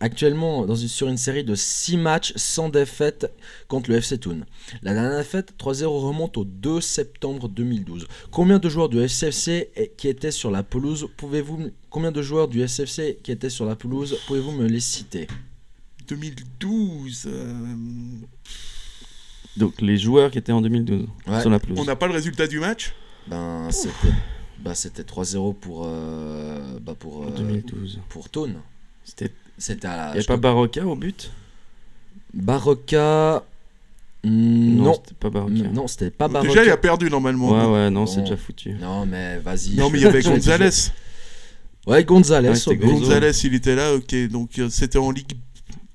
actuellement 0.00 0.66
dans 0.66 0.74
une- 0.74 0.88
sur 0.88 1.08
une 1.08 1.16
série 1.16 1.44
de 1.44 1.54
6 1.54 1.96
matchs 1.96 2.32
sans 2.36 2.68
défaite 2.68 3.32
contre 3.68 3.90
le 3.90 3.96
FC 3.96 4.18
Toon. 4.18 4.40
La 4.82 4.94
dernière 4.94 5.18
défaite, 5.18 5.54
3-0, 5.58 6.00
remonte 6.00 6.36
au 6.36 6.44
2 6.44 6.80
septembre 6.80 7.48
2012. 7.48 8.06
Combien 8.30 8.58
de 8.58 8.68
joueurs 8.68 8.88
du 8.88 8.98
SFC 9.00 9.70
qui 9.96 10.08
étaient 10.08 10.30
sur 10.30 10.50
la 10.50 10.62
pelouse 10.62 11.08
pouvez-vous 11.16 11.56
m- 11.60 11.70
Combien 11.90 12.12
de 12.12 12.20
joueurs 12.22 12.48
du 12.48 12.60
SFC 12.60 13.18
qui 13.22 13.32
étaient 13.32 13.50
sur 13.50 13.64
la 13.64 13.74
pelouse 13.76 14.16
pouvez-vous 14.26 14.52
me 14.52 14.66
les 14.66 14.80
citer? 14.80 15.26
2012 16.06 17.24
euh, 17.26 17.52
Donc 19.56 19.80
les 19.80 19.96
joueurs 19.98 20.30
qui 20.30 20.38
étaient 20.38 20.52
en 20.52 20.60
2012 20.62 21.06
Ouais. 21.26 21.40
sur 21.40 21.50
la 21.50 21.58
pelouse. 21.58 21.78
on 21.80 21.84
n'a 21.84 21.96
pas 21.96 22.06
le 22.06 22.12
résultat 22.14 22.46
du 22.46 22.60
match? 22.60 22.94
Ben 23.26 23.70
c'était 23.70 24.12
bah, 24.60 24.74
c'était 24.74 25.02
3-0 25.04 25.54
pour 25.54 25.84
euh, 25.86 26.78
bah, 26.80 26.94
pour 26.98 27.24
euh, 27.24 27.30
2012. 27.36 28.00
pour 28.08 28.28
Toon. 28.28 28.54
C'était. 29.04 29.30
C'était 29.58 29.86
à 29.88 29.96
la 29.96 30.02
Il 30.02 30.06
n'y 30.06 30.10
avait 30.12 30.20
je 30.22 30.26
pas 30.26 30.34
crois- 30.38 30.50
Barocca 30.50 30.86
au 30.86 30.94
but? 30.96 31.30
Barocca 32.34 33.42
non. 34.24 34.94
c'était 34.94 35.14
pas 35.14 35.30
Barocca. 35.30 35.52
Mm, 35.54 35.72
Non, 35.72 35.86
c'était 35.86 36.10
pas 36.10 36.28
Barocca. 36.28 36.50
déjà 36.52 36.64
il 36.64 36.70
a 36.70 36.76
perdu 36.76 37.08
normalement 37.10 37.50
Ouais, 37.50 37.72
ouais, 37.84 37.90
non, 37.90 38.06
c'est 38.06 38.16
Bon. 38.18 38.22
déjà 38.24 38.36
foutu. 38.36 38.72
Non, 38.74 39.06
mais 39.06 39.38
vas-y. 39.38 39.76
non 39.76 39.90
mais 39.90 39.98
il 39.98 40.02
y 40.02 40.06
avait 40.06 40.22
Gonzalez 40.22 40.70
Ouais, 41.86 42.04
Gonzalez. 42.04 42.48
Ouais, 42.50 42.54
c'était 42.56 42.70
au 42.76 42.78
but. 42.80 42.86
Gonzalez 43.00 43.30
il 43.44 43.54
était 43.54 43.74
là 43.74 43.94
ok 43.94 44.14
donc 44.28 44.58
euh, 44.58 44.68
c'était 44.70 44.98
en 44.98 45.10
Ligue 45.10 45.32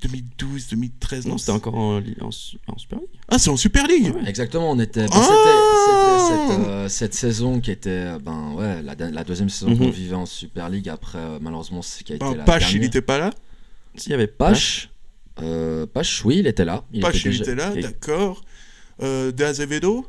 2012 0.01 0.67
2013 0.69 1.27
Non, 1.27 1.37
c'était 1.37 1.51
encore 1.51 1.75
en, 1.75 1.99
li- 1.99 2.15
en, 2.21 2.31
su- 2.31 2.57
en 2.67 2.77
Super 2.77 2.99
League. 2.99 3.09
ah 3.29 3.37
c'est 3.37 3.49
en 3.49 3.57
Super 3.57 3.85
League 3.87 4.13
Ouais. 4.15 4.27
Exactement, 4.27 4.71
on 4.71 4.79
était. 4.79 5.05
bah, 5.07 5.13
Ah 5.13 5.21
c'était 5.21 6.47
c'était 6.49 6.57
cette, 6.57 6.67
euh, 6.67 6.89
cette 6.89 7.13
saison 7.13 7.59
qui 7.61 7.71
était, 7.71 7.89
euh, 7.89 8.19
ben 8.19 8.53
ouais, 8.55 8.81
la, 8.81 8.95
la 9.11 9.23
deuxième 9.23 9.49
saison 9.49 9.71
Mhm. 9.71 9.77
qu'on 9.77 9.89
vivait 9.89 10.15
en 10.15 10.25
Super 10.25 10.69
League. 10.69 10.89
Après, 10.89 11.19
euh, 11.19 11.37
malheureusement, 11.41 11.81
c'est 11.81 12.03
qui 12.03 12.13
a 12.13 12.15
été 12.15 12.25
Ben, 12.25 12.35
la 12.35 12.43
Pache, 12.43 12.69
il 12.71 12.73
dernière. 12.79 12.87
était 12.87 13.01
pas 13.01 13.17
là 13.17 13.29
S'il 13.95 14.11
y 14.11 14.15
avait 14.15 14.27
Pache. 14.27 14.89
Euh, 15.41 15.85
Pache, 15.85 16.23
oui, 16.25 16.37
il 16.39 16.47
était 16.47 16.65
là. 16.65 16.83
Il 16.93 17.01
Pache, 17.01 17.21
était 17.25 17.29
il 17.35 17.39
déjà- 17.39 17.43
était 17.43 17.55
là, 17.55 17.81
d'accord. 17.81 18.43
Euh, 19.01 19.31
De 19.31 19.43
Azevedo, 19.43 20.05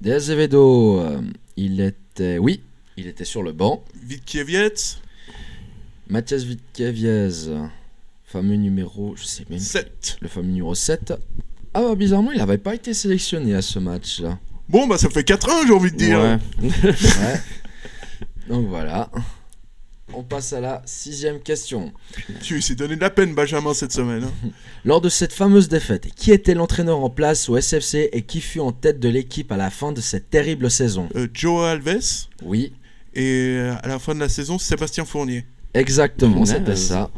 De 0.00 0.12
Azevedo, 0.12 0.98
euh, 1.00 1.20
il 1.56 1.80
était, 1.80 2.38
oui, 2.38 2.60
il 2.96 3.06
était 3.06 3.24
sur 3.24 3.42
le 3.42 3.52
banc. 3.52 3.84
Vitkieviec, 4.02 4.96
Mathias 6.08 6.42
Vitkeviez, 6.42 7.28
fameux 8.24 8.56
numéro, 8.56 9.14
je 9.16 9.24
sais 9.24 9.44
même 9.48 9.58
7. 9.60 10.18
le 10.20 10.28
fameux 10.28 10.48
numéro 10.48 10.74
7. 10.74 11.14
Ah 11.74 11.80
bah 11.82 11.94
bizarrement, 11.94 12.32
il 12.32 12.38
n'avait 12.38 12.58
pas 12.58 12.74
été 12.74 12.92
sélectionné 12.94 13.54
à 13.54 13.62
ce 13.62 13.78
match-là. 13.78 14.38
Bon, 14.68 14.86
bah 14.86 14.98
ça 14.98 15.08
fait 15.08 15.22
4-1, 15.22 15.66
j'ai 15.66 15.72
envie 15.72 15.92
de 15.92 15.96
dire. 15.96 16.18
Ouais. 16.20 16.38
Ouais. 16.82 17.40
Donc 18.48 18.66
voilà. 18.68 19.08
On 20.14 20.22
passe 20.22 20.52
à 20.52 20.60
la 20.60 20.82
sixième 20.84 21.40
question. 21.40 21.92
Tu 22.42 22.60
s'est 22.62 22.74
donné 22.74 22.96
de 22.96 23.00
la 23.00 23.10
peine, 23.10 23.34
Benjamin, 23.34 23.74
cette 23.74 23.92
semaine. 23.92 24.24
hein. 24.24 24.48
Lors 24.84 25.00
de 25.00 25.08
cette 25.08 25.32
fameuse 25.32 25.68
défaite, 25.68 26.08
qui 26.14 26.32
était 26.32 26.54
l'entraîneur 26.54 26.98
en 27.02 27.10
place 27.10 27.48
au 27.48 27.56
SFC 27.56 28.08
et 28.12 28.22
qui 28.22 28.40
fut 28.40 28.60
en 28.60 28.72
tête 28.72 28.98
de 29.00 29.08
l'équipe 29.08 29.50
à 29.52 29.56
la 29.56 29.70
fin 29.70 29.92
de 29.92 30.00
cette 30.00 30.28
terrible 30.30 30.70
saison? 30.70 31.08
Euh, 31.16 31.28
Joe 31.32 31.64
Alves, 31.64 32.26
Oui, 32.42 32.72
et 33.14 33.56
euh, 33.58 33.74
à 33.82 33.88
la 33.88 33.98
fin 33.98 34.14
de 34.14 34.20
la 34.20 34.28
saison, 34.28 34.58
Sébastien 34.58 35.04
Fournier. 35.04 35.44
exactement, 35.74 36.44
c'était 36.44 36.76
ça. 36.76 37.10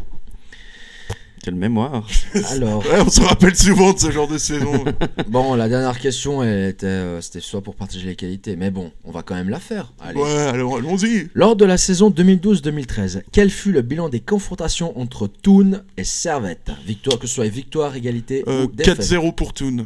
Quelle 1.45 1.57
mémoire. 1.57 2.07
Alors, 2.53 2.79
Ouais, 2.87 3.03
on 3.05 3.11
se 3.11 3.21
rappelle 3.21 3.55
souvent 3.55 3.93
de 3.93 3.99
ce 3.99 4.11
genre 4.11 4.27
de 4.27 4.39
saison. 4.39 4.83
bon, 5.29 5.55
la 5.55 5.69
dernière 5.69 5.99
question, 6.01 6.39
euh, 6.41 7.21
c'était 7.21 7.41
soit 7.41 7.61
pour 7.61 7.75
partager 7.75 8.07
les 8.07 8.17
qualités, 8.17 8.57
mais 8.57 8.71
bon, 8.71 8.93
on 9.05 9.11
va 9.11 9.23
quand 9.23 9.35
même 9.35 9.51
la 9.51 9.61
faire. 9.61 9.93
Allez. 10.01 10.19
ouais, 10.19 10.33
alors 10.39 10.77
allons-y. 10.79 11.29
Lors 11.35 11.55
de 11.55 11.67
la 11.67 11.77
saison 11.77 12.09
2012-2013, 12.09 13.25
quel 13.31 13.51
fut 13.51 13.73
le 13.73 13.83
bilan 13.83 14.09
des 14.09 14.21
confrontations 14.21 14.99
entre 14.99 15.27
Toon 15.27 15.83
et 15.99 16.05
Servette? 16.05 16.71
Victoire, 16.87 17.19
que 17.19 17.27
ce 17.27 17.35
soit 17.35 17.49
victoire, 17.49 17.95
égalité 17.95 18.43
Euh, 18.49 18.65
ou 18.65 18.69
défaite 18.73 19.01
4-0 19.03 19.35
pour 19.35 19.53
Toon. 19.53 19.85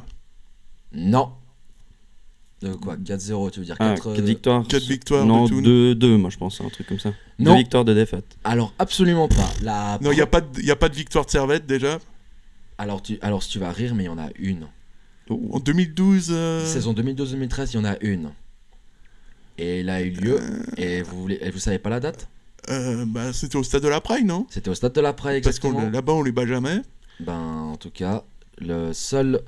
Non. 0.92 1.30
De 2.62 2.72
quoi 2.74 2.94
4-0, 2.96 3.50
tu 3.50 3.58
veux 3.58 3.66
dire 3.66 3.74
Ah, 3.80 3.94
4 3.96 4.14
4 4.14 4.24
victoires. 4.24 4.64
4 4.68 4.82
victoires 4.84 5.26
Non, 5.26 5.46
de 5.46 5.50
Toon. 5.50 5.60
2-2, 6.14 6.16
moi 6.18 6.30
je 6.30 6.36
pense, 6.38 6.60
un 6.60 6.68
truc 6.68 6.86
comme 6.86 7.00
ça. 7.00 7.10
Non. 7.38 7.52
2 7.52 7.58
victoires 7.58 7.84
de 7.84 7.94
défaite. 7.94 8.36
Alors, 8.44 8.72
absolument 8.78 9.28
pas. 9.28 9.50
La 9.62 9.98
Non, 10.02 10.10
il 10.12 10.16
n'y 10.16 10.20
a, 10.20 10.26
pas 10.26 10.40
de- 10.40 10.60
y 10.60 10.70
a 10.70 10.76
pas 10.76 10.88
de 10.88 10.94
victoire 10.94 11.24
de 11.24 11.30
Servette 11.30 11.66
déjà. 11.66 11.98
alors, 12.78 13.00
tu... 13.02 13.18
Alors, 13.22 13.42
si 13.42 13.50
tu 13.50 13.58
vas 13.58 13.70
rire, 13.72 13.94
mais 13.94 14.04
il 14.04 14.06
y 14.06 14.10
en 14.10 14.18
a 14.18 14.28
une. 14.38 14.66
En 15.30 15.60
2012. 15.60 16.28
euh, 16.30 16.64
Saison 16.66 16.92
2012-2013, 16.94 17.70
il 17.72 17.76
y 17.76 17.78
en 17.78 17.84
a 17.84 17.96
une. 18.00 18.30
Et 19.58 19.80
elle 19.80 19.90
a 19.90 20.00
eu 20.00 20.10
lieu. 20.10 20.40
Et 20.76 21.02
vous 21.02 21.20
voulez, 21.20 21.38
et 21.42 21.50
vous 21.50 21.58
savez 21.58 21.78
pas 21.78 21.90
la 21.90 22.00
date? 22.00 22.28
Euh, 22.70 23.04
bah, 23.06 23.32
C'était 23.32 23.56
au 23.56 23.62
stade 23.62 23.82
de 23.82 23.88
la 23.88 24.00
Praille, 24.00 24.24
non? 24.24 24.46
C'était 24.50 24.70
au 24.70 24.74
stade 24.74 24.92
de 24.94 25.00
la 25.00 25.12
Praille, 25.12 25.40
Parce 25.40 25.56
exactement. 25.56 25.86
que 25.88 25.92
là-bas, 25.92 26.12
on 26.14 26.22
les 26.22 26.32
bat 26.32 26.46
jamais. 26.46 26.80
Ben, 27.20 27.38
en 27.38 27.76
tout 27.76 27.90
cas, 27.90 28.24
le 28.58 28.92
seul, 28.92 29.40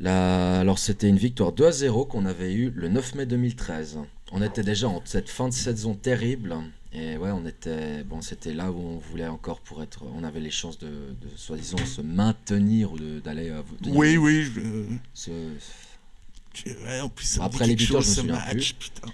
La- 0.00 0.60
Alors 0.60 0.78
c'était 0.78 1.08
une 1.08 1.16
victoire 1.18 1.52
2 1.52 1.66
à 1.66 1.72
0 1.72 2.06
qu'on 2.06 2.26
avait 2.26 2.52
eue 2.52 2.72
le 2.74 2.88
9 2.88 3.14
mai 3.14 3.26
2013. 3.26 3.98
On 4.32 4.42
était 4.42 4.62
déjà 4.64 4.88
en 4.88 5.00
cette 5.04 5.28
fin 5.28 5.48
de 5.48 5.52
saison 5.54 5.94
terrible. 5.94 6.56
Et 6.94 7.16
ouais, 7.16 7.30
on 7.30 7.46
était. 7.46 8.04
Bon, 8.04 8.20
c'était 8.20 8.52
là 8.52 8.70
où 8.70 8.76
on 8.78 8.98
voulait 8.98 9.26
encore 9.26 9.60
pour 9.60 9.82
être. 9.82 10.02
On 10.14 10.24
avait 10.24 10.40
les 10.40 10.50
chances 10.50 10.78
de, 10.78 10.86
de 10.88 11.28
soi-disant, 11.36 11.78
se 11.78 12.02
maintenir 12.02 12.92
ou 12.92 12.98
d'aller. 13.24 13.48
euh, 13.50 13.62
Oui, 13.86 14.16
oui. 14.18 14.44
je- 14.44 14.84
se- 15.14 15.30
Ouais, 16.84 17.00
en 17.00 17.08
plus, 17.08 17.24
ça 17.24 17.44
Après 17.44 17.66
les 17.66 17.74
victoires, 17.74 18.02
chose, 18.02 18.16
je 18.16 18.20
me 18.20 18.26
ce 18.28 18.32
souviens 18.34 18.54
match, 18.54 18.74
plus. 18.74 18.90
putain. 18.90 19.08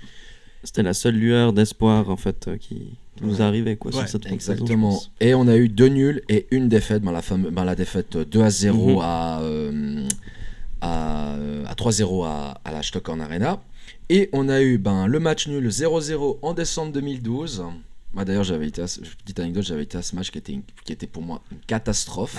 C'était 0.65 0.83
la 0.83 0.93
seule 0.93 1.15
lueur 1.15 1.53
d'espoir 1.53 2.11
en 2.11 2.17
fait 2.17 2.49
euh, 2.49 2.57
qui, 2.57 2.95
nous 3.21 3.37
Ouais. 3.37 3.41
arrivait 3.43 3.77
quoi 3.77 3.93
sur 3.93 4.09
cette 4.09 4.25
saison, 4.25 4.35
Exactement. 4.35 5.01
Et 5.21 5.35
on 5.35 5.47
a 5.47 5.57
eu 5.57 5.69
deux 5.69 5.87
nuls 5.89 6.21
et 6.29 6.49
une 6.51 6.69
défaite. 6.69 7.03
Ben, 7.03 7.13
la, 7.13 7.23
fame- 7.23 7.51
ben, 7.51 7.65
la 7.65 7.77
défaite 7.77 8.17
2 8.17 8.43
à 8.43 8.51
0 8.51 8.95
Mhm. 8.97 8.99
à, 9.03 9.41
euh, 9.43 10.09
à, 10.81 11.35
euh, 11.37 11.65
à 11.67 11.75
3-0 11.77 12.25
à, 12.25 12.61
à 12.65 12.73
la 12.73 12.83
Stockholm 12.83 13.21
Arena. 13.21 13.63
Et 14.09 14.29
on 14.33 14.49
a 14.49 14.63
eu 14.63 14.79
ben, 14.79 15.07
le 15.07 15.21
match 15.21 15.47
nul 15.49 15.69
0-0 15.69 16.39
en 16.43 16.55
décembre 16.55 16.93
2012. 16.93 17.65
Moi 18.15 18.25
d'ailleurs, 18.25 18.45
j'avais 18.45 18.67
été 18.69 18.81
à 18.83 18.87
ce- 18.87 19.01
petite 19.01 19.39
anecdote, 19.39 19.65
j'avais 19.65 19.83
été 19.83 19.99
à 19.99 20.03
ce 20.03 20.17
match 20.17 20.31
qui 20.31 20.39
était, 20.39 20.53
une- 20.53 20.63
qui 20.85 20.93
était 20.93 21.07
pour 21.07 21.23
moi 21.23 21.43
une 21.53 21.59
catastrophe. 21.61 22.37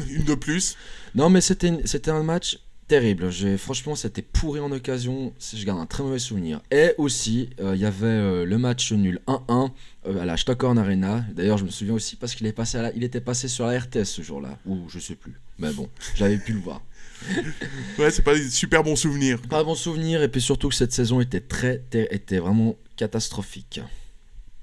Une 0.10 0.24
de 0.24 0.34
plus. 0.34 0.76
Non, 1.14 1.30
mais 1.30 1.40
c'était 1.40 1.68
une- 1.68 1.82
un 2.08 2.22
match 2.24 2.58
terrible. 2.88 3.30
J'ai- 3.30 3.56
Franchement, 3.56 3.94
c'était 3.94 4.20
pourri 4.20 4.58
en 4.60 4.70
occasion. 4.72 5.32
Je 5.54 5.64
garde 5.64 5.78
un 5.80 5.86
très 5.86 6.02
mauvais 6.02 6.18
souvenir. 6.18 6.60
Et 6.72 6.90
aussi, 6.98 7.50
euh, 7.60 7.74
il 7.76 7.80
y 7.80 7.84
avait 7.86 8.06
euh, 8.06 8.44
le 8.44 8.58
match 8.58 8.92
nul 8.92 9.20
1-1 9.28 9.72
euh, 10.06 10.20
à 10.20 10.24
la 10.26 10.36
Stockholm 10.36 10.76
Arena. 10.76 11.24
D'ailleurs, 11.32 11.56
je 11.58 11.64
me 11.64 11.70
souviens 11.70 11.94
aussi 11.94 12.16
parce 12.16 12.34
qu'il 12.34 12.46
est 12.48 12.52
passé 12.52 12.78
à 12.78 12.82
la- 12.82 12.92
il 12.94 13.04
était 13.04 13.20
passé 13.20 13.46
sur 13.48 13.64
la 13.66 13.78
RTS 13.78 14.04
ce 14.06 14.22
jour-là. 14.22 14.58
Ou 14.66 14.88
je 14.88 14.98
sais 14.98 15.14
plus. 15.14 15.34
Mais 15.58 15.72
bon, 15.72 15.88
j'avais 16.16 16.36
pu 16.38 16.52
le 16.52 16.58
voir. 16.60 16.82
Ouais, 17.98 18.10
c'est 18.10 18.22
pas 18.22 18.34
des 18.34 18.48
super 18.50 18.82
bons 18.82 18.96
souvenirs. 18.96 19.40
Pas 19.48 19.62
bon 19.64 19.74
souvenir. 19.74 20.22
Et 20.22 20.28
puis 20.28 20.40
surtout 20.40 20.68
que 20.68 20.74
cette 20.74 20.92
saison 20.92 21.20
était, 21.20 21.40
très, 21.40 21.82
était 21.92 22.38
vraiment 22.38 22.76
catastrophique. 22.96 23.80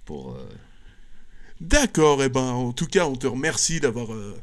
Pour. 0.05 0.31
euh, 0.31 0.39
D'accord, 1.61 2.23
et 2.23 2.29
ben 2.29 2.41
en 2.41 2.71
tout 2.71 2.85
cas, 2.87 3.05
on 3.05 3.15
te 3.15 3.27
remercie 3.27 3.79
d'avoir 3.81 4.13
euh, 4.13 4.33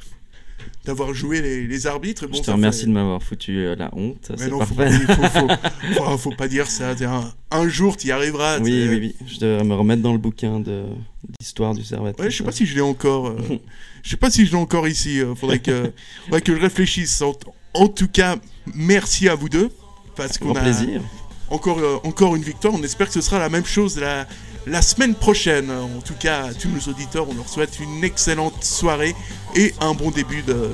d'avoir 0.85 1.14
joué 1.14 1.41
les, 1.41 1.67
les 1.67 1.87
arbitres. 1.87 2.27
Bon, 2.27 2.37
Je 2.37 2.43
te 2.43 2.51
remercie 2.51 2.81
fait- 2.83 2.87
de 2.89 2.93
m'avoir 2.93 3.23
foutu 3.23 3.57
euh, 3.59 3.75
la 3.75 3.89
honte, 3.95 4.31
Mais 4.31 4.37
c'est 4.37 4.51
non, 4.51 4.61
faut, 4.61 4.75
parfait. 4.75 5.07
pas- 5.07 5.14
faut, 5.31 5.49
faut- 5.49 5.95
faut- 6.05 6.19
faut 6.19 6.31
pas 6.33 6.47
dire 6.49 6.67
ça. 6.67 6.91
Un, 6.91 7.33
un 7.51 7.69
jour, 7.69 7.97
tu 7.97 8.09
y 8.09 8.12
arriveras. 8.12 8.59
oui, 8.61 8.87
oui, 8.89 8.99
oui, 9.21 9.27
je 9.27 9.39
devrais 9.39 9.64
me 9.64 9.75
remettre 9.75 10.03
dans 10.03 10.12
le 10.12 10.19
bouquin 10.19 10.61
de 10.61 10.85
d'histoire 11.41 11.75
du 11.75 11.83
Servette. 11.85 12.21
Ouais, 12.21 12.31
je 12.31 12.37
sais 12.37 12.45
pas 12.45 12.53
si 12.53 12.67
je 12.67 12.75
l'ai 12.75 12.81
encore. 12.83 13.29
euh, 13.29 13.39
je 14.03 14.11
sais 14.11 14.17
pas 14.19 14.31
si 14.31 14.45
je 14.45 14.51
l'ai 14.53 14.59
encore 14.59 14.87
ici. 14.87 15.21
faudrait 15.37 15.59
que, 15.61 15.91
faudrait 16.27 16.43
que 16.43 16.55
je 16.55 16.61
réfléchisse. 16.61 17.21
En, 17.23 17.33
en 17.77 17.89
tout 17.89 18.09
cas, 18.09 18.37
merci 18.74 19.29
à 19.29 19.35
vous 19.35 19.49
deux 19.49 19.70
parce 20.16 20.39
qu'on 20.39 20.55
a 20.55 20.61
plaisir. 20.61 21.01
encore 21.51 21.79
euh, 21.79 21.99
encore 22.05 22.37
une 22.37 22.43
victoire. 22.43 22.74
On 22.74 22.83
espère 22.83 23.09
que 23.09 23.12
ce 23.12 23.20
sera 23.20 23.39
la 23.39 23.49
même 23.49 23.66
chose 23.66 23.99
la 23.99 24.27
la 24.66 24.83
semaine 24.83 25.14
prochaine. 25.14 25.70
En 25.70 26.01
tout 26.01 26.14
cas, 26.18 26.47
à 26.47 26.55
tous 26.55 26.68
nos 26.68 26.81
auditeurs, 26.93 27.29
on 27.29 27.35
leur 27.35 27.49
souhaite 27.49 27.79
une 27.81 28.03
excellente 28.03 28.64
soirée 28.64 29.14
et 29.55 29.74
un 29.81 29.95
bon 29.95 30.11
début 30.11 30.43
de 30.43 30.70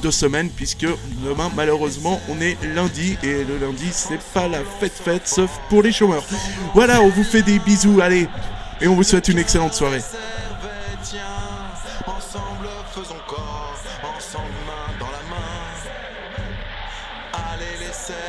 de 0.00 0.10
semaine 0.10 0.48
puisque 0.48 0.86
demain 1.22 1.50
malheureusement 1.54 2.18
on 2.30 2.40
est 2.40 2.56
lundi 2.74 3.18
et 3.22 3.44
le 3.44 3.58
lundi 3.58 3.88
c'est 3.92 4.20
pas 4.32 4.48
la 4.48 4.60
fête 4.80 4.94
fête 4.94 5.28
sauf 5.28 5.50
pour 5.68 5.82
les 5.82 5.92
chômeurs. 5.92 6.24
Voilà, 6.74 7.02
on 7.02 7.08
vous 7.08 7.24
fait 7.24 7.42
des 7.42 7.58
bisous, 7.58 8.00
allez 8.00 8.26
et 8.80 8.88
on 8.88 8.94
vous 8.94 9.02
souhaite 9.02 9.28
une 9.28 9.38
excellente 9.38 9.74
soirée. 9.74 10.00